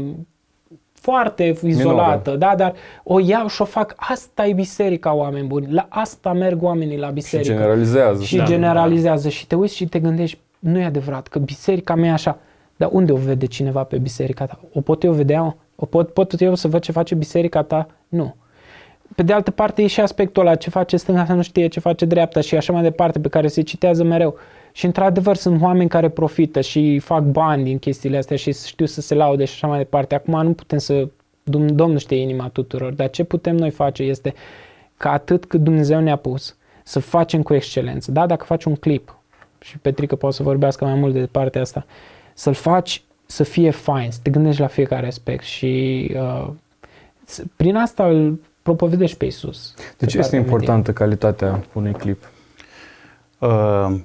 foarte 1.11 1.57
izolată, 1.63 2.35
da, 2.35 2.53
dar 2.57 2.73
o 3.03 3.19
iau 3.19 3.47
și 3.47 3.61
o 3.61 3.65
fac, 3.65 3.93
asta 3.97 4.45
e 4.45 4.53
biserica, 4.53 5.13
oameni 5.13 5.47
buni, 5.47 5.67
la 5.71 5.85
asta 5.89 6.33
merg 6.33 6.63
oamenii 6.63 6.97
la 6.97 7.07
și 7.07 7.13
biserică. 7.13 7.53
generalizează. 7.53 8.23
și 8.23 8.37
Da. 8.37 8.43
generalizează 8.43 9.29
și 9.29 9.47
te 9.47 9.55
uiți 9.55 9.75
și 9.75 9.85
te 9.85 9.99
gândești, 9.99 10.39
nu 10.59 10.79
e 10.79 10.85
adevărat, 10.85 11.27
că 11.27 11.39
biserica 11.39 11.95
mea 11.95 12.09
e 12.09 12.11
așa, 12.11 12.37
dar 12.75 12.89
unde 12.91 13.11
o 13.11 13.15
vede 13.15 13.45
cineva 13.45 13.83
pe 13.83 13.97
biserica 13.97 14.45
ta? 14.45 14.59
O 14.73 14.81
pot 14.81 15.03
eu 15.03 15.11
vedea? 15.11 15.55
O 15.75 15.85
pot, 15.85 16.09
pot 16.13 16.41
eu 16.41 16.55
să 16.55 16.67
văd 16.67 16.81
ce 16.81 16.91
face 16.91 17.15
biserica 17.15 17.61
ta? 17.61 17.87
Nu. 18.07 18.35
Pe 19.15 19.23
de 19.23 19.33
altă 19.33 19.51
parte 19.51 19.81
e 19.81 19.87
și 19.87 19.99
aspectul 19.99 20.45
ăla, 20.45 20.55
ce 20.55 20.69
face 20.69 20.97
stânga 20.97 21.25
să 21.25 21.33
nu 21.33 21.41
știe 21.41 21.67
ce 21.67 21.79
face 21.79 22.05
dreapta 22.05 22.41
și 22.41 22.55
așa 22.55 22.73
mai 22.73 22.81
departe, 22.81 23.19
pe 23.19 23.27
care 23.29 23.47
se 23.47 23.61
citează 23.61 24.03
mereu. 24.03 24.35
Și 24.77 24.85
într-adevăr 24.85 25.35
sunt 25.35 25.61
oameni 25.61 25.89
care 25.89 26.09
profită 26.09 26.61
și 26.61 26.99
fac 26.99 27.23
bani 27.23 27.63
din 27.63 27.79
chestiile 27.79 28.17
astea 28.17 28.37
și 28.37 28.53
știu 28.53 28.85
să 28.85 29.01
se 29.01 29.15
laude 29.15 29.45
și 29.45 29.53
așa 29.53 29.67
mai 29.67 29.77
departe. 29.77 30.15
Acum 30.15 30.41
nu 30.43 30.53
putem 30.53 30.77
să, 30.77 31.07
Dum- 31.43 31.73
Domnul 31.73 31.97
știe 31.97 32.17
inima 32.17 32.47
tuturor, 32.49 32.91
dar 32.93 33.09
ce 33.09 33.23
putem 33.23 33.55
noi 33.55 33.69
face 33.69 34.03
este 34.03 34.33
ca 34.97 35.11
atât 35.11 35.45
cât 35.45 35.61
Dumnezeu 35.61 35.99
ne-a 35.99 36.15
pus, 36.15 36.55
să 36.83 36.99
facem 36.99 37.41
cu 37.41 37.53
excelență. 37.53 38.11
Da, 38.11 38.25
dacă 38.25 38.43
faci 38.45 38.63
un 38.63 38.75
clip, 38.75 39.15
și 39.59 39.77
Petrică 39.77 40.15
poate 40.15 40.35
să 40.35 40.43
vorbească 40.43 40.85
mai 40.85 40.93
mult 40.95 41.13
de 41.13 41.25
partea 41.31 41.61
asta, 41.61 41.85
să-l 42.33 42.53
faci 42.53 43.03
să 43.25 43.43
fie 43.43 43.69
fain, 43.69 44.11
să 44.11 44.19
te 44.23 44.29
gândești 44.29 44.61
la 44.61 44.67
fiecare 44.67 45.07
aspect 45.07 45.43
și 45.43 46.11
uh, 46.15 46.47
s- 47.25 47.43
prin 47.55 47.75
asta 47.75 48.07
îl 48.07 48.39
propovedești 48.61 49.17
pe 49.17 49.25
Isus. 49.25 49.73
De 49.97 50.05
ce 50.05 50.17
este 50.17 50.35
importantă 50.35 50.93
calitatea 50.93 51.63
unui 51.73 51.91
clip? 51.91 52.29
Uh, 53.39 53.95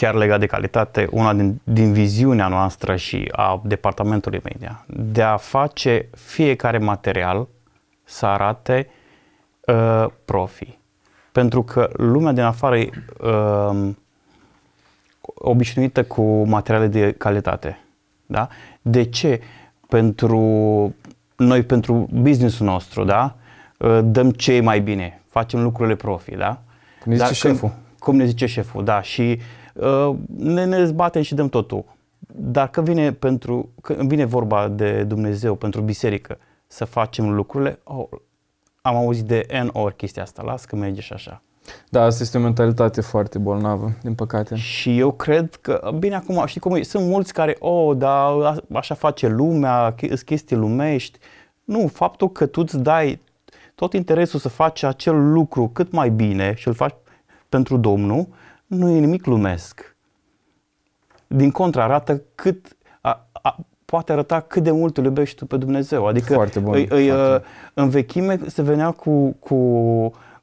chiar 0.00 0.14
legat 0.14 0.40
de 0.40 0.46
calitate, 0.46 1.08
una 1.10 1.34
din, 1.34 1.60
din 1.64 1.92
viziunea 1.92 2.48
noastră 2.48 2.96
și 2.96 3.28
a 3.32 3.62
departamentului 3.64 4.40
media, 4.42 4.84
de 4.86 5.22
a 5.22 5.36
face 5.36 6.08
fiecare 6.16 6.78
material 6.78 7.48
să 8.04 8.26
arate 8.26 8.88
uh, 9.66 10.06
profi. 10.24 10.78
Pentru 11.32 11.62
că 11.62 11.90
lumea 11.92 12.32
din 12.32 12.42
afară 12.42 12.78
e 12.78 12.90
uh, 13.20 13.88
obișnuită 15.22 16.04
cu 16.04 16.22
materiale 16.46 16.86
de 16.86 17.12
calitate. 17.12 17.78
Da? 18.26 18.48
De 18.82 19.02
ce? 19.02 19.40
Pentru 19.88 20.40
noi, 21.36 21.62
pentru 21.62 22.08
businessul 22.12 22.66
nostru, 22.66 23.04
da? 23.04 23.36
Uh, 23.78 23.98
dăm 24.02 24.30
ce 24.30 24.52
e 24.52 24.60
mai 24.60 24.80
bine, 24.80 25.22
facem 25.28 25.62
lucrurile 25.62 25.94
profi, 25.94 26.36
da? 26.36 26.60
Cum 27.02 27.12
ne 27.12 27.16
zice 27.16 27.26
Dar 27.26 27.34
șeful. 27.34 27.68
Când, 27.68 27.72
cum 27.98 28.16
ne 28.16 28.24
zice 28.24 28.46
șeful, 28.46 28.84
da, 28.84 29.02
și 29.02 29.38
uh, 29.38 29.58
ne, 30.36 30.64
ne 30.64 30.84
zbatem 30.84 31.22
și 31.22 31.34
dăm 31.34 31.48
totul. 31.48 31.84
Dar 32.34 32.68
când 32.70 32.86
vine, 32.86 33.12
pentru, 33.12 33.68
când 33.82 34.08
vine 34.08 34.24
vorba 34.24 34.68
de 34.68 35.02
Dumnezeu, 35.02 35.54
pentru 35.54 35.80
biserică, 35.80 36.38
să 36.66 36.84
facem 36.84 37.30
lucrurile, 37.30 37.78
oh, 37.84 38.06
am 38.82 38.96
auzit 38.96 39.24
de 39.24 39.46
N 39.64 39.68
ori 39.72 39.96
chestia 39.96 40.22
asta, 40.22 40.42
las 40.42 40.64
că 40.64 40.76
merge 40.76 41.00
și 41.00 41.12
așa. 41.12 41.42
Da, 41.88 42.02
asta 42.02 42.22
este 42.22 42.38
o 42.38 42.40
mentalitate 42.40 43.00
foarte 43.00 43.38
bolnavă, 43.38 43.92
din 44.02 44.14
păcate. 44.14 44.54
Și 44.54 44.98
eu 44.98 45.12
cred 45.12 45.54
că, 45.60 45.90
bine, 45.98 46.14
acum, 46.14 46.46
știi 46.46 46.60
cum 46.60 46.74
e, 46.74 46.82
sunt 46.82 47.06
mulți 47.06 47.32
care, 47.32 47.56
oh, 47.58 47.96
da, 47.96 48.24
a- 48.24 48.56
așa 48.72 48.94
face 48.94 49.28
lumea, 49.28 49.94
che- 49.94 50.06
sunt 50.06 50.22
chestii 50.22 50.56
lumești. 50.56 51.18
Nu, 51.64 51.86
faptul 51.86 52.30
că 52.32 52.46
tu 52.46 52.60
îți 52.60 52.78
dai 52.78 53.20
tot 53.74 53.92
interesul 53.92 54.38
să 54.40 54.48
faci 54.48 54.82
acel 54.82 55.32
lucru 55.32 55.68
cât 55.68 55.92
mai 55.92 56.10
bine 56.10 56.54
și 56.54 56.68
îl 56.68 56.74
faci 56.74 56.94
pentru 57.48 57.76
Domnul, 57.76 58.28
nu 58.70 58.88
e 58.90 58.98
nimic 58.98 59.26
lumesc. 59.26 59.96
Din 61.26 61.50
contră, 61.50 61.80
arată 61.82 62.22
cât, 62.34 62.76
a, 63.00 63.26
a, 63.42 63.56
poate 63.84 64.12
arăta 64.12 64.40
cât 64.40 64.62
de 64.62 64.70
mult 64.70 64.96
îl 64.96 65.04
iubești 65.04 65.36
tu 65.36 65.46
pe 65.46 65.56
Dumnezeu. 65.56 66.06
Adică 66.06 66.32
Foarte 66.32 66.58
bun, 66.58 66.74
îi, 66.74 66.86
îi, 66.90 67.08
foarte. 67.08 67.34
uh, 67.34 67.40
în 67.74 67.88
vechime 67.88 68.38
se 68.46 68.62
venea 68.62 68.90
cu, 68.90 69.36
cu, 69.38 69.56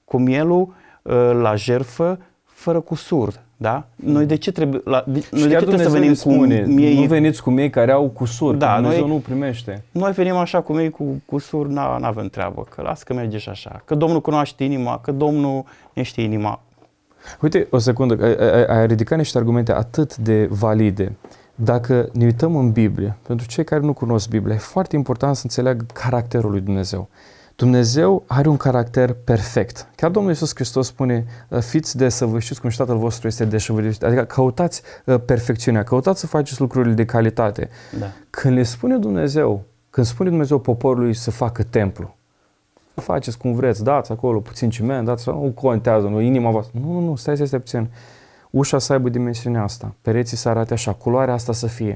cu 0.05 0.17
mielul 0.17 0.73
uh, 1.01 1.13
la 1.41 1.55
jerfă 1.55 2.19
fără 2.43 2.79
cusur. 2.79 3.45
Da? 3.57 3.87
Noi 3.95 4.25
de 4.25 4.35
ce 4.35 4.51
trebuie, 4.51 4.81
la, 4.85 5.03
de, 5.07 5.19
Și 5.19 5.27
noi 5.31 5.41
de 5.41 5.47
chiar 5.49 5.59
ce 5.59 5.65
trebuie 5.65 5.87
să 5.87 5.91
Dumnezeu 5.91 5.91
venim 5.91 6.09
ne 6.09 6.13
spune, 6.15 6.61
cu 6.61 6.69
miei? 6.69 6.99
nu 6.99 7.05
veniți 7.07 7.41
cu 7.43 7.49
miei 7.49 7.69
care 7.69 7.91
au 7.91 8.09
cusuri, 8.09 8.57
Da, 8.57 8.65
da, 8.67 8.75
Dumnezeu 8.75 9.01
noi- 9.07 9.09
nu 9.15 9.17
primește. 9.21 9.83
Noi 9.91 10.11
venim 10.11 10.35
așa 10.35 10.61
cu 10.61 10.73
miei 10.73 10.89
cu 10.89 11.21
cusur, 11.25 11.67
nu 11.67 11.79
avem 11.79 12.27
treabă, 12.27 12.65
că 12.75 12.81
las 12.81 13.03
că 13.03 13.13
merge 13.13 13.37
și 13.37 13.49
așa. 13.49 13.81
Că 13.85 13.95
Domnul 13.95 14.21
cunoaște 14.21 14.63
inima, 14.63 14.99
că 14.99 15.11
Domnul 15.11 15.63
ne 15.93 16.01
știe 16.01 16.23
inima. 16.23 16.61
Uite, 17.41 17.67
o 17.69 17.77
secundă, 17.77 18.23
ai, 18.23 18.35
ai, 18.35 18.65
ai 18.65 18.87
ridicat 18.87 19.17
niște 19.17 19.37
argumente 19.37 19.73
atât 19.73 20.17
de 20.17 20.47
valide. 20.51 21.15
Dacă 21.55 22.09
ne 22.13 22.25
uităm 22.25 22.55
în 22.55 22.71
Biblie, 22.71 23.17
pentru 23.27 23.47
cei 23.47 23.63
care 23.63 23.81
nu 23.81 23.93
cunosc 23.93 24.29
Biblia, 24.29 24.55
e 24.55 24.57
foarte 24.57 24.95
important 24.95 25.35
să 25.35 25.41
înțeleagă 25.43 25.85
caracterul 25.93 26.51
lui 26.51 26.61
Dumnezeu. 26.61 27.09
Dumnezeu 27.55 28.23
are 28.27 28.49
un 28.49 28.57
caracter 28.57 29.15
perfect. 29.23 29.87
Chiar 29.95 30.11
Domnul 30.11 30.31
Iisus 30.31 30.51
Hristos 30.53 30.87
spune, 30.87 31.25
fiți 31.59 31.97
desăvârșiți 31.97 32.61
cum 32.61 32.69
și 32.69 32.77
Tatăl 32.77 32.97
vostru 32.97 33.27
este 33.27 33.45
desăvârșit. 33.45 34.03
Adică 34.03 34.23
căutați 34.23 34.81
uh, 35.05 35.19
perfecțiunea, 35.25 35.83
căutați 35.83 36.19
să 36.19 36.27
faceți 36.27 36.59
lucrurile 36.59 36.93
de 36.93 37.05
calitate. 37.05 37.69
Da. 37.99 38.05
Când 38.29 38.55
le 38.55 38.63
spune 38.63 38.97
Dumnezeu, 38.97 39.63
când 39.89 40.07
spune 40.07 40.29
Dumnezeu 40.29 40.59
poporului 40.59 41.13
să 41.13 41.31
facă 41.31 41.63
templu, 41.63 42.16
faceți 43.01 43.37
cum 43.37 43.53
vreți, 43.53 43.83
dați 43.83 44.11
acolo 44.11 44.39
puțin 44.39 44.69
ciment, 44.69 45.05
dați, 45.05 45.29
nu 45.29 45.51
contează, 45.55 46.07
nu, 46.07 46.19
inima 46.19 46.51
voastră. 46.51 46.79
Nu, 46.83 46.91
nu, 46.91 46.99
nu, 46.99 47.15
stai, 47.15 47.35
stai, 47.35 47.47
stai 47.47 47.59
puțin. 47.59 47.89
Ușa 48.49 48.79
să 48.79 48.93
aibă 48.93 49.09
dimensiunea 49.09 49.63
asta, 49.63 49.95
pereții 50.01 50.37
să 50.37 50.49
arate 50.49 50.73
așa, 50.73 50.93
culoarea 50.93 51.33
asta 51.33 51.53
să 51.53 51.67
fie. 51.67 51.95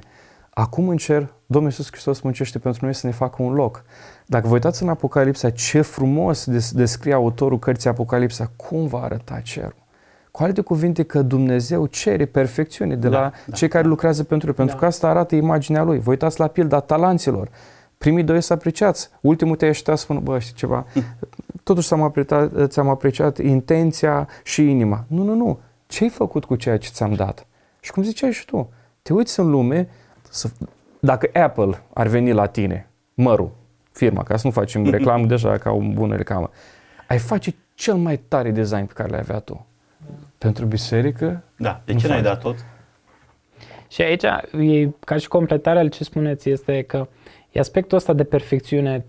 Acum 0.54 0.88
în 0.88 0.98
cer, 0.98 1.34
Domnul 1.46 1.70
Iisus 1.70 1.88
Hristos 1.92 2.22
muncește 2.22 2.60
pentru 2.60 2.86
noi 2.86 2.94
să 2.94 3.08
ne 3.08 3.14
facă 3.14 3.44
un 3.44 3.54
loc. 3.54 3.84
Dacă 4.26 4.48
vă 4.48 4.54
uitați 4.54 4.84
în 4.84 4.90
Apocalipsa, 4.90 5.50
ce 5.50 5.82
frumos 5.82 6.48
descrie 6.72 7.14
autorul 7.14 7.60
cărții 7.60 7.90
Apocalipsa, 7.90 8.52
cum 8.56 8.88
va 8.88 9.02
arăta 9.02 9.40
cerul. 9.44 9.80
Cu 10.32 10.44
alte 10.44 10.62
cuvinte 10.62 11.04
că 11.04 11.22
Dumnezeu 11.22 11.86
cere 11.86 12.26
perfecțiune 12.26 12.96
de 12.96 13.10
da, 13.10 13.20
la 13.20 13.32
da, 13.46 13.56
cei 13.56 13.68
care 13.68 13.84
da. 13.84 13.90
lucrează 13.90 14.24
pentru 14.24 14.48
El, 14.48 14.54
pentru 14.54 14.76
da. 14.76 14.80
că 14.80 14.86
asta 14.88 15.08
arată 15.08 15.36
imaginea 15.36 15.84
Lui. 15.84 16.00
Vă 16.00 16.10
uitați 16.10 16.40
la 16.40 16.48
pilda 16.48 16.80
talanților. 16.80 17.50
Primii 18.02 18.24
doi 18.24 18.42
să 18.42 18.54
apreciați. 18.54 19.10
Ultimul 19.22 19.56
te 19.56 19.66
ieștea 19.66 19.96
spune, 19.96 20.20
bă, 20.20 20.40
știi 20.40 20.54
ceva, 20.54 20.86
totuși 21.64 21.88
ți-am 21.88 22.02
apreciat, 22.02 22.68
ți-am 22.68 22.90
apreciat 22.90 23.38
intenția 23.38 24.28
și 24.44 24.70
inima. 24.70 25.06
Nu, 25.08 25.24
nu, 25.24 25.34
nu. 25.34 25.60
Ce 25.88 26.04
ai 26.04 26.10
făcut 26.10 26.46
cu 26.46 26.56
ceea 26.56 26.78
ce 26.78 26.90
ți-am 26.90 27.14
dat? 27.14 27.48
Și 27.80 27.92
cum 27.92 28.04
ziceai 28.04 28.32
și 28.32 28.46
tu, 28.46 28.70
te 29.02 29.14
uiți 29.14 29.40
în 29.40 29.50
lume, 29.50 29.90
să, 30.30 30.50
dacă 31.00 31.30
Apple 31.34 31.82
ar 31.94 32.08
veni 32.08 32.32
la 32.32 32.46
tine, 32.46 32.90
mărul, 33.14 33.52
firma, 33.92 34.24
ca 34.24 34.38
să 34.38 34.48
nu 34.48 34.54
facem 34.54 34.90
reclamă 34.98 35.26
deja 35.26 35.58
ca 35.58 35.72
o 35.72 35.80
bună 35.80 36.16
reclamă, 36.16 36.50
ai 37.08 37.18
face 37.18 37.56
cel 37.74 37.96
mai 37.96 38.18
tare 38.18 38.52
design 38.52 38.86
pe 38.86 38.94
care 38.94 39.10
l-ai 39.10 39.20
avea 39.20 39.40
tu. 39.40 39.66
Pentru 40.38 40.66
biserică? 40.66 41.44
Da, 41.56 41.82
de 41.86 41.94
ce 41.94 42.08
n-ai 42.08 42.22
dat 42.22 42.40
tot? 42.40 42.56
Și 43.88 44.02
aici, 44.02 44.24
e, 44.24 44.90
ca 45.00 45.18
și 45.18 45.28
completarea 45.28 45.90
ce 45.90 46.04
spuneți, 46.04 46.50
este 46.50 46.82
că 46.82 47.08
e 47.52 47.60
aspectul 47.60 47.98
ăsta 47.98 48.14
de 48.14 48.24
perfecțiune 48.24 49.06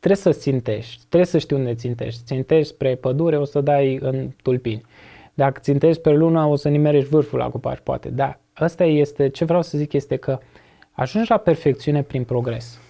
trebuie 0.00 0.34
să 0.34 0.40
țintești, 0.40 1.02
trebuie 1.08 1.26
să 1.26 1.38
știi 1.38 1.56
unde 1.56 1.74
țintești. 1.74 2.20
Țintești 2.24 2.72
spre 2.72 2.94
pădure, 2.94 3.38
o 3.38 3.44
să 3.44 3.60
dai 3.60 3.98
în 4.00 4.28
tulpini. 4.42 4.84
Dacă 5.34 5.60
țintești 5.60 6.02
pe 6.02 6.10
lună, 6.10 6.44
o 6.44 6.56
să 6.56 6.68
nimerești 6.68 7.08
vârful 7.08 7.38
la 7.38 7.48
cupaș, 7.48 7.78
poate. 7.82 8.08
Da, 8.08 8.38
asta 8.52 8.84
este, 8.84 9.28
ce 9.28 9.44
vreau 9.44 9.62
să 9.62 9.78
zic 9.78 9.92
este 9.92 10.16
că 10.16 10.38
ajungi 10.90 11.30
la 11.30 11.36
perfecțiune 11.36 12.02
prin 12.02 12.24
progres. 12.24 12.80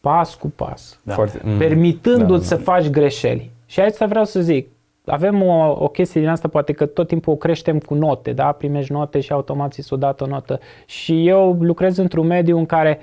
Pas 0.00 0.34
cu 0.34 0.48
pas. 0.48 1.00
Da. 1.02 1.14
Foarte, 1.14 1.40
mm, 1.44 1.58
permitându-ți 1.58 2.48
da, 2.48 2.56
da. 2.56 2.62
să 2.62 2.70
faci 2.70 2.88
greșeli. 2.88 3.50
Și 3.66 3.80
aici 3.80 3.96
vreau 3.96 4.24
să 4.24 4.40
zic, 4.40 4.68
avem 5.04 5.42
o, 5.42 5.76
o 5.78 5.88
chestie 5.88 6.20
din 6.20 6.30
asta, 6.30 6.48
poate 6.48 6.72
că 6.72 6.86
tot 6.86 7.06
timpul 7.06 7.32
o 7.32 7.36
creștem 7.36 7.78
cu 7.78 7.94
note, 7.94 8.32
da? 8.32 8.52
Primești 8.52 8.92
note 8.92 9.20
și 9.20 9.32
automat 9.32 9.72
ți 9.72 9.80
s-o 9.80 9.96
dat 9.96 10.20
o 10.20 10.26
notă. 10.26 10.58
Și 10.86 11.28
eu 11.28 11.52
lucrez 11.60 11.96
într-un 11.96 12.26
mediu 12.26 12.58
în 12.58 12.66
care 12.66 12.98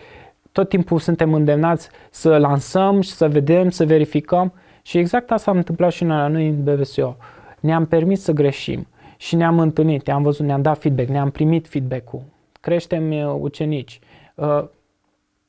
tot 0.56 0.70
timpul 0.70 1.00
suntem 1.00 1.34
îndemnați 1.34 1.90
să 2.10 2.38
lansăm 2.38 3.02
și 3.02 3.10
să 3.12 3.28
vedem, 3.28 3.70
să 3.70 3.86
verificăm. 3.86 4.54
Și 4.82 4.98
exact 4.98 5.32
asta 5.32 5.52
s-a 5.52 5.58
întâmplat 5.58 5.92
și 5.92 6.04
noi 6.04 6.18
la 6.18 6.28
noi 6.28 6.48
în 6.48 6.64
BVSO. 6.64 7.16
Ne-am 7.60 7.86
permis 7.86 8.22
să 8.22 8.32
greșim 8.32 8.88
și 9.18 9.36
ne-am 9.36 9.60
întâlnit, 9.60 10.06
ne-am 10.06 10.22
văzut, 10.22 10.46
ne-am 10.46 10.62
dat 10.62 10.78
feedback, 10.78 11.10
ne-am 11.10 11.30
primit 11.30 11.68
feedback-ul. 11.68 12.22
Creștem 12.62 13.12
uh, 13.12 13.36
ucenici. 13.40 14.00
Uh, 14.36 14.64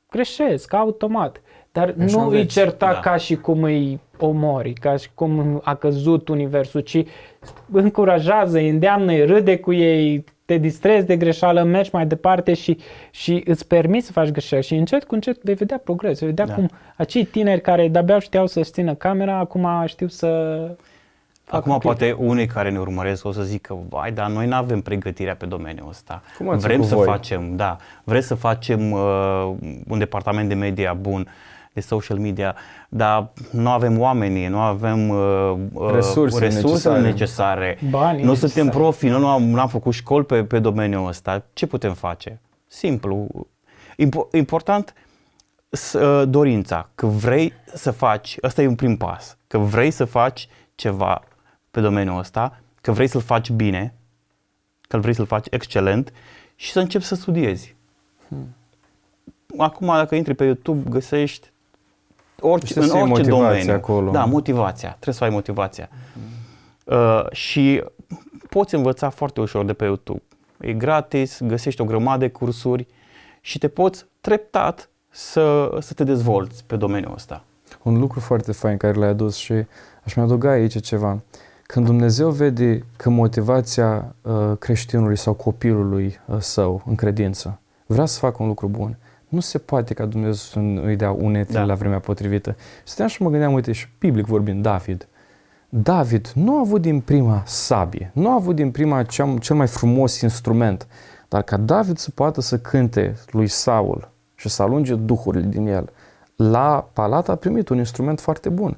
greșesc 0.09 0.73
automat. 0.73 1.41
Dar 1.71 1.95
Așa 2.03 2.21
nu 2.21 2.29
îi 2.29 2.45
certa 2.45 2.93
da. 2.93 2.99
ca 2.99 3.15
și 3.15 3.35
cum 3.35 3.63
îi 3.63 3.99
omori, 4.19 4.73
ca 4.73 4.95
și 4.95 5.09
cum 5.13 5.61
a 5.63 5.75
căzut 5.75 6.27
universul, 6.27 6.81
ci 6.81 7.03
încurajează, 7.71 8.57
îi 8.57 8.69
îndeamnă, 8.69 9.11
îi 9.11 9.25
râde 9.25 9.57
cu 9.57 9.73
ei, 9.73 10.23
te 10.47 10.57
distrezi 10.57 11.05
de 11.05 11.17
greșeală, 11.17 11.63
mergi 11.63 11.89
mai 11.93 12.05
departe 12.05 12.53
și, 12.53 12.77
și 13.11 13.43
îți 13.45 13.67
permiți 13.67 14.05
să 14.05 14.11
faci 14.11 14.29
greșeli 14.29 14.63
și 14.63 14.75
încet 14.75 15.03
cu 15.03 15.13
încet 15.13 15.43
vei 15.43 15.53
vedea 15.53 15.77
progres, 15.77 16.19
vei 16.19 16.27
vedea 16.27 16.45
da. 16.45 16.53
cum 16.53 16.69
acei 16.95 17.25
tineri 17.25 17.61
care 17.61 17.87
de-abia 17.87 18.19
știau 18.19 18.47
să-și 18.47 18.71
țină 18.71 18.93
camera, 18.93 19.37
acum 19.37 19.67
știu 19.85 20.07
să 20.07 20.27
Acum 21.49 21.77
poate 21.77 22.15
unii 22.17 22.45
care 22.45 22.69
ne 22.69 22.79
urmăresc 22.79 23.25
o 23.25 23.31
să 23.31 23.41
zică, 23.41 23.77
vai, 23.89 24.11
dar 24.11 24.29
noi 24.29 24.47
nu 24.47 24.55
avem 24.55 24.81
pregătirea 24.81 25.35
pe 25.35 25.45
domeniul 25.45 25.87
ăsta. 25.89 26.21
Cum 26.37 26.57
vrem 26.57 26.83
să 26.83 26.95
voi? 26.95 27.05
facem, 27.05 27.55
da, 27.55 27.77
vrem 28.03 28.21
să 28.21 28.35
facem 28.35 28.91
uh, 28.91 29.53
un 29.87 29.97
departament 29.97 30.47
de 30.47 30.53
media 30.53 30.93
bun, 30.93 31.27
de 31.77 31.83
social 31.83 32.17
media, 32.17 32.55
dar 32.89 33.29
nu 33.51 33.69
avem 33.69 33.99
oamenii, 33.99 34.47
nu 34.47 34.59
avem 34.59 35.09
uh, 35.09 35.57
uh 35.73 35.91
resursele, 35.91 36.45
resursele 36.45 36.99
necesare, 36.99 37.01
necesare. 37.01 37.77
Banii 37.89 38.23
nu 38.23 38.29
necesare. 38.29 38.51
suntem 38.51 38.69
profi, 38.81 39.07
nu, 39.07 39.19
nu, 39.19 39.27
am, 39.27 39.43
nu 39.43 39.59
am 39.59 39.67
făcut 39.67 39.93
școli 39.93 40.25
pe, 40.25 40.43
pe 40.43 40.59
domeniul 40.59 41.07
ăsta. 41.07 41.43
Ce 41.53 41.65
putem 41.65 41.93
face? 41.93 42.41
Simplu. 42.67 43.27
Impo- 44.05 44.31
important 44.31 44.93
uh, 45.93 46.23
dorința, 46.27 46.89
că 46.95 47.05
vrei 47.05 47.53
să 47.73 47.91
faci, 47.91 48.37
ăsta 48.43 48.61
e 48.61 48.67
un 48.67 48.75
prim 48.75 48.97
pas, 48.97 49.37
că 49.47 49.57
vrei 49.57 49.91
să 49.91 50.05
faci 50.05 50.47
ceva 50.75 51.23
pe 51.71 51.81
domeniul 51.81 52.17
ăsta, 52.17 52.59
că 52.81 52.91
vrei 52.91 53.07
să-l 53.07 53.21
faci 53.21 53.49
bine, 53.49 53.93
că 54.81 54.97
vrei 54.97 55.13
să-l 55.13 55.25
faci 55.25 55.47
excelent 55.49 56.13
și 56.55 56.71
să 56.71 56.79
începi 56.79 57.03
să 57.03 57.15
studiezi. 57.15 57.75
Hmm. 58.27 58.55
Acum, 59.57 59.87
dacă 59.87 60.15
intri 60.15 60.33
pe 60.33 60.43
YouTube, 60.43 60.89
găsești 60.89 61.51
orice, 62.39 62.79
în 62.79 63.11
orice 63.11 63.29
domeniu. 63.29 63.73
Acolo. 63.73 64.11
Da, 64.11 64.25
motivația. 64.25 64.89
Trebuie 64.89 65.15
să 65.15 65.23
ai 65.23 65.29
motivația. 65.29 65.89
Mm. 66.13 66.95
Uh, 66.97 67.31
și 67.31 67.83
poți 68.49 68.75
învăța 68.75 69.09
foarte 69.09 69.41
ușor 69.41 69.65
de 69.65 69.73
pe 69.73 69.83
YouTube. 69.83 70.21
E 70.59 70.73
gratis, 70.73 71.39
găsești 71.41 71.81
o 71.81 71.85
grămadă 71.85 72.17
de 72.17 72.29
cursuri 72.29 72.87
și 73.41 73.57
te 73.57 73.67
poți 73.67 74.05
treptat 74.21 74.89
să, 75.09 75.77
să 75.79 75.93
te 75.93 76.03
dezvolți 76.03 76.63
pe 76.67 76.75
domeniul 76.75 77.13
ăsta. 77.13 77.43
Un 77.83 77.99
lucru 77.99 78.19
foarte 78.19 78.51
fain 78.51 78.77
care 78.77 78.93
l-ai 78.93 79.09
adus 79.09 79.35
și 79.35 79.53
aș 80.03 80.13
mai 80.13 80.25
adăuga 80.25 80.49
aici 80.49 80.81
ceva. 80.81 81.19
Când 81.63 81.85
Dumnezeu 81.85 82.29
vede 82.29 82.85
că 82.97 83.09
motivația 83.09 84.15
uh, 84.21 84.51
creștinului 84.59 85.17
sau 85.17 85.33
copilului 85.33 86.19
uh, 86.25 86.37
său 86.39 86.83
în 86.85 86.95
credință 86.95 87.59
vrea 87.87 88.05
să 88.05 88.19
facă 88.19 88.37
un 88.39 88.47
lucru 88.47 88.67
bun, 88.67 88.97
nu 89.27 89.39
se 89.39 89.57
poate 89.57 89.93
ca 89.93 90.05
Dumnezeu 90.05 90.33
să 90.33 90.59
îi 90.87 90.95
dea 90.95 91.11
unetele 91.11 91.59
da. 91.59 91.65
la 91.65 91.73
vremea 91.73 91.99
potrivită. 91.99 92.55
Stăteam 92.83 93.07
și 93.07 93.21
mă 93.21 93.29
gândeam, 93.29 93.53
uite, 93.53 93.71
și 93.71 93.87
biblic 93.99 94.25
vorbind, 94.25 94.61
David. 94.61 95.07
David 95.69 96.31
nu 96.35 96.55
a 96.55 96.59
avut 96.59 96.81
din 96.81 96.99
prima 96.99 97.43
sabie, 97.45 98.11
nu 98.13 98.29
a 98.29 98.33
avut 98.33 98.55
din 98.55 98.71
prima 98.71 99.03
cea, 99.03 99.33
cel 99.39 99.55
mai 99.55 99.67
frumos 99.67 100.21
instrument, 100.21 100.87
dar 101.27 101.41
ca 101.41 101.57
David 101.57 101.97
să 101.97 102.11
poată 102.11 102.41
să 102.41 102.57
cânte 102.57 103.15
lui 103.31 103.47
Saul 103.47 104.11
și 104.35 104.49
să 104.49 104.61
alunge 104.61 104.95
duhurile 104.95 105.47
din 105.47 105.67
el, 105.67 105.89
la 106.35 106.89
palat 106.93 107.29
a 107.29 107.35
primit 107.35 107.69
un 107.69 107.77
instrument 107.77 108.19
foarte 108.19 108.49
bun 108.49 108.77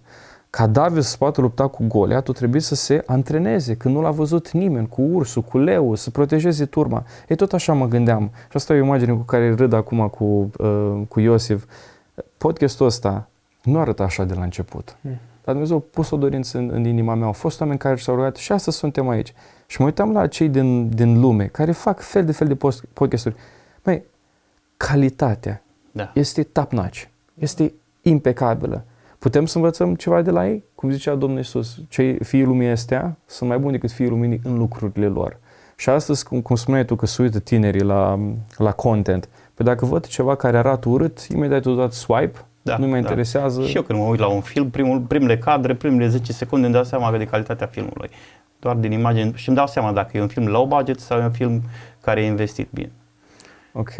ca 0.49 0.67
David 0.67 1.03
să 1.03 1.17
poată 1.17 1.41
lupta 1.41 1.67
cu 1.67 1.83
Goliat, 1.87 2.31
trebuie 2.31 2.61
să 2.61 2.75
se 2.75 3.03
antreneze, 3.05 3.75
când 3.75 3.95
nu 3.95 4.01
l-a 4.01 4.11
văzut 4.11 4.51
nimeni, 4.51 4.87
cu 4.87 5.01
ursul, 5.01 5.41
cu 5.41 5.57
leu, 5.57 5.95
să 5.95 6.09
protejeze 6.09 6.65
turma. 6.65 7.03
E 7.27 7.35
tot 7.35 7.53
așa 7.53 7.73
mă 7.73 7.87
gândeam. 7.87 8.31
Și 8.33 8.51
asta 8.53 8.73
e 8.73 8.79
o 8.79 8.83
imagine 8.83 9.11
cu 9.11 9.21
care 9.21 9.53
râd 9.53 9.73
acum 9.73 10.07
cu, 10.07 10.51
uh, 10.57 11.01
cu 11.07 11.19
Iosif. 11.19 11.65
Podcastul 12.37 12.85
ăsta 12.85 13.29
nu 13.63 13.79
arată 13.79 14.03
așa 14.03 14.23
de 14.23 14.33
la 14.33 14.43
început. 14.43 14.97
Mm. 15.01 15.19
Dar 15.43 15.53
Dumnezeu 15.53 15.77
a 15.77 15.83
pus 15.93 16.09
o 16.09 16.17
dorință 16.17 16.57
în, 16.57 16.69
în 16.73 16.85
inima 16.85 17.15
mea. 17.15 17.25
Au 17.25 17.31
fost 17.31 17.61
oameni 17.61 17.79
care 17.79 17.95
s-au 17.95 18.15
rugat 18.15 18.35
și 18.35 18.51
astăzi 18.51 18.77
suntem 18.77 19.09
aici. 19.09 19.33
Și 19.67 19.79
mă 19.79 19.85
uitam 19.85 20.11
la 20.11 20.27
cei 20.27 20.49
din, 20.49 20.89
din 20.89 21.19
lume 21.19 21.45
care 21.45 21.71
fac 21.71 21.99
fel 21.99 22.25
de 22.25 22.31
fel 22.31 22.47
de 22.47 22.57
podcasturi. 22.93 23.35
Mai 23.83 24.03
calitatea 24.77 25.63
da. 25.91 26.11
este 26.13 26.43
top-notch. 26.43 27.03
Este 27.33 27.73
impecabilă. 28.01 28.83
Putem 29.19 29.45
să 29.45 29.57
învățăm 29.57 29.95
ceva 29.95 30.21
de 30.21 30.31
la 30.31 30.47
ei? 30.47 30.63
Cum 30.75 30.91
zicea 30.91 31.15
Domnul 31.15 31.37
Iisus, 31.37 31.77
cei 31.89 32.17
fiii 32.23 32.43
lumii 32.43 32.69
astea 32.69 33.17
sunt 33.25 33.49
mai 33.49 33.59
buni 33.59 33.71
decât 33.71 33.91
fiii 33.91 34.09
luminii 34.09 34.41
în 34.43 34.57
lucrurile 34.57 35.07
lor. 35.07 35.37
Și 35.75 35.89
astăzi, 35.89 36.25
cum, 36.25 36.41
cum 36.41 36.55
spuneai 36.55 36.85
tu 36.85 36.95
că 36.95 37.05
se 37.05 37.21
uită 37.21 37.39
tinerii 37.39 37.81
la, 37.81 38.19
la 38.57 38.71
content, 38.71 39.29
pe 39.53 39.63
dacă 39.63 39.85
văd 39.85 40.05
ceva 40.05 40.35
care 40.35 40.57
arată 40.57 40.89
urât, 40.89 41.19
imediat 41.19 41.65
o 41.65 41.75
dat 41.75 41.93
swipe, 41.93 42.39
da, 42.61 42.77
nu 42.77 42.85
mă 42.85 42.91
da. 42.91 42.97
interesează. 42.97 43.65
Și 43.65 43.75
eu 43.75 43.81
când 43.81 43.99
mă 43.99 44.05
uit 44.05 44.19
la 44.19 44.27
un 44.27 44.41
film, 44.41 44.69
primul, 44.69 44.99
primele 44.99 45.37
cadre, 45.37 45.75
primele 45.75 46.07
10 46.07 46.33
secunde 46.33 46.65
îmi 46.65 46.75
dau 46.75 46.83
seama 46.83 47.17
de 47.17 47.25
calitatea 47.25 47.67
filmului. 47.67 48.09
Doar 48.59 48.75
din 48.75 48.91
imagine 48.91 49.31
și 49.35 49.47
îmi 49.47 49.57
dau 49.57 49.67
seama 49.67 49.91
dacă 49.91 50.17
e 50.17 50.21
un 50.21 50.27
film 50.27 50.47
low 50.47 50.65
budget 50.65 50.99
sau 50.99 51.19
e 51.19 51.23
un 51.23 51.31
film 51.31 51.61
care 52.01 52.21
e 52.21 52.25
investit 52.25 52.67
bine. 52.71 52.91
Ok. 53.73 53.93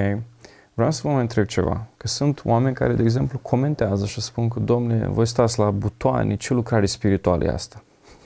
Vreau 0.79 0.93
să 0.93 1.01
vă 1.03 1.13
mai 1.13 1.21
întreb 1.21 1.45
ceva, 1.45 1.87
că 1.97 2.07
sunt 2.07 2.41
oameni 2.45 2.75
care, 2.75 2.93
de 2.93 3.03
exemplu, 3.03 3.39
comentează 3.39 4.05
și 4.05 4.21
spun 4.21 4.47
că, 4.47 4.59
domnule, 4.59 5.07
voi 5.07 5.25
stați 5.25 5.59
la 5.59 5.71
butoane, 5.71 6.35
ce 6.35 6.53
lucrare 6.53 6.85
spirituală 6.85 7.43
e 7.43 7.49
asta? 7.49 7.83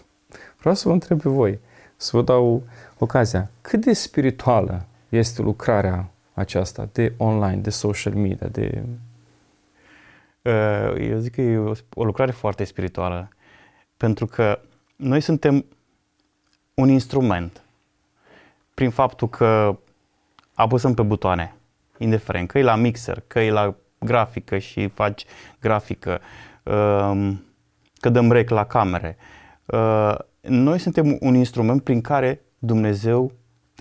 Vreau 0.59 0.75
să 0.75 0.87
vă 0.87 0.93
întreb 0.93 1.21
pe 1.21 1.29
voi, 1.29 1.59
să 1.95 2.09
vă 2.17 2.21
dau 2.23 2.63
ocazia, 2.97 3.49
cât 3.61 3.85
de 3.85 3.93
spirituală 3.93 4.85
este 5.09 5.41
lucrarea 5.41 6.09
aceasta 6.33 6.89
de 6.91 7.13
online, 7.17 7.61
de 7.61 7.69
social 7.69 8.13
media, 8.13 8.47
de... 8.47 8.83
Uh, 10.41 11.09
eu 11.09 11.17
zic 11.17 11.33
că 11.33 11.41
e 11.41 11.75
o 11.93 12.03
lucrare 12.03 12.31
foarte 12.31 12.63
spirituală, 12.63 13.29
pentru 13.97 14.25
că 14.25 14.59
noi 14.95 15.21
suntem 15.21 15.65
un 16.73 16.89
instrument. 16.89 17.61
Prin 18.73 18.89
faptul 18.89 19.29
că 19.29 19.77
apăsăm 20.53 20.93
pe 20.93 21.01
butoane 21.01 21.55
indiferent, 22.03 22.47
că 22.47 22.57
e 22.59 22.63
la 22.63 22.75
mixer, 22.75 23.23
că 23.27 23.39
e 23.39 23.51
la 23.51 23.75
grafică 23.99 24.57
și 24.57 24.87
faci 24.87 25.25
grafică, 25.59 26.19
um, 26.63 27.43
că 27.99 28.09
dăm 28.09 28.31
rec 28.31 28.49
la 28.49 28.65
camere. 28.65 29.17
Uh, 29.65 30.15
noi 30.41 30.77
suntem 30.79 31.17
un 31.19 31.35
instrument 31.35 31.83
prin 31.83 32.01
care 32.01 32.41
Dumnezeu 32.59 33.31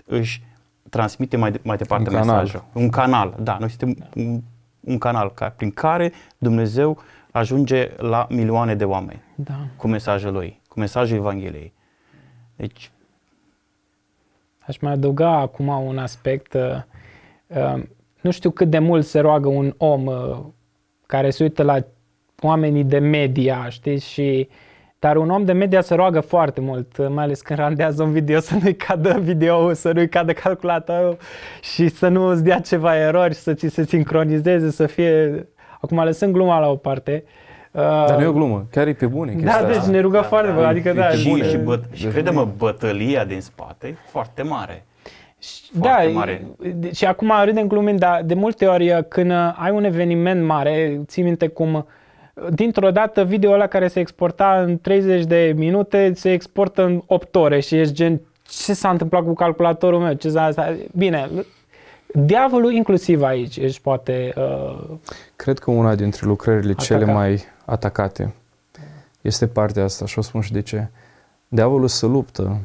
își 0.05 0.43
transmite 0.89 1.37
mai, 1.37 1.51
de, 1.51 1.59
mai 1.63 1.77
departe 1.77 2.09
Un 2.09 2.15
canal. 2.15 2.35
mesajul. 2.35 2.63
Un 2.73 2.89
canal, 2.89 3.35
da, 3.39 3.57
noi 3.59 3.69
suntem 3.69 4.07
un, 4.15 4.41
un 4.79 4.97
canal 4.97 5.31
ca, 5.31 5.49
prin 5.49 5.71
care 5.71 6.11
Dumnezeu 6.37 7.01
ajunge 7.31 7.91
la 7.97 8.27
milioane 8.29 8.75
de 8.75 8.85
oameni 8.85 9.21
Da. 9.35 9.53
cu 9.77 9.87
mesajul 9.87 10.31
lui, 10.31 10.61
cu 10.67 10.79
mesajul 10.79 11.17
Evangheliei. 11.17 11.73
Deci, 12.55 12.91
Aș 14.67 14.77
mai 14.77 14.91
adăuga 14.91 15.29
acum 15.29 15.67
un 15.67 15.97
aspect. 15.97 16.53
uh, 16.53 16.61
uh, 17.47 17.83
Nu 18.23 18.31
știu 18.31 18.49
cât 18.49 18.69
de 18.69 18.79
mult 18.79 19.05
se 19.05 19.19
roagă 19.19 19.47
un 19.47 19.73
om 19.77 20.05
uh, 20.05 20.37
care 21.05 21.29
se 21.29 21.43
uită 21.43 21.63
la 21.63 21.77
oamenii 22.41 22.83
de 22.83 22.97
media, 22.99 23.65
știi, 23.69 23.99
și 23.99 24.49
dar 24.99 25.15
un 25.15 25.29
om 25.29 25.45
de 25.45 25.51
media 25.51 25.81
se 25.81 25.95
roagă 25.95 26.19
foarte 26.19 26.61
mult, 26.61 26.97
uh, 26.97 27.07
mai 27.09 27.23
ales 27.23 27.41
când 27.41 27.59
randează 27.59 28.03
un 28.03 28.11
video 28.11 28.39
să 28.39 28.55
nu-i 28.61 28.75
cadă 28.75 29.19
video, 29.21 29.73
să 29.73 29.91
nu-i 29.91 30.09
cadă 30.09 30.33
calculatorul 30.33 31.17
și 31.61 31.87
să 31.87 32.07
nu 32.07 32.23
îți 32.25 32.43
dea 32.43 32.59
ceva 32.59 32.97
erori, 32.97 33.33
să 33.33 33.53
ți 33.53 33.67
se 33.67 33.85
sincronizeze, 33.85 34.71
să 34.71 34.85
fie... 34.85 35.47
Acum 35.81 36.03
lăsând 36.03 36.33
gluma 36.33 36.59
la 36.59 36.69
o 36.69 36.75
parte. 36.75 37.23
uh, 37.71 37.81
Dar 37.81 38.15
nu 38.15 38.21
e 38.23 38.25
o 38.27 38.33
glumă, 38.33 38.67
chiar 38.71 38.87
e 38.87 38.93
pe 38.93 39.05
bune 39.05 39.31
chestia 39.33 39.61
Da, 39.61 39.67
deci 39.67 39.75
asta. 39.75 39.91
ne 39.91 39.99
rugă 39.99 40.17
Da, 40.17 40.23
foarte 40.23 40.47
da, 40.47 40.53
mult, 40.53 40.65
e- 40.65 40.69
adică 40.69 40.89
e 40.89 40.93
da, 40.93 41.05
pe 41.05 41.15
și, 41.15 41.29
bune. 41.29 41.49
și, 41.49 41.57
bă, 41.57 41.79
și 41.91 42.03
Deci- 42.03 42.11
crede-mă, 42.11 42.47
bătălia 42.57 43.25
din 43.25 43.41
spate 43.41 43.87
e 43.87 43.95
foarte 44.09 44.41
mare. 44.41 44.85
Da, 45.73 45.89
Foarte 45.89 46.11
mare. 46.11 46.45
e- 46.81 46.91
și 46.93 47.05
acum 47.05 47.31
râdem 47.43 47.67
glumind, 47.67 47.99
dar 47.99 48.21
de 48.25 48.33
multe 48.33 48.65
ori 48.65 49.05
când 49.07 49.31
uh, 49.31 49.53
ai 49.55 49.71
un 49.71 49.83
eveniment 49.83 50.45
mare, 50.45 51.01
ții 51.05 51.23
minte 51.23 51.47
cum 51.47 51.73
uh, 51.73 51.83
dintr-o 52.49 52.91
dată 52.91 53.23
video 53.23 53.51
ăla 53.51 53.67
care 53.67 53.87
se 53.87 53.99
exporta 53.99 54.61
în 54.65 54.77
30 54.77 55.23
de 55.25 55.53
minute 55.57 56.11
se 56.15 56.31
exportă 56.31 56.83
în 56.83 57.01
8 57.05 57.35
ore 57.35 57.59
și 57.59 57.75
ești 57.75 57.93
gen 57.93 58.21
ce 58.49 58.73
s-a 58.73 58.89
întâmplat 58.89 59.23
cu 59.23 59.33
calculatorul 59.33 59.99
meu, 59.99 60.13
ce 60.13 60.29
s-a... 60.29 60.49
s-a- 60.51 60.75
Bine, 60.95 61.29
diavolul 62.13 62.71
inclusiv 62.73 63.21
aici 63.21 63.57
își 63.57 63.81
poate... 63.81 64.33
Uh, 64.37 64.83
Cred 65.35 65.59
că 65.59 65.71
una 65.71 65.95
dintre 65.95 66.25
lucrările 66.27 66.71
Ataca. 66.71 66.83
cele 66.83 67.13
mai 67.13 67.43
atacate 67.65 68.33
este 69.21 69.47
partea 69.47 69.83
asta 69.83 70.05
și 70.05 70.19
o 70.19 70.21
spun 70.21 70.41
și 70.41 70.51
de 70.51 70.61
ce. 70.61 70.87
Diavolul 71.47 71.87
se 71.87 72.05
luptă 72.05 72.57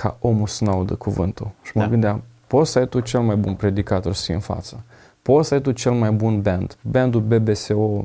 ca 0.00 0.16
omul 0.20 0.46
să 0.46 0.64
nu 0.64 0.70
audă 0.70 0.94
cuvântul. 0.94 1.50
Și 1.62 1.70
mă 1.74 1.82
Da. 1.82 1.88
gândeam, 1.88 2.22
poți 2.46 2.70
să 2.70 2.78
ai 2.78 2.88
tu 2.88 3.00
cel 3.00 3.20
mai 3.20 3.36
bun 3.36 3.54
predicator 3.54 4.12
să 4.14 4.22
fii 4.24 4.34
în 4.34 4.40
față. 4.40 4.82
Poți 5.22 5.48
să 5.48 5.54
ai 5.54 5.60
tu 5.60 5.70
cel 5.72 5.92
mai 5.92 6.10
bun 6.10 6.42
band, 6.42 6.76
bandul 6.82 7.20
BBSO. 7.20 8.04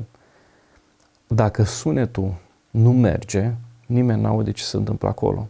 Dacă 1.26 1.62
sunetul 1.62 2.34
nu 2.70 2.92
merge, 2.92 3.52
nimeni 3.86 4.20
nu 4.20 4.26
aude 4.28 4.50
ce 4.50 4.62
se 4.62 4.76
întâmplă 4.76 5.08
acolo. 5.08 5.48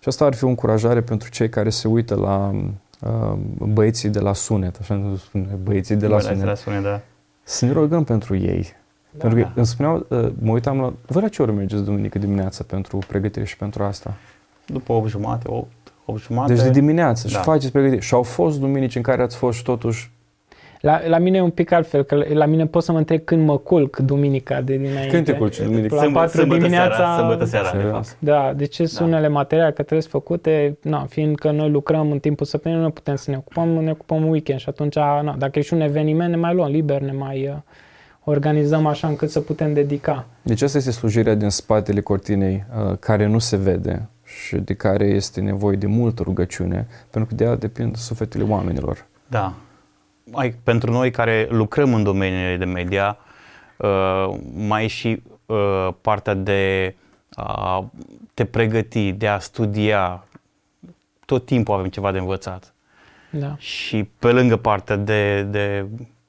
Și 0.00 0.08
asta 0.08 0.24
ar 0.24 0.34
fi 0.34 0.44
o 0.44 0.48
încurajare 0.48 1.00
pentru 1.02 1.30
cei 1.30 1.48
care 1.48 1.70
se 1.70 1.88
uită 1.88 2.14
la 2.14 2.54
uh, 3.00 3.38
băieții 3.58 4.08
de 4.08 4.20
la 4.20 4.32
sunet, 4.32 4.76
așa 4.80 4.94
nu 4.94 5.16
spune, 5.16 5.46
băieții 5.62 5.96
de 5.96 6.06
la 6.06 6.16
Bă, 6.16 6.20
sunet. 6.22 6.44
la 6.44 6.54
spune, 6.54 6.80
da. 6.80 7.00
Să 7.42 7.64
ne 7.64 7.72
rugăm 7.72 8.04
pentru 8.04 8.36
ei. 8.36 8.62
Da. 9.10 9.18
Pentru 9.18 9.38
că 9.38 9.44
Da. 9.44 9.52
îmi 9.56 9.66
spuneau, 9.66 10.06
uh, 10.08 10.32
mă 10.38 10.50
uitam 10.52 10.80
la... 10.80 10.92
Voi 11.06 11.22
la 11.22 11.28
ce 11.28 11.42
ori 11.42 11.52
mergeți 11.52 11.82
duminică 11.82 12.18
dimineața 12.18 12.64
pentru 12.66 12.98
pregătire 13.08 13.44
și 13.44 13.56
pentru 13.56 13.82
asta? 13.82 14.14
După 14.66 14.92
8 14.92 15.08
jumate, 15.08 15.48
8, 15.50 15.70
8 16.06 16.20
jumate. 16.20 16.52
Deci 16.52 16.62
de 16.62 16.70
dimineață 16.70 17.28
și 17.28 17.34
Da. 17.34 17.40
faceți 17.40 17.72
pregătire. 17.72 18.00
Și 18.00 18.14
au 18.14 18.22
fost 18.22 18.60
duminici 18.60 18.96
în 18.96 19.02
care 19.02 19.22
ați 19.22 19.36
fost 19.36 19.56
și 19.58 19.62
totuși... 19.64 20.10
la, 20.80 21.06
la 21.06 21.18
mine 21.18 21.36
e 21.36 21.40
un 21.40 21.50
pic 21.50 21.72
altfel, 21.72 22.02
că 22.02 22.24
la 22.32 22.44
mine 22.46 22.66
pot 22.66 22.82
să 22.82 22.92
mă 22.92 22.98
întreb 22.98 23.20
când 23.24 23.46
mă 23.46 23.58
culc 23.58 23.96
duminica 23.96 24.60
de 24.60 24.76
dinainte. 24.76 25.06
Când 25.06 25.24
te 25.24 25.32
culci 25.32 25.60
duminică? 25.60 25.94
La 25.94 26.00
Sâmbătă- 26.00 26.24
4 26.24 26.38
sâmbătă 26.38 26.60
dimineața... 26.60 26.94
Seara, 26.96 27.16
sâmbătă 27.16 27.44
seara, 27.44 27.70
de 27.70 27.76
Serios? 27.76 27.92
fapt. 27.92 28.16
Da, 28.18 28.52
deci 28.56 28.74
sunt 28.74 28.98
Da. 28.98 29.04
unele 29.04 29.28
materiale 29.28 29.70
care 29.70 29.82
trebuie 29.82 30.08
făcute, 30.10 30.78
na, 30.82 31.04
fiindcă 31.08 31.50
noi 31.50 31.70
lucrăm 31.70 32.10
în 32.10 32.18
timpul 32.18 32.46
săptămânii, 32.46 32.84
nu 32.84 32.90
putem 32.90 33.14
să 33.16 33.30
ne 33.30 33.36
ocupăm, 33.36 33.68
ne 33.68 33.90
ocupăm 33.90 34.16
în 34.22 34.28
weekend 34.28 34.60
și 34.60 34.68
atunci, 34.68 34.94
na, 34.94 35.34
dacă 35.38 35.58
e 35.58 35.62
și 35.62 35.74
un 35.74 35.80
eveniment, 35.80 36.30
ne 36.30 36.36
mai 36.36 36.54
luăm 36.54 36.70
liber, 36.70 37.00
ne 37.00 37.12
mai 37.12 37.48
uh, 37.48 37.56
organizăm 38.24 38.86
așa 38.86 39.08
încât 39.08 39.30
să 39.30 39.40
putem 39.40 39.72
dedica. 39.72 40.26
Deci 40.42 40.62
asta 40.62 40.78
este 40.78 40.90
slujirea 40.90 41.34
din 41.34 41.48
spatele 41.48 42.00
cortinei 42.00 42.64
uh, 42.90 42.96
care 42.98 43.26
nu 43.26 43.38
se 43.38 43.56
vede 43.56 44.08
și 44.44 44.56
de 44.56 44.74
care 44.74 45.04
este 45.04 45.40
nevoie 45.40 45.76
de 45.76 45.86
multă 45.86 46.22
rugăciune, 46.22 46.86
pentru 47.10 47.30
că 47.30 47.34
de 47.34 47.44
ea 47.44 47.56
depind 47.56 47.96
sufletele 47.96 48.44
oamenilor. 48.44 49.06
Da. 49.26 49.52
Mai, 50.24 50.54
pentru 50.62 50.90
noi 50.90 51.10
care 51.10 51.46
lucrăm 51.50 51.94
în 51.94 52.02
domeniile 52.02 52.56
de 52.56 52.64
media, 52.64 53.18
uh, 53.76 54.38
mai 54.54 54.84
e 54.84 54.86
și 54.86 55.22
uh, 55.46 55.88
partea 56.00 56.34
de 56.34 56.94
a 57.34 57.90
te 58.34 58.44
pregăti, 58.44 59.12
de 59.12 59.28
a 59.28 59.38
studia. 59.38 60.24
Tot 61.24 61.46
timpul 61.46 61.74
avem 61.74 61.88
ceva 61.88 62.12
de 62.12 62.18
învățat. 62.18 62.74
Da. 63.30 63.56
Și 63.58 64.04
pe 64.18 64.32
lângă 64.32 64.56
partea 64.56 64.96
de, 64.96 65.42
de 65.42 65.86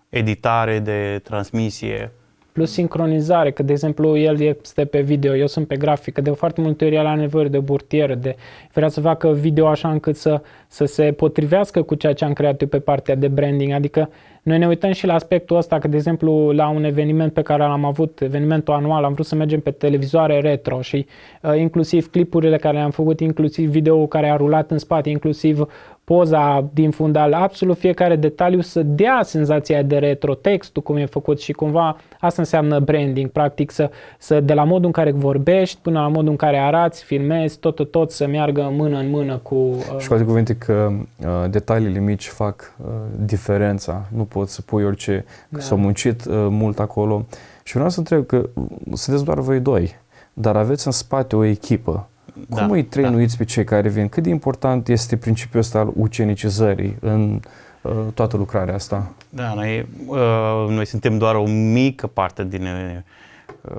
editare, 0.09 0.79
de 0.79 1.19
transmisie, 1.23 2.11
Plus 2.57 2.71
sincronizare, 2.71 3.51
că 3.51 3.63
de 3.63 3.71
exemplu 3.71 4.17
el 4.17 4.39
este 4.39 4.85
pe 4.85 5.01
video, 5.01 5.35
eu 5.35 5.47
sunt 5.47 5.67
pe 5.67 5.75
grafică, 5.75 6.21
de 6.21 6.29
foarte 6.29 6.61
multe 6.61 6.85
ori 6.85 6.95
el 6.95 7.05
are 7.05 7.19
nevoie 7.19 7.47
de 7.47 7.57
o 7.57 7.61
burtieră, 7.61 8.15
de 8.15 8.35
vrea 8.73 8.87
să 8.87 9.01
facă 9.01 9.31
video 9.31 9.67
așa 9.67 9.91
încât 9.91 10.15
să, 10.15 10.41
să 10.67 10.85
se 10.85 11.11
potrivească 11.11 11.81
cu 11.81 11.95
ceea 11.95 12.13
ce 12.13 12.25
am 12.25 12.33
creat 12.33 12.61
eu 12.61 12.67
pe 12.67 12.79
partea 12.79 13.15
de 13.15 13.27
branding, 13.27 13.71
adică 13.71 14.09
noi 14.47 14.57
ne 14.57 14.67
uităm 14.67 14.91
și 14.91 15.05
la 15.05 15.13
aspectul 15.13 15.57
ăsta, 15.57 15.79
că 15.79 15.87
de 15.87 15.95
exemplu 15.95 16.51
la 16.51 16.69
un 16.69 16.83
eveniment 16.83 17.33
pe 17.33 17.41
care 17.41 17.63
l-am 17.63 17.85
avut, 17.85 18.21
evenimentul 18.21 18.73
anual, 18.73 19.03
am 19.03 19.13
vrut 19.13 19.25
să 19.25 19.35
mergem 19.35 19.59
pe 19.59 19.71
televizoare 19.71 20.39
retro 20.39 20.81
și 20.81 21.05
uh, 21.41 21.57
inclusiv 21.57 22.09
clipurile 22.09 22.57
care 22.57 22.77
le-am 22.77 22.91
făcut, 22.91 23.19
inclusiv 23.19 23.69
video 23.69 24.07
care 24.07 24.29
a 24.29 24.35
rulat 24.35 24.71
în 24.71 24.77
spate, 24.77 25.09
inclusiv 25.09 25.67
poza 26.07 26.69
din 26.73 26.91
fundal, 26.91 27.33
absolut 27.33 27.77
fiecare 27.77 28.15
detaliu 28.15 28.61
să 28.61 28.83
dea 28.83 29.19
senzația 29.23 29.81
de 29.81 29.97
retro, 29.97 30.33
textul 30.33 30.81
cum 30.81 30.95
e 30.95 31.05
făcut 31.05 31.41
și 31.41 31.51
cumva 31.51 31.97
asta 32.19 32.41
înseamnă 32.41 32.79
branding, 32.79 33.29
practic 33.29 33.71
să, 33.71 33.89
să 34.17 34.39
de 34.39 34.53
la 34.53 34.63
modul 34.63 34.85
în 34.85 34.91
care 34.91 35.11
vorbești 35.11 35.79
până 35.81 35.99
la 35.99 36.07
modul 36.07 36.29
în 36.29 36.35
care 36.35 36.57
arăți, 36.57 37.03
filmezi, 37.03 37.59
tot, 37.59 37.75
tot, 37.75 37.91
tot 37.91 38.11
să 38.11 38.27
meargă 38.27 38.71
mână 38.75 38.97
în 38.97 39.09
mână 39.09 39.37
cu... 39.37 39.55
Uh, 39.55 39.99
Și 39.99 40.07
cu 40.07 40.13
alte 40.13 40.25
cuvinte 40.25 40.55
că 40.55 40.91
uh, 40.91 41.49
detaliile 41.49 41.99
mici 41.99 42.27
fac 42.27 42.75
uh, 42.81 42.87
diferența. 43.25 44.05
Nu 44.15 44.23
poți 44.37 44.53
să 44.53 44.61
pui 44.61 44.83
orice, 44.83 45.25
că 45.27 45.57
Da. 45.57 45.59
s-a 45.59 45.75
muncit 45.75 46.25
uh, 46.25 46.33
mult 46.49 46.79
acolo. 46.79 47.25
Și 47.63 47.73
vreau 47.73 47.89
să 47.89 47.99
întreb 47.99 48.25
că 48.25 48.49
uh, 48.53 48.65
sunteți 48.93 49.25
doar 49.25 49.39
voi 49.39 49.59
doi, 49.59 49.95
dar 50.33 50.55
aveți 50.55 50.85
în 50.85 50.91
spate 50.91 51.35
o 51.35 51.43
echipă. 51.43 52.07
Cum 52.49 52.67
Da, 52.67 52.73
îi 52.73 52.83
trăinuiți 52.83 53.37
pe 53.37 53.43
cei 53.43 53.63
care 53.63 53.89
vin? 53.89 54.09
Cât 54.09 54.23
de 54.23 54.29
important 54.29 54.87
este 54.87 55.17
principiul 55.17 55.61
ăsta 55.61 55.79
al 55.79 55.91
ucenicizării 55.95 56.97
în 56.99 57.39
uh, 57.81 57.91
toată 58.13 58.37
lucrarea 58.37 58.73
asta? 58.73 59.11
Da, 59.29 59.53
noi, 59.53 59.87
uh, 60.07 60.65
noi 60.69 60.85
suntem 60.85 61.17
doar 61.17 61.35
o 61.35 61.45
mică 61.47 62.07
parte 62.07 62.43
din 62.43 62.63
uh, 62.63 63.77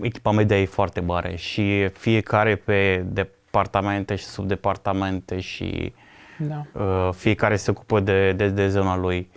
echipa 0.00 0.30
media 0.30 0.60
e 0.60 0.66
foarte 0.66 1.00
mare 1.00 1.36
și 1.36 1.88
fiecare 1.88 2.56
pe 2.56 3.04
departamente 3.12 4.14
și 4.14 4.24
subdepartamente 4.24 5.40
și 5.40 5.92
da. 6.38 6.64
uh, 6.82 7.08
fiecare 7.14 7.56
se 7.56 7.70
ocupă 7.70 8.00
de, 8.00 8.32
de, 8.32 8.48
de 8.48 8.68
zona 8.68 8.96
lui. 8.96 9.30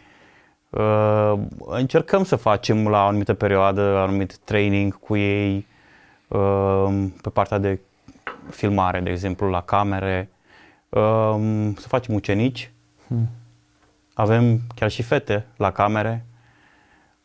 Uh, 0.72 1.34
încercăm 1.60 2.24
să 2.24 2.36
facem 2.36 2.88
la 2.88 3.04
o 3.04 3.08
anumită 3.08 3.34
perioadă 3.34 3.82
anumit 3.82 4.38
training 4.38 5.00
cu 5.00 5.16
ei 5.16 5.68
uh, 6.28 7.06
pe 7.22 7.30
partea 7.30 7.58
de 7.58 7.80
filmare, 8.50 9.00
de 9.00 9.10
exemplu, 9.10 9.50
la 9.50 9.62
camere, 9.62 10.30
uh, 10.90 11.72
să 11.78 11.88
facem 11.88 12.16
ucenici. 12.16 12.72
Hmm. 13.08 13.30
Avem 14.14 14.62
chiar 14.76 14.90
și 14.90 15.02
fete 15.02 15.46
la 15.58 15.72
camere. 15.72 16.26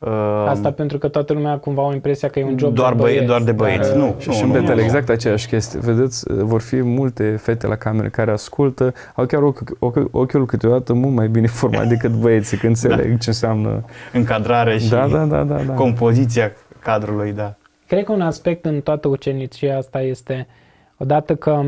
Uh, 0.07 0.13
Asta 0.49 0.73
pentru 0.73 0.99
că 0.99 1.09
toată 1.09 1.33
lumea 1.33 1.59
cumva 1.59 1.83
au 1.83 1.93
impresia 1.93 2.29
că 2.29 2.39
e 2.39 2.45
un 2.45 2.59
job 2.59 2.75
Doar 2.75 2.93
de 2.93 2.97
băie- 3.01 3.09
băieți. 3.13 3.27
doar 3.27 3.43
de 3.43 3.53
băieți, 3.53 3.89
dar, 3.89 3.99
nu. 3.99 4.07
uh, 4.07 4.15
Și, 4.19 4.31
și 4.31 4.43
în 4.43 4.47
nu, 4.49 4.53
Betel 4.53 4.75
nu. 4.75 4.81
exact 4.83 5.09
aceeași 5.09 5.47
chestie. 5.49 5.81
Vedeți, 5.81 6.31
uh, 6.31 6.39
vor 6.43 6.61
fi 6.61 6.83
multe 6.83 7.37
fete 7.37 7.67
la 7.67 7.77
camere 7.77 8.09
care 8.09 8.31
ascultă, 8.31 8.93
au 9.15 9.27
chiar 9.27 9.43
ochi, 9.43 9.63
ochi, 9.79 10.09
ochiul 10.11 10.47
câteodată 10.47 10.93
mult 10.93 11.15
mai 11.15 11.29
bine 11.29 11.47
format 11.63 11.87
decât 11.87 12.11
băieții 12.11 12.57
când 12.59 12.77
înțeleg 12.83 13.19
ce 13.19 13.29
înseamnă. 13.29 13.85
Încadrare 14.13 14.79
și 14.79 14.89
Da, 14.89 15.09
da, 15.09 15.25
da, 15.25 15.43
da. 15.45 15.57
da. 15.63 15.73
compoziția 15.73 16.53
cadrului, 16.79 17.33
da. 17.33 17.55
Cred 17.87 18.05
că 18.05 18.13
un 18.13 18.21
aspect 18.21 18.65
în 18.65 18.81
toată 18.81 19.09
ucenicia 19.09 19.77
asta 19.77 20.01
este 20.01 20.47
odată 20.99 21.35
că 21.35 21.63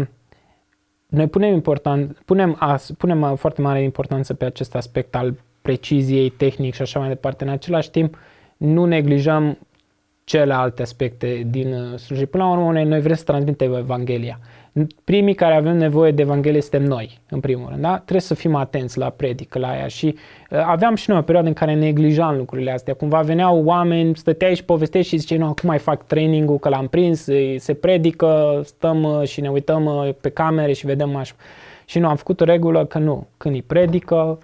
noi 1.06 1.26
punem, 1.26 1.52
important, 1.54 2.16
punem, 2.24 2.56
as, 2.58 2.90
punem 2.98 3.20
uh, 3.22 3.32
foarte 3.36 3.60
mare 3.62 3.82
importanță 3.82 4.34
pe 4.34 4.44
acest 4.44 4.74
aspect 4.74 5.14
al 5.16 5.34
preciziei, 5.62 6.28
tehnic 6.28 6.74
și 6.74 6.82
așa 6.82 6.98
mai 6.98 7.08
departe. 7.08 7.44
În 7.44 7.50
același 7.50 7.90
timp, 7.90 8.16
nu 8.56 8.84
neglijăm 8.84 9.58
celelalte 10.28 10.82
aspecte 10.82 11.46
din 11.50 11.72
uh, 11.72 11.98
slujire. 11.98 12.26
Până 12.26 12.44
la 12.44 12.50
urmă, 12.50 12.72
noi, 12.72 12.84
noi 12.84 13.00
vrem 13.00 13.14
să 13.14 13.24
transmitem 13.24 13.74
Evanghelia. 13.74 14.38
Primii 15.04 15.34
care 15.34 15.54
avem 15.54 15.76
nevoie 15.76 16.10
de 16.10 16.22
Evanghelie 16.22 16.60
suntem 16.60 16.82
noi, 16.82 17.18
în 17.30 17.40
primul 17.40 17.68
rând. 17.68 17.82
Da? 17.82 17.94
Trebuie 17.94 18.20
să 18.20 18.34
fim 18.34 18.54
atenți 18.54 18.98
la 18.98 19.10
predică, 19.10 19.58
la 19.58 19.76
ea. 19.76 19.86
Și 19.86 20.06
uh, 20.50 20.58
aveam 20.66 20.94
și 20.94 21.10
noi 21.10 21.18
o 21.18 21.22
perioadă 21.22 21.48
în 21.48 21.54
care 21.54 21.74
neglijam 21.74 22.36
lucrurile 22.36 22.70
astea. 22.70 22.94
Cumva 22.94 23.20
veneau 23.20 23.64
oameni, 23.64 24.16
stăteai 24.16 24.54
și 24.54 24.64
povesteai 24.64 25.02
și 25.02 25.16
ziceai, 25.16 25.38
nu, 25.38 25.46
acum 25.46 25.68
mai 25.68 25.78
fac 25.78 26.06
training-ul, 26.06 26.58
că 26.58 26.68
l-am 26.68 26.86
prins, 26.88 27.26
e- 27.26 27.56
se 27.58 27.74
predică, 27.74 28.60
stăm 28.64 29.02
uh, 29.02 29.22
și 29.22 29.40
ne 29.40 29.50
uităm 29.50 29.84
uh, 29.84 30.08
pe 30.20 30.28
camere 30.28 30.72
și 30.72 30.86
vedem 30.86 31.16
așa. 31.16 31.34
Și 31.84 31.98
nu, 31.98 32.08
am 32.08 32.16
făcut 32.16 32.40
o 32.40 32.44
regulă 32.44 32.84
că 32.84 32.98
nu, 32.98 33.26
când 33.36 33.54
îi 33.54 33.62
predică, 33.62 34.38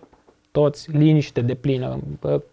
toți, 0.54 0.90
liniște 0.90 1.40
de 1.40 1.54
plină. 1.54 1.98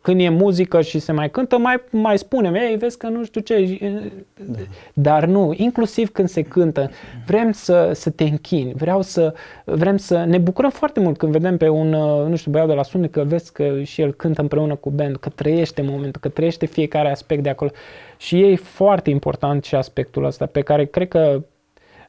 Când 0.01 0.19
e 0.21 0.29
muzică 0.29 0.81
și 0.81 0.99
se 0.99 1.11
mai 1.11 1.29
cântă, 1.29 1.57
mai, 1.57 1.81
mai 1.89 2.17
spunem, 2.17 2.53
ei, 2.53 2.75
vezi 2.77 2.97
că 2.97 3.07
nu 3.07 3.23
știu 3.23 3.41
ce. 3.41 3.77
Da. 4.45 4.59
Dar 4.93 5.25
nu, 5.25 5.53
inclusiv 5.55 6.11
când 6.11 6.29
se 6.29 6.41
cântă, 6.41 6.89
vrem 7.25 7.51
să, 7.51 7.91
să 7.93 8.09
te 8.09 8.23
închini, 8.23 8.73
vreau 8.73 9.01
să, 9.01 9.33
vrem 9.65 9.97
să 9.97 10.23
ne 10.23 10.37
bucurăm 10.37 10.69
foarte 10.69 10.99
mult 10.99 11.17
când 11.17 11.31
vedem 11.31 11.57
pe 11.57 11.69
un, 11.69 11.89
nu 12.29 12.35
știu, 12.35 12.51
băiat 12.51 12.67
de 12.67 12.73
la 12.73 12.83
sunet, 12.83 13.11
că 13.11 13.23
vezi 13.23 13.51
că 13.51 13.81
și 13.83 14.01
el 14.01 14.13
cântă 14.13 14.41
împreună 14.41 14.75
cu 14.75 14.89
band, 14.89 15.15
că 15.15 15.29
trăiește 15.29 15.81
momentul, 15.81 16.21
că 16.21 16.29
trăiește 16.29 16.65
fiecare 16.65 17.11
aspect 17.11 17.43
de 17.43 17.49
acolo. 17.49 17.71
Și 18.17 18.39
e 18.39 18.55
foarte 18.55 19.09
important 19.09 19.63
și 19.63 19.75
aspectul 19.75 20.25
ăsta 20.25 20.45
pe 20.45 20.61
care 20.61 20.85
cred 20.85 21.07
că 21.07 21.43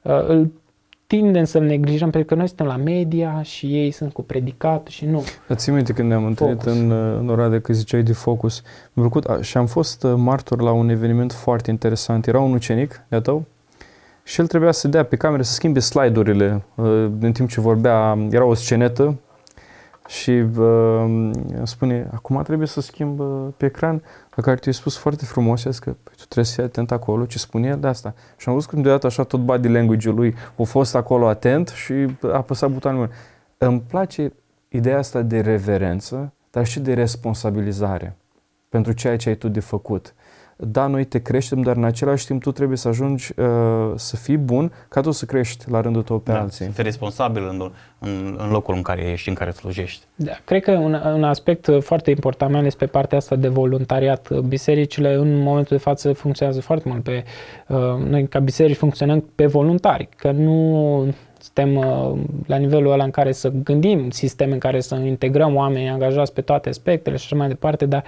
uh, 0.02 0.24
îl 0.26 0.50
tindem 1.16 1.44
să-l 1.44 1.62
neglijăm 1.62 2.10
pentru 2.10 2.28
că 2.28 2.34
noi 2.34 2.46
suntem 2.46 2.66
la 2.66 2.76
media 2.76 3.42
și 3.42 3.66
ei 3.66 3.90
sunt 3.90 4.12
cu 4.12 4.22
predicat 4.22 4.86
și 4.86 5.04
nu. 5.04 5.24
Îți 5.48 5.70
minte 5.70 5.92
când 5.92 6.08
ne-am 6.08 6.24
întâlnit 6.24 6.62
în, 6.62 6.90
în 6.90 7.28
Oradea 7.28 7.60
că 7.60 7.72
ziceai 7.72 8.02
de 8.02 8.12
focus. 8.12 8.62
Mi-a 8.92 9.08
plăcut 9.08 9.42
și 9.44 9.56
am 9.56 9.66
fost 9.66 10.02
uh, 10.02 10.14
martor 10.16 10.60
la 10.60 10.72
un 10.72 10.88
eveniment 10.88 11.32
foarte 11.32 11.70
interesant. 11.70 12.26
Era 12.26 12.40
un 12.40 12.52
ucenic 12.52 13.04
de 13.08 13.20
tău 13.20 13.44
și 14.22 14.40
el 14.40 14.46
trebuia 14.46 14.72
să 14.72 14.88
dea 14.88 15.04
pe 15.04 15.16
cameră 15.16 15.42
să 15.42 15.52
schimbe 15.52 15.80
slide-urile 15.80 16.62
uh, 16.74 17.10
în 17.20 17.32
timp 17.32 17.48
ce 17.48 17.60
vorbea. 17.60 18.18
Era 18.30 18.44
o 18.44 18.54
scenetă 18.54 19.18
și 20.06 20.30
uh, 20.30 21.30
spune, 21.62 22.08
acum 22.14 22.42
trebuie 22.42 22.66
să 22.66 22.80
schimb 22.80 23.20
uh, 23.20 23.46
pe 23.56 23.66
ecran, 23.66 24.02
la 24.34 24.42
care 24.42 24.56
tu-i 24.56 24.72
spus 24.72 24.96
foarte 24.96 25.24
frumos, 25.24 25.62
că 25.62 25.90
păi, 26.02 26.14
tu 26.16 26.24
trebuie 26.24 26.44
să 26.44 26.54
fii 26.54 26.62
atent 26.62 26.90
acolo, 26.90 27.26
ce 27.26 27.38
spune 27.38 27.68
el 27.68 27.80
de 27.80 27.86
asta. 27.86 28.14
Și 28.36 28.48
am 28.48 28.54
văzut 28.54 28.70
cum 28.70 28.82
deodată 28.82 29.06
așa 29.06 29.22
tot 29.22 29.40
body 29.40 29.68
language-ul 29.68 30.14
lui 30.14 30.34
a 30.58 30.62
fost 30.62 30.94
acolo 30.94 31.28
atent 31.28 31.68
și 31.68 31.92
a 32.22 32.32
apăsat 32.32 32.70
butonul. 32.70 33.10
Îmi 33.58 33.80
place 33.80 34.32
ideea 34.68 34.98
asta 34.98 35.22
de 35.22 35.40
reverență, 35.40 36.32
dar 36.50 36.66
și 36.66 36.80
de 36.80 36.94
responsabilizare 36.94 38.16
pentru 38.68 38.92
ceea 38.92 39.16
ce 39.16 39.28
ai 39.28 39.34
tu 39.34 39.48
de 39.48 39.60
făcut 39.60 40.14
da, 40.66 40.86
noi 40.86 41.04
te 41.04 41.18
creștem, 41.22 41.62
dar 41.62 41.76
în 41.76 41.84
același 41.84 42.26
timp 42.26 42.42
tu 42.42 42.52
trebuie 42.52 42.76
să 42.76 42.88
ajungi 42.88 43.32
uh, 43.36 43.46
să 43.94 44.16
fii 44.16 44.36
bun 44.36 44.72
ca 44.88 45.00
tu 45.00 45.10
să 45.10 45.24
crești 45.24 45.70
la 45.70 45.80
rândul 45.80 46.02
tău 46.02 46.18
pe 46.18 46.32
da, 46.32 46.40
alții. 46.40 46.64
Să 46.64 46.70
fii 46.70 46.82
responsabil 46.82 47.42
în, 47.48 47.70
în, 47.98 48.36
în 48.38 48.50
locul 48.50 48.74
în 48.74 48.82
care 48.82 49.02
ești, 49.10 49.28
în 49.28 49.34
care 49.34 49.50
slujești. 49.50 50.04
Da, 50.14 50.32
cred 50.44 50.62
că 50.62 50.70
un, 50.70 50.94
un 51.14 51.24
aspect 51.24 51.68
foarte 51.80 52.10
important, 52.10 52.50
mai 52.50 52.60
ales 52.60 52.74
pe 52.74 52.86
partea 52.86 53.18
asta 53.18 53.36
de 53.36 53.48
voluntariat, 53.48 54.40
bisericile 54.40 55.14
în 55.14 55.38
momentul 55.38 55.76
de 55.76 55.82
față 55.82 56.12
funcționează 56.12 56.60
foarte 56.60 56.88
mult 56.88 57.02
pe, 57.02 57.24
uh, 57.68 57.78
noi 58.08 58.28
ca 58.28 58.38
biserici 58.38 58.76
funcționăm 58.76 59.24
pe 59.34 59.46
voluntari, 59.46 60.08
că 60.16 60.30
nu 60.30 61.14
suntem 61.38 61.76
uh, 61.76 62.18
la 62.46 62.56
nivelul 62.56 62.92
ăla 62.92 63.04
în 63.04 63.10
care 63.10 63.32
să 63.32 63.48
gândim 63.48 64.10
sisteme 64.10 64.52
în 64.52 64.58
care 64.58 64.80
să 64.80 64.94
integrăm 64.94 65.54
oameni 65.54 65.88
angajați 65.88 66.32
pe 66.32 66.40
toate 66.40 66.68
aspectele 66.68 67.16
și 67.16 67.24
așa 67.24 67.36
mai 67.36 67.48
departe, 67.48 67.86
dar 67.86 68.04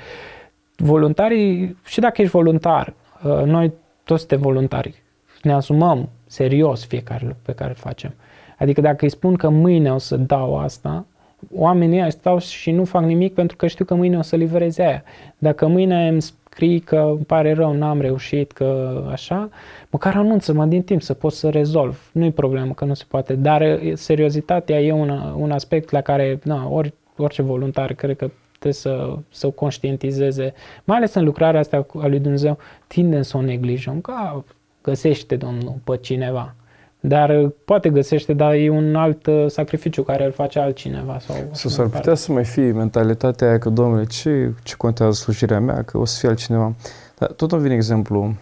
voluntarii, 0.77 1.77
și 1.85 2.01
dacă 2.01 2.23
ești 2.23 2.35
voluntar, 2.35 2.95
uh, 3.25 3.43
noi 3.45 3.73
toți 4.05 4.21
suntem 4.21 4.41
voluntari, 4.41 5.03
ne 5.43 5.53
asumăm 5.53 6.09
serios 6.27 6.85
fiecare 6.87 7.37
pe 7.43 7.53
care 7.53 7.71
îl 7.71 7.77
facem. 7.77 8.15
Adică 8.59 8.81
dacă 8.81 9.05
îi 9.05 9.11
spun 9.11 9.35
că 9.35 9.49
mâine 9.49 9.93
o 9.93 9.99
să 9.99 10.17
dau 10.17 10.59
asta, 10.59 11.07
oamenii 11.55 11.99
ăia 11.99 12.11
stau 12.11 12.39
și 12.39 12.71
nu 12.71 12.85
fac 12.85 13.03
nimic 13.03 13.35
pentru 13.35 13.57
că 13.57 13.67
știu 13.67 13.85
că 13.85 13.95
mâine 13.95 14.19
o 14.19 14.23
să 14.23 14.37
livreze 14.37 14.83
aia. 14.83 15.03
Dacă 15.39 15.67
mâine 15.67 16.09
îmi 16.09 16.23
scrii 16.23 16.81
că 16.81 16.97
îmi 16.97 17.25
pare 17.25 17.53
rău, 17.53 17.73
n-am 17.73 18.01
reușit, 18.01 18.53
că 18.53 19.01
așa, 19.11 19.49
măcar 19.91 20.17
anunță-mă 20.17 20.65
din 20.65 20.83
timp 20.83 21.03
să 21.03 21.15
pot 21.15 21.33
să 21.33 21.51
rezolv. 21.51 22.11
Nu-i 22.13 22.33
problemă 22.33 22.73
că 22.73 22.85
nu 22.85 22.95
se 22.95 23.05
poate, 23.09 23.35
dar 23.35 23.61
uh, 23.61 23.93
seriozitatea 23.95 24.81
e 24.81 24.93
un, 24.93 25.09
un 25.37 25.51
aspect 25.51 25.91
la 25.91 26.01
care 26.01 26.39
na, 26.43 26.69
ori, 26.69 26.93
orice 27.17 27.43
voluntar 27.43 27.93
cred 27.93 28.17
că 28.17 28.31
trebuie 28.65 28.73
să, 28.73 29.19
să 29.31 29.47
o 29.47 29.51
conștientizeze, 29.51 30.55
mai 30.85 30.97
ales 30.97 31.15
în 31.15 31.25
lucrarea 31.25 31.61
asta 31.61 31.87
a 32.01 32.07
lui 32.07 32.19
Dumnezeu, 32.19 32.59
tindem 32.87 33.23
să 33.23 33.37
o 33.37 33.41
neglijăm, 33.41 34.01
că 34.01 34.43
găsește 34.83 35.37
Domnul 35.37 35.75
pe 35.85 35.97
cineva. 35.97 36.55
Dar 37.01 37.53
poate 37.65 37.91
găsește, 37.91 38.33
dar 38.33 38.53
e 38.53 38.69
un 38.69 38.97
alt 38.97 39.27
uh, 39.27 39.45
sacrificiu 39.49 40.03
care 40.03 40.25
îl 40.25 40.33
face 40.33 40.59
altcineva. 40.59 41.19
Sau 41.19 41.37
să 41.53 41.69
s-ar 41.69 41.87
putea 41.87 42.15
să 42.15 42.33
mai 42.33 42.45
fie 42.45 42.73
mentalitatea 42.73 43.49
aia 43.49 43.59
că, 43.59 43.71
domnule, 43.71 44.05
ce, 44.05 44.53
ce 44.63 44.75
contează 44.77 45.13
slujirea 45.13 45.61
mea, 45.61 45.83
că 45.83 45.99
o 45.99 46.05
să 46.05 46.19
fie 46.19 46.29
altcineva. 46.29 46.75
Dar 47.19 47.31
tot 47.31 47.53
îmi 47.53 47.63
vine 47.63 47.75
exemplu 47.75 48.35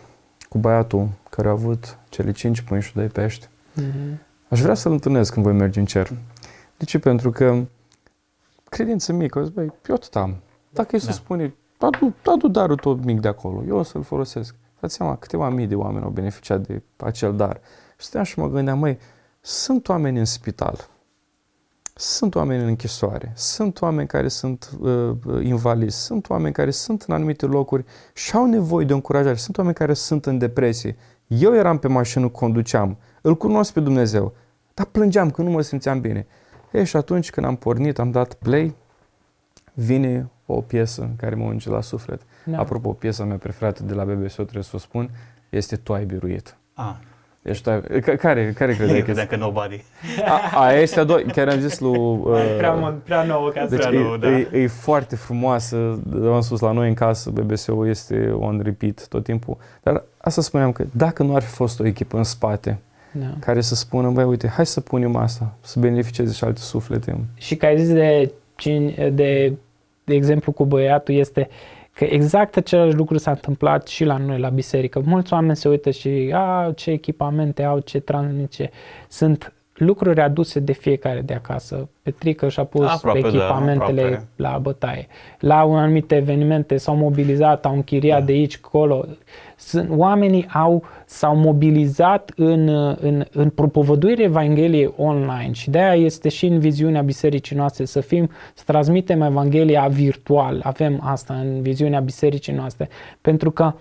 cu 0.49 0.59
băiatul 0.59 1.09
care 1.31 1.49
a 1.49 1.51
avut 1.51 1.99
cele 2.09 2.33
cinci 2.33 2.61
pâini 2.61 2.83
și 2.83 2.95
doi 2.95 3.07
pești. 3.07 3.47
Mm-hmm. 3.81 4.19
Aș 4.49 4.61
vrea 4.61 4.75
să-l 4.75 4.93
întâlnesc 4.93 5.33
când 5.33 5.45
voi 5.45 5.55
merge 5.55 5.79
în 5.79 5.87
cer. 5.87 6.09
De 6.77 6.85
ce? 6.85 6.99
Pentru 6.99 7.31
că 7.31 7.65
credință 8.73 9.13
mică. 9.13 9.43
Zic, 9.45 9.55
băi, 9.55 9.73
eu 9.89 9.97
tot 9.97 10.17
am. 10.17 10.43
Dacă 10.71 10.89
Iisus 10.93 11.09
da. 11.09 11.15
spune, 11.15 11.55
adu, 11.79 12.15
adu 12.25 12.49
darul 12.49 12.77
tot 12.77 13.05
mic 13.05 13.21
de 13.21 13.29
acolo, 13.29 13.63
eu 13.67 13.77
o 13.77 13.83
să-l 13.83 14.03
folosesc. 14.03 14.55
Dați 14.81 14.95
seama, 14.95 15.17
câteva 15.17 15.49
mii 15.49 15.67
de 15.67 15.75
oameni 15.75 16.05
au 16.05 16.11
beneficiat 16.11 16.67
de 16.67 16.83
acel 16.97 17.37
dar. 17.37 17.61
Și 17.99 18.05
stăteam 18.07 18.25
și 18.25 18.39
mă 18.39 18.49
gândeam, 18.49 18.79
măi, 18.79 18.99
sunt 19.41 19.89
oameni 19.89 20.19
în 20.19 20.25
spital, 20.25 20.89
sunt 21.95 22.35
oameni 22.35 22.63
în 22.63 22.69
închisoare, 22.69 23.33
sunt 23.35 23.81
oameni 23.81 24.09
care 24.09 24.29
sunt 24.29 24.71
uh, 24.81 25.17
invalizi, 25.43 25.97
sunt 25.97 26.29
oameni 26.29 26.55
care 26.55 26.71
sunt 26.71 27.03
în 27.03 27.15
anumite 27.15 27.47
locuri 27.47 27.85
și 28.15 28.37
au 28.37 28.47
nevoie 28.47 28.87
de 28.87 28.93
o 28.93 28.95
încurajare, 28.95 29.37
sunt 29.37 29.59
oameni 29.59 29.77
care 29.77 29.95
sunt 29.95 30.27
în 30.27 30.39
depresie. 30.39 30.97
Eu 31.27 31.55
eram 31.55 31.79
pe 31.79 31.89
mașină, 31.89 32.29
conduceam, 32.29 32.99
îl 33.23 33.37
cunosc 33.37 33.73
pe 33.73 33.81
Dumnezeu, 33.81 34.33
dar 34.75 34.87
plângeam 34.87 35.31
că 35.31 35.43
nu 35.43 35.51
mă 35.51 35.61
simțeam 35.61 36.01
bine. 36.01 36.27
E, 36.73 36.85
și 36.85 36.97
atunci 36.97 37.31
când 37.31 37.47
am 37.47 37.57
pornit, 37.57 37.99
am 37.99 38.11
dat 38.11 38.35
play, 38.35 38.75
vine 39.73 40.31
o 40.47 40.61
piesă 40.61 41.11
care 41.17 41.35
mă 41.35 41.45
unge 41.45 41.71
la 41.71 41.81
suflet. 41.81 42.21
Da. 42.45 42.59
Apropo, 42.59 42.93
piesa 42.93 43.25
mea 43.25 43.37
preferată 43.37 43.83
de 43.83 43.95
la 43.95 44.05
BBSO, 44.05 44.43
trebuie 44.43 44.63
să 44.63 44.73
o 44.75 44.79
spun, 44.79 45.11
este 45.49 45.77
Tu 45.77 45.93
ai 45.93 46.05
biruit. 46.05 46.57
Ah. 46.75 46.95
Deci, 47.43 47.63
tu 47.63 47.71
ai, 47.71 47.81
care, 48.01 48.53
care 48.53 48.75
credeai 48.75 49.03
că 49.03 49.13
că 49.13 49.37
Nobody. 49.37 49.85
A, 50.25 50.61
aia 50.61 50.81
este 50.81 51.01
a 51.01 51.05
doua, 51.05 51.21
chiar 51.33 51.49
am 51.49 51.59
zis 51.59 51.81
lui... 51.81 51.99
Uh, 51.99 52.55
prea, 52.57 53.01
prea 53.05 53.23
nouă 53.23 53.51
ca 53.51 53.67
deci 53.67 53.79
prea 53.79 53.93
e, 53.93 54.03
nouă, 54.03 54.17
da. 54.17 54.31
e, 54.31 54.49
e, 54.53 54.67
foarte 54.67 55.17
frumoasă, 55.17 55.77
am 56.25 56.41
spus 56.41 56.61
la 56.61 56.73
noi 56.73 56.89
în 56.89 56.95
casă, 56.95 57.31
BBSO 57.31 57.87
este 57.87 58.31
on 58.39 58.61
repeat 58.65 59.07
tot 59.09 59.25
timpul. 59.25 59.57
Dar 59.83 60.05
asta 60.19 60.41
spuneam 60.41 60.73
că 60.73 60.85
dacă 60.93 61.23
nu 61.23 61.35
ar 61.35 61.43
fi 61.43 61.51
fost 61.51 61.81
o 61.81 61.87
echipă 61.87 62.17
în 62.17 62.25
spate, 62.25 62.79
da. 63.13 63.35
care 63.41 63.61
să 63.61 63.75
spună, 63.75 64.11
băi, 64.11 64.25
uite, 64.25 64.49
hai 64.49 64.67
să 64.67 64.81
punem 64.81 65.17
asta, 65.17 65.57
să 65.61 65.81
beneficieze 65.81 66.33
și 66.33 66.45
alte 66.45 66.61
suflete. 66.61 67.19
Și 67.35 67.57
că 67.57 67.67
ai 67.67 67.79
zis 67.79 67.93
de, 67.93 68.33
de, 69.13 69.53
de 70.05 70.15
exemplu 70.15 70.53
cu 70.53 70.65
băiatul 70.65 71.15
este 71.15 71.49
că 71.95 72.05
exact 72.05 72.57
același 72.57 72.97
lucru 72.97 73.19
s-a 73.19 73.31
întâmplat 73.31 73.87
și 73.87 74.05
la 74.05 74.17
noi, 74.17 74.39
la 74.39 74.49
biserică. 74.49 75.03
Mulți 75.05 75.33
oameni 75.33 75.57
se 75.57 75.69
uită 75.69 75.91
și, 75.91 76.31
a, 76.35 76.73
ce 76.77 76.91
echipamente 76.91 77.63
au, 77.63 77.79
ce 77.79 78.01
transmice. 78.01 78.71
Sunt 79.09 79.53
lucruri 79.75 80.21
aduse 80.21 80.61
de 80.61 80.73
fiecare 80.73 81.21
de 81.21 81.35
acasă. 81.35 81.89
Petrică 82.03 82.49
și-a 82.49 82.65
pus 82.65 82.87
aproape, 82.87 83.21
da, 83.21 83.29
echipamentele 83.29 84.29
da, 84.37 84.49
la 84.51 84.59
bătaie. 84.59 85.07
La 85.39 85.65
un 85.65 85.77
anumite 85.77 86.17
evenimente 86.17 86.77
s-au 86.77 86.97
mobilizat, 86.97 87.65
au 87.67 87.75
închiriat 87.75 88.19
da. 88.19 88.25
de 88.25 88.33
aici, 88.33 88.59
acolo. 88.63 89.05
Sunt, 89.57 89.91
oamenii 89.91 90.47
au, 90.53 90.85
s-au 91.07 91.37
mobilizat 91.37 92.33
în, 92.37 92.69
în, 93.01 93.25
în 93.33 93.51
propovăduire 93.51 94.23
Evangheliei 94.23 94.95
online 94.97 95.53
și 95.53 95.71
de 95.71 95.79
aia 95.79 96.05
este 96.05 96.29
și 96.29 96.47
în 96.47 96.59
viziunea 96.59 97.03
bisericii 97.03 97.57
noastre 97.57 97.85
să 97.85 98.01
fim, 98.01 98.31
să 98.55 98.63
transmitem 98.67 99.23
Evanghelia 99.23 99.87
virtual. 99.87 100.61
Avem 100.63 101.01
asta 101.03 101.35
în 101.35 101.63
viziunea 101.63 102.01
bisericii 102.01 102.53
noastre. 102.53 102.89
Pentru 103.21 103.51
că 103.51 103.73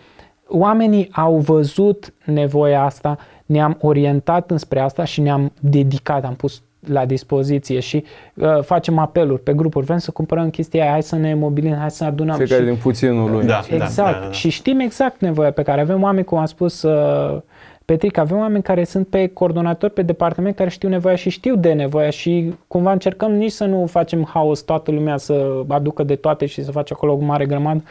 oamenii 0.47 1.09
au 1.11 1.37
văzut 1.37 2.13
nevoia 2.25 2.83
asta, 2.83 3.17
ne-am 3.51 3.77
orientat 3.81 4.51
înspre 4.51 4.79
asta 4.79 5.03
și 5.03 5.21
ne-am 5.21 5.51
dedicat, 5.59 6.25
am 6.25 6.33
pus 6.33 6.61
la 6.87 7.05
dispoziție 7.05 7.79
și 7.79 8.03
uh, 8.33 8.63
facem 8.63 8.97
apeluri 8.97 9.41
pe 9.41 9.53
grupuri, 9.53 9.85
vrem 9.85 9.97
să 9.97 10.11
cumpărăm 10.11 10.49
chestia 10.49 10.81
aia, 10.81 10.91
hai 10.91 11.03
să 11.03 11.15
ne 11.15 11.33
mobilizăm, 11.33 11.77
hai 11.77 11.91
să 11.91 12.03
ne 12.03 12.09
adunăm. 12.09 12.35
Fiecare 12.35 12.61
și, 12.61 12.67
din 12.67 12.77
puținul 12.77 13.31
lui. 13.31 13.45
Da, 13.45 13.61
exact. 13.69 13.95
Da, 13.95 14.19
da, 14.19 14.25
da. 14.25 14.31
Și 14.31 14.49
știm 14.49 14.79
exact 14.79 15.21
nevoia 15.21 15.51
pe 15.51 15.61
care 15.61 15.81
avem 15.81 16.03
oameni, 16.03 16.25
cum 16.25 16.37
am 16.37 16.45
spus 16.45 16.81
uh, 16.81 17.41
Petric, 17.85 18.17
avem 18.17 18.37
oameni 18.37 18.63
care 18.63 18.83
sunt 18.83 19.07
pe 19.07 19.27
coordonatori, 19.27 19.93
pe 19.93 20.01
departament, 20.01 20.55
care 20.55 20.69
știu 20.69 20.89
nevoia 20.89 21.15
și 21.15 21.29
știu 21.29 21.55
de 21.55 21.73
nevoia 21.73 22.09
și 22.09 22.53
cumva 22.67 22.91
încercăm 22.91 23.31
nici 23.31 23.51
să 23.51 23.65
nu 23.65 23.85
facem 23.85 24.29
haos, 24.33 24.61
toată 24.61 24.91
lumea 24.91 25.17
să 25.17 25.63
aducă 25.67 26.03
de 26.03 26.15
toate 26.15 26.45
și 26.45 26.63
să 26.63 26.71
face 26.71 26.93
acolo 26.93 27.13
o 27.13 27.17
mare 27.17 27.45
grămadă, 27.45 27.83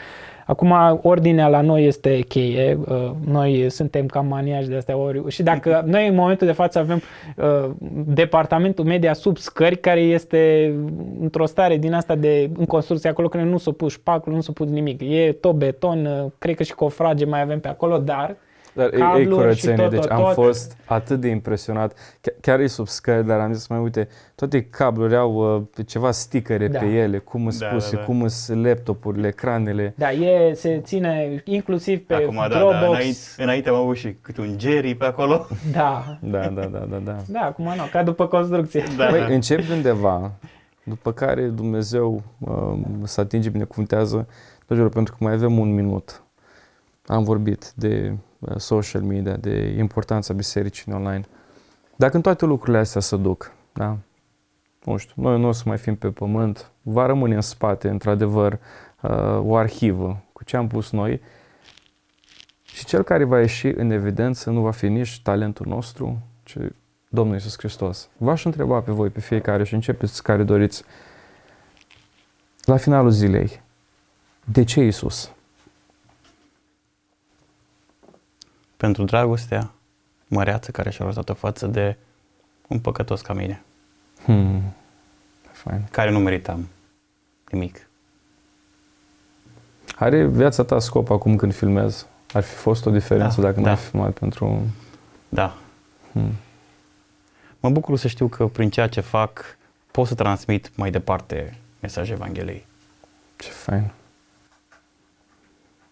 Acum, 0.51 1.01
ordinea 1.03 1.48
la 1.48 1.61
noi 1.61 1.84
este 1.84 2.20
cheie. 2.20 2.78
Uh, 2.88 3.11
noi 3.24 3.70
suntem 3.70 4.07
cam 4.07 4.26
maniaci 4.26 4.66
de 4.66 4.76
astea. 4.76 4.96
Ori, 4.96 5.30
și 5.30 5.42
dacă 5.42 5.82
noi 5.86 6.09
în 6.09 6.14
momentul 6.14 6.46
de 6.46 6.53
față 6.53 6.78
avem 6.78 7.03
uh, 7.36 7.70
departamentul 8.07 8.84
media 8.84 9.12
sub 9.12 9.36
scări, 9.36 9.76
care 9.76 10.01
este 10.01 10.72
într-o 11.20 11.46
stare 11.46 11.76
din 11.76 11.92
asta 11.92 12.14
de 12.14 12.51
în 12.59 12.64
construcție 12.64 13.11
acolo, 13.11 13.28
când 13.28 13.51
nu 13.51 13.59
s-o 13.59 13.72
pus 13.72 13.92
șpacul, 13.92 14.32
nu 14.32 14.40
s-o 14.40 14.53
pus 14.53 14.68
nimic. 14.68 15.01
E 15.01 15.32
tot 15.40 15.55
beton, 15.55 16.07
uh, 16.07 16.30
cred 16.38 16.55
că 16.55 16.62
și 16.62 16.74
cofrage 16.74 17.24
mai 17.24 17.40
avem 17.40 17.61
pe 17.61 17.68
acolo, 17.68 17.98
dar 17.98 18.36
Dar 18.74 18.92
e, 18.92 18.96
e 18.96 18.98
cabluri 18.98 19.22
și 19.24 19.28
curățenie, 19.28 19.82
tot, 19.82 19.90
deci 19.90 20.00
tot, 20.00 20.10
am 20.10 20.22
tot. 20.22 20.32
fost 20.34 20.76
atât 20.84 21.20
de 21.20 21.28
impresionat. 21.28 21.92
Chiar, 22.20 22.34
chiar 22.40 22.60
e 22.60 22.66
sub 22.66 22.86
scări, 22.86 23.26
dar 23.26 23.38
am 23.40 23.52
zis, 23.52 23.66
mai 23.66 23.78
uite, 23.78 24.08
toate 24.34 24.62
cablurile 24.62 25.16
au 25.16 25.56
uh, 25.76 25.84
ceva 25.86 26.10
stickere 26.10 26.68
Da. 26.68 26.78
pe 26.78 26.84
ele, 26.86 27.18
cum 27.18 27.50
sunt 27.50 27.68
Da, 27.68 27.74
puse, 27.74 27.90
da, 27.94 27.98
da. 28.00 28.04
cum 28.04 28.28
sunt 28.28 28.64
laptopurile, 28.66 29.26
ecranele. 29.28 29.94
Da, 29.96 30.12
e, 30.12 30.52
se 30.54 30.80
ține 30.84 31.42
inclusiv 31.44 31.98
pe 32.06 32.14
Acum, 32.14 32.34
da, 32.34 32.48
da, 32.48 32.56
Dropbox. 32.58 32.88
înainte, 32.88 33.18
înainte 33.38 33.68
am 33.68 33.74
avut 33.74 33.96
și 33.96 34.16
câte 34.20 34.40
un 34.40 34.56
Jerry 34.58 34.94
pe 34.94 35.04
acolo. 35.04 35.46
Da, 35.72 36.18
Da, 36.20 36.38
da, 36.48 36.64
da, 36.64 36.78
da, 36.90 36.96
da. 37.04 37.16
da, 37.28 37.40
acum 37.40 37.64
nu, 37.64 37.82
ca 37.92 38.02
după 38.02 38.26
construcție. 38.26 38.84
Da. 38.96 39.04
Păi, 39.06 39.34
începi 39.34 39.66
de 39.66 39.72
undeva, 39.72 40.32
după 40.82 41.12
care 41.12 41.42
Dumnezeu 41.42 42.22
uh, 42.38 42.78
să 43.02 43.20
atinge, 43.20 43.48
binecuvântează, 43.48 44.26
Vă 44.66 44.76
jur, 44.76 44.88
pentru 44.88 45.14
că 45.18 45.24
mai 45.24 45.32
avem 45.32 45.58
un 45.58 45.74
minut. 45.74 46.22
Am 47.11 47.22
vorbit 47.22 47.72
de 47.74 48.16
uh, 48.38 48.56
social 48.56 49.02
media, 49.02 49.36
de 49.36 49.74
importanța 49.78 50.34
bisericii 50.34 50.92
online. 50.92 51.24
Dacă 51.96 52.16
în 52.16 52.22
toate 52.22 52.44
lucrurile 52.44 52.78
astea 52.78 53.00
se 53.00 53.16
duc, 53.16 53.52
da? 53.72 53.96
Nu 54.84 54.96
știu, 54.96 55.22
noi 55.22 55.40
nu 55.40 55.48
o 55.48 55.52
să 55.52 55.62
mai 55.66 55.78
fim 55.78 55.96
pe 55.96 56.08
pământ, 56.08 56.70
va 56.82 57.06
rămâne 57.06 57.34
în 57.34 57.40
spate, 57.40 57.88
într-adevăr, 57.88 58.52
uh, 59.00 59.40
o 59.42 59.56
arhivă 59.56 60.22
cu 60.32 60.44
ce 60.44 60.56
am 60.56 60.66
pus 60.66 60.90
noi 60.90 61.20
și 62.62 62.84
cel 62.84 63.02
care 63.02 63.24
va 63.24 63.40
ieși 63.40 63.66
în 63.66 63.90
evidență 63.90 64.50
nu 64.50 64.61
va 64.61 64.70
fi 64.70 64.88
nici 64.88 65.20
talentul 65.22 65.66
nostru, 65.66 66.22
ci 66.42 66.56
Domnul 67.08 67.34
Iisus 67.34 67.58
Hristos. 67.58 68.08
V-aș 68.16 68.44
întreba 68.44 68.80
pe 68.80 68.92
voi, 68.92 69.08
pe 69.08 69.20
fiecare 69.20 69.64
și 69.64 69.74
începeți 69.74 70.22
care 70.22 70.42
doriți. 70.42 70.84
La 72.64 72.76
finalul 72.76 73.11
zilei, 73.11 73.62
de 74.44 74.64
ce 74.64 74.80
Iisus? 74.80 75.32
Pentru 78.81 79.05
dragostea 79.05 79.70
măreață 80.26 80.70
care 80.70 80.91
și-a 80.91 81.05
arătat-o 81.05 81.35
față 81.35 81.66
de 81.66 81.97
un 82.68 82.78
păcătos 82.78 83.20
ca 83.20 83.33
mine, 83.33 83.62
Hmm. 84.24 84.62
Fain. 85.53 85.83
care 85.91 86.11
nu 86.11 86.18
meritam 86.18 86.68
nimic. 87.51 87.89
Are 89.97 90.26
viața 90.26 90.64
ta 90.64 90.78
scop 90.78 91.11
acum 91.11 91.37
când 91.37 91.55
filmezi? 91.55 92.07
Ar 92.33 92.43
fi 92.43 92.55
fost 92.55 92.87
o 92.87 92.91
diferență 92.91 93.41
Da, 93.41 93.47
dacă 93.47 93.59
nu 93.59 93.64
da. 93.64 93.70
ai 93.70 93.76
filmat 93.76 94.12
pentru... 94.18 94.62
Da. 95.28 95.57
Hmm. 96.12 96.33
Mă 97.61 97.70
bucur 97.70 97.99
să 97.99 98.09
știu 98.09 98.28
că 98.28 98.47
prin 98.47 98.70
ceea 98.70 98.89
ce 98.89 99.01
fac 99.01 99.45
pot 99.91 100.07
să 100.07 100.14
transmit 100.14 100.76
mai 100.76 100.91
departe 100.91 101.59
mesajul 101.81 102.14
Evangheliei. 102.14 102.66
Ce 103.37 103.49
fain. 103.49 103.91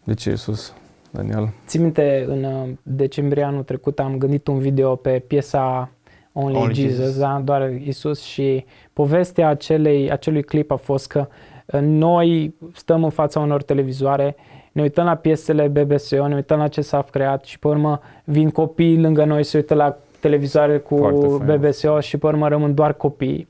De 0.05 0.14
ce 0.14 0.30
Iisus, 0.30 0.72
Daniel? 1.18 1.52
Țin 1.66 1.82
minte, 1.82 2.24
în 2.28 2.44
uh, 2.44 2.68
decembrie 2.82 3.42
anul 3.42 3.62
trecut 3.62 3.98
am 3.98 4.18
gândit 4.18 4.46
un 4.46 4.58
video 4.58 4.96
pe 4.96 5.18
piesa 5.26 5.90
Only, 6.32 6.56
Only 6.56 6.74
Jesus, 6.74 6.96
Jesus. 6.96 7.18
Da? 7.18 7.40
doar 7.44 7.70
Isus 7.70 8.20
și 8.20 8.64
povestea 8.92 9.48
acelei, 9.48 10.10
acelui 10.10 10.42
clip 10.42 10.70
a 10.70 10.76
fost 10.76 11.06
că 11.06 11.28
uh, 11.66 11.80
noi 11.80 12.54
stăm 12.74 13.04
în 13.04 13.10
fața 13.10 13.40
unor 13.40 13.62
televizoare, 13.62 14.36
ne 14.72 14.82
uităm 14.82 15.04
la 15.04 15.14
piesele 15.14 15.68
BBSO, 15.68 16.28
ne 16.28 16.34
uităm 16.34 16.58
la 16.58 16.68
ce 16.68 16.80
s-a 16.80 17.06
creat 17.10 17.44
și 17.44 17.58
pe 17.58 17.68
urmă 17.68 18.00
vin 18.24 18.50
copii 18.50 19.00
lângă 19.00 19.24
noi, 19.24 19.44
se 19.44 19.56
uită 19.56 19.74
la 19.74 19.96
televizoare 20.20 20.78
cu 20.78 20.96
Foarte 20.96 21.26
fain. 21.26 21.60
BBSO 21.60 22.00
și 22.00 22.16
pe 22.16 22.26
urmă 22.26 22.48
rămân 22.48 22.74
doar 22.74 22.92
copii. 22.92 23.48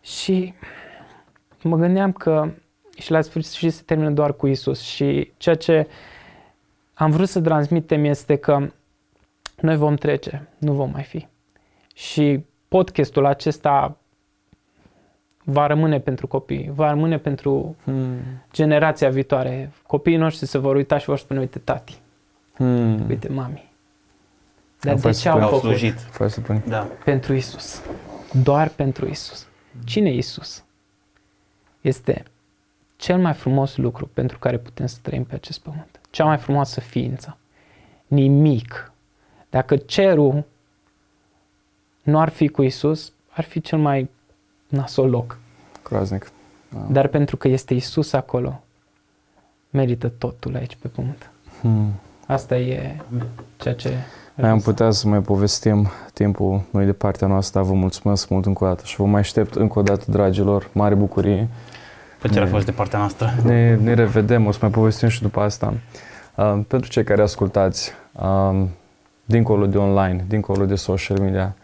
Și 0.00 0.54
mă 1.62 1.76
gândeam 1.76 2.12
că 2.12 2.48
și 2.98 3.10
la 3.10 3.20
sfârșit 3.20 3.72
se 3.72 3.82
termină 3.86 4.10
doar 4.10 4.32
cu 4.32 4.46
Isus 4.46 4.80
și 4.80 5.32
ceea 5.36 5.54
ce 5.54 5.86
am 6.98 7.10
vrut 7.10 7.28
să 7.28 7.40
transmitem 7.40 8.04
este 8.04 8.36
că 8.36 8.70
noi 9.60 9.76
vom 9.76 9.94
trece, 9.94 10.48
nu 10.58 10.72
vom 10.72 10.90
mai 10.90 11.02
fi. 11.02 11.26
Și 11.94 12.44
podcastul 12.68 13.26
acesta 13.26 13.96
va 15.44 15.66
rămâne 15.66 16.00
pentru 16.00 16.26
copii, 16.26 16.70
va 16.74 16.88
rămâne 16.90 17.18
pentru 17.18 17.76
Hmm. 17.84 18.16
generația 18.52 19.08
viitoare. 19.10 19.72
Copiii 19.86 20.16
noștri 20.16 20.46
se 20.46 20.58
vor 20.58 20.74
uita 20.76 20.98
și 20.98 21.04
vor 21.06 21.18
spune, 21.18 21.40
uite 21.40 21.58
tati, 21.58 21.98
Hmm. 22.54 23.08
uite 23.08 23.28
mami. 23.28 23.72
Dar 24.80 24.92
Am 24.94 25.00
de 25.00 25.06
fost 25.06 25.20
ce 25.20 25.28
au 25.28 25.36
pe- 25.36 25.42
Au 25.42 25.48
făcut? 25.48 25.62
slujit. 25.64 25.98
Fără 26.00 26.28
să 26.28 26.40
pun. 26.40 26.62
Da. 26.68 26.88
Pentru 27.04 27.34
Isus. 27.34 27.82
Doar 28.42 28.68
pentru 28.68 29.06
Isus. 29.08 29.46
Cine 29.84 30.10
e 30.10 30.14
Isus? 30.16 30.64
Este 31.80 32.22
cel 32.96 33.18
mai 33.18 33.32
frumos 33.34 33.76
lucru 33.76 34.06
pentru 34.06 34.38
care 34.38 34.58
putem 34.58 34.86
să 34.86 34.98
trăim 35.02 35.24
pe 35.24 35.34
acest 35.34 35.60
pământ. 35.60 36.00
Cea 36.16 36.24
mai 36.24 36.36
frumoasă 36.36 36.80
ființă. 36.80 37.36
Nimic. 38.06 38.92
Dacă 39.50 39.76
cerul 39.76 40.44
nu 42.02 42.18
ar 42.18 42.28
fi 42.28 42.48
cu 42.48 42.62
Isus, 42.62 43.12
ar 43.28 43.44
fi 43.44 43.60
cel 43.60 43.78
mai 43.78 44.10
nasol 44.68 45.10
loc. 45.10 45.38
Groaznic. 45.82 46.30
Da. 46.68 46.86
Dar 46.90 47.06
pentru 47.06 47.36
că 47.36 47.48
este 47.48 47.74
Isus 47.74 48.12
acolo, 48.12 48.62
merită 49.70 50.08
totul 50.08 50.54
aici 50.54 50.76
pe 50.80 50.88
pământ. 50.88 51.30
Hmm. 51.60 51.92
Asta 52.26 52.56
e 52.56 52.96
ceea 53.56 53.74
ce... 53.74 53.92
Mai 54.34 54.50
am 54.50 54.60
putea 54.60 54.90
să 54.90 55.08
mai 55.08 55.20
povestim 55.20 55.88
timpul 56.12 56.62
noi 56.70 56.84
de 56.84 56.92
partea 56.92 57.26
noastră, 57.26 57.60
dar 57.60 57.68
vă 57.68 57.74
mulțumesc 57.74 58.28
mult 58.28 58.46
încă 58.46 58.64
o 58.64 58.66
dată 58.66 58.82
și 58.84 58.96
vă 58.96 59.04
mai 59.04 59.20
aștept 59.20 59.54
încă 59.54 59.78
o 59.78 59.82
dată, 59.82 60.04
dragilor, 60.10 60.70
mare 60.72 60.94
bucurie. 60.94 61.48
Plăcerea 62.26 62.42
a 62.42 62.50
Mm. 62.50 62.52
fost 62.52 62.66
de 62.66 62.72
partea 62.72 62.98
noastră. 62.98 63.34
Ne, 63.44 63.76
ne 63.76 63.94
revedem, 63.94 64.46
o 64.46 64.50
să 64.50 64.58
mai 64.60 64.70
povestim 64.70 65.08
și 65.08 65.22
după 65.22 65.40
asta. 65.40 65.74
Uh, 66.34 66.58
pentru 66.68 66.90
cei 66.90 67.04
care 67.04 67.22
ascultați, 67.22 67.92
uh, 68.12 68.62
dincolo 69.24 69.66
de 69.66 69.78
online, 69.78 70.24
dincolo 70.28 70.64
de 70.64 70.74
social 70.74 71.18
media, 71.20 71.54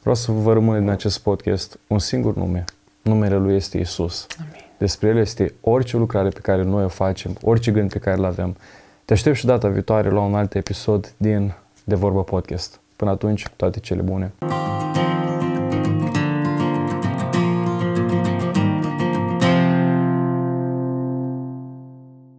vreau 0.00 0.14
să 0.14 0.32
vă 0.32 0.52
rămâne 0.52 0.78
din 0.78 0.88
acest 0.90 1.18
podcast 1.20 1.78
un 1.86 1.98
singur 1.98 2.34
nume. 2.36 2.64
Numele 3.02 3.36
Lui 3.36 3.54
este 3.54 3.78
Isus. 3.78 4.26
Amin. 4.38 4.64
Despre 4.78 5.08
El 5.08 5.16
este 5.16 5.54
orice 5.60 5.96
lucrare 5.96 6.28
pe 6.28 6.40
care 6.40 6.62
noi 6.62 6.84
o 6.84 6.88
facem, 6.88 7.36
orice 7.42 7.70
gând 7.70 7.92
pe 7.92 7.98
care 7.98 8.16
îl 8.16 8.24
avem. 8.24 8.56
Te 9.04 9.12
aștept 9.12 9.36
și 9.36 9.46
data 9.46 9.68
viitoare 9.68 10.10
la 10.10 10.20
un 10.20 10.34
alt 10.34 10.54
episod 10.54 11.12
din 11.16 11.52
De 11.84 11.94
Vorbă 11.94 12.22
Podcast. 12.24 12.80
Până 12.96 13.10
atunci, 13.10 13.44
toate 13.56 13.78
cele 13.80 14.02
bune! 14.02 14.32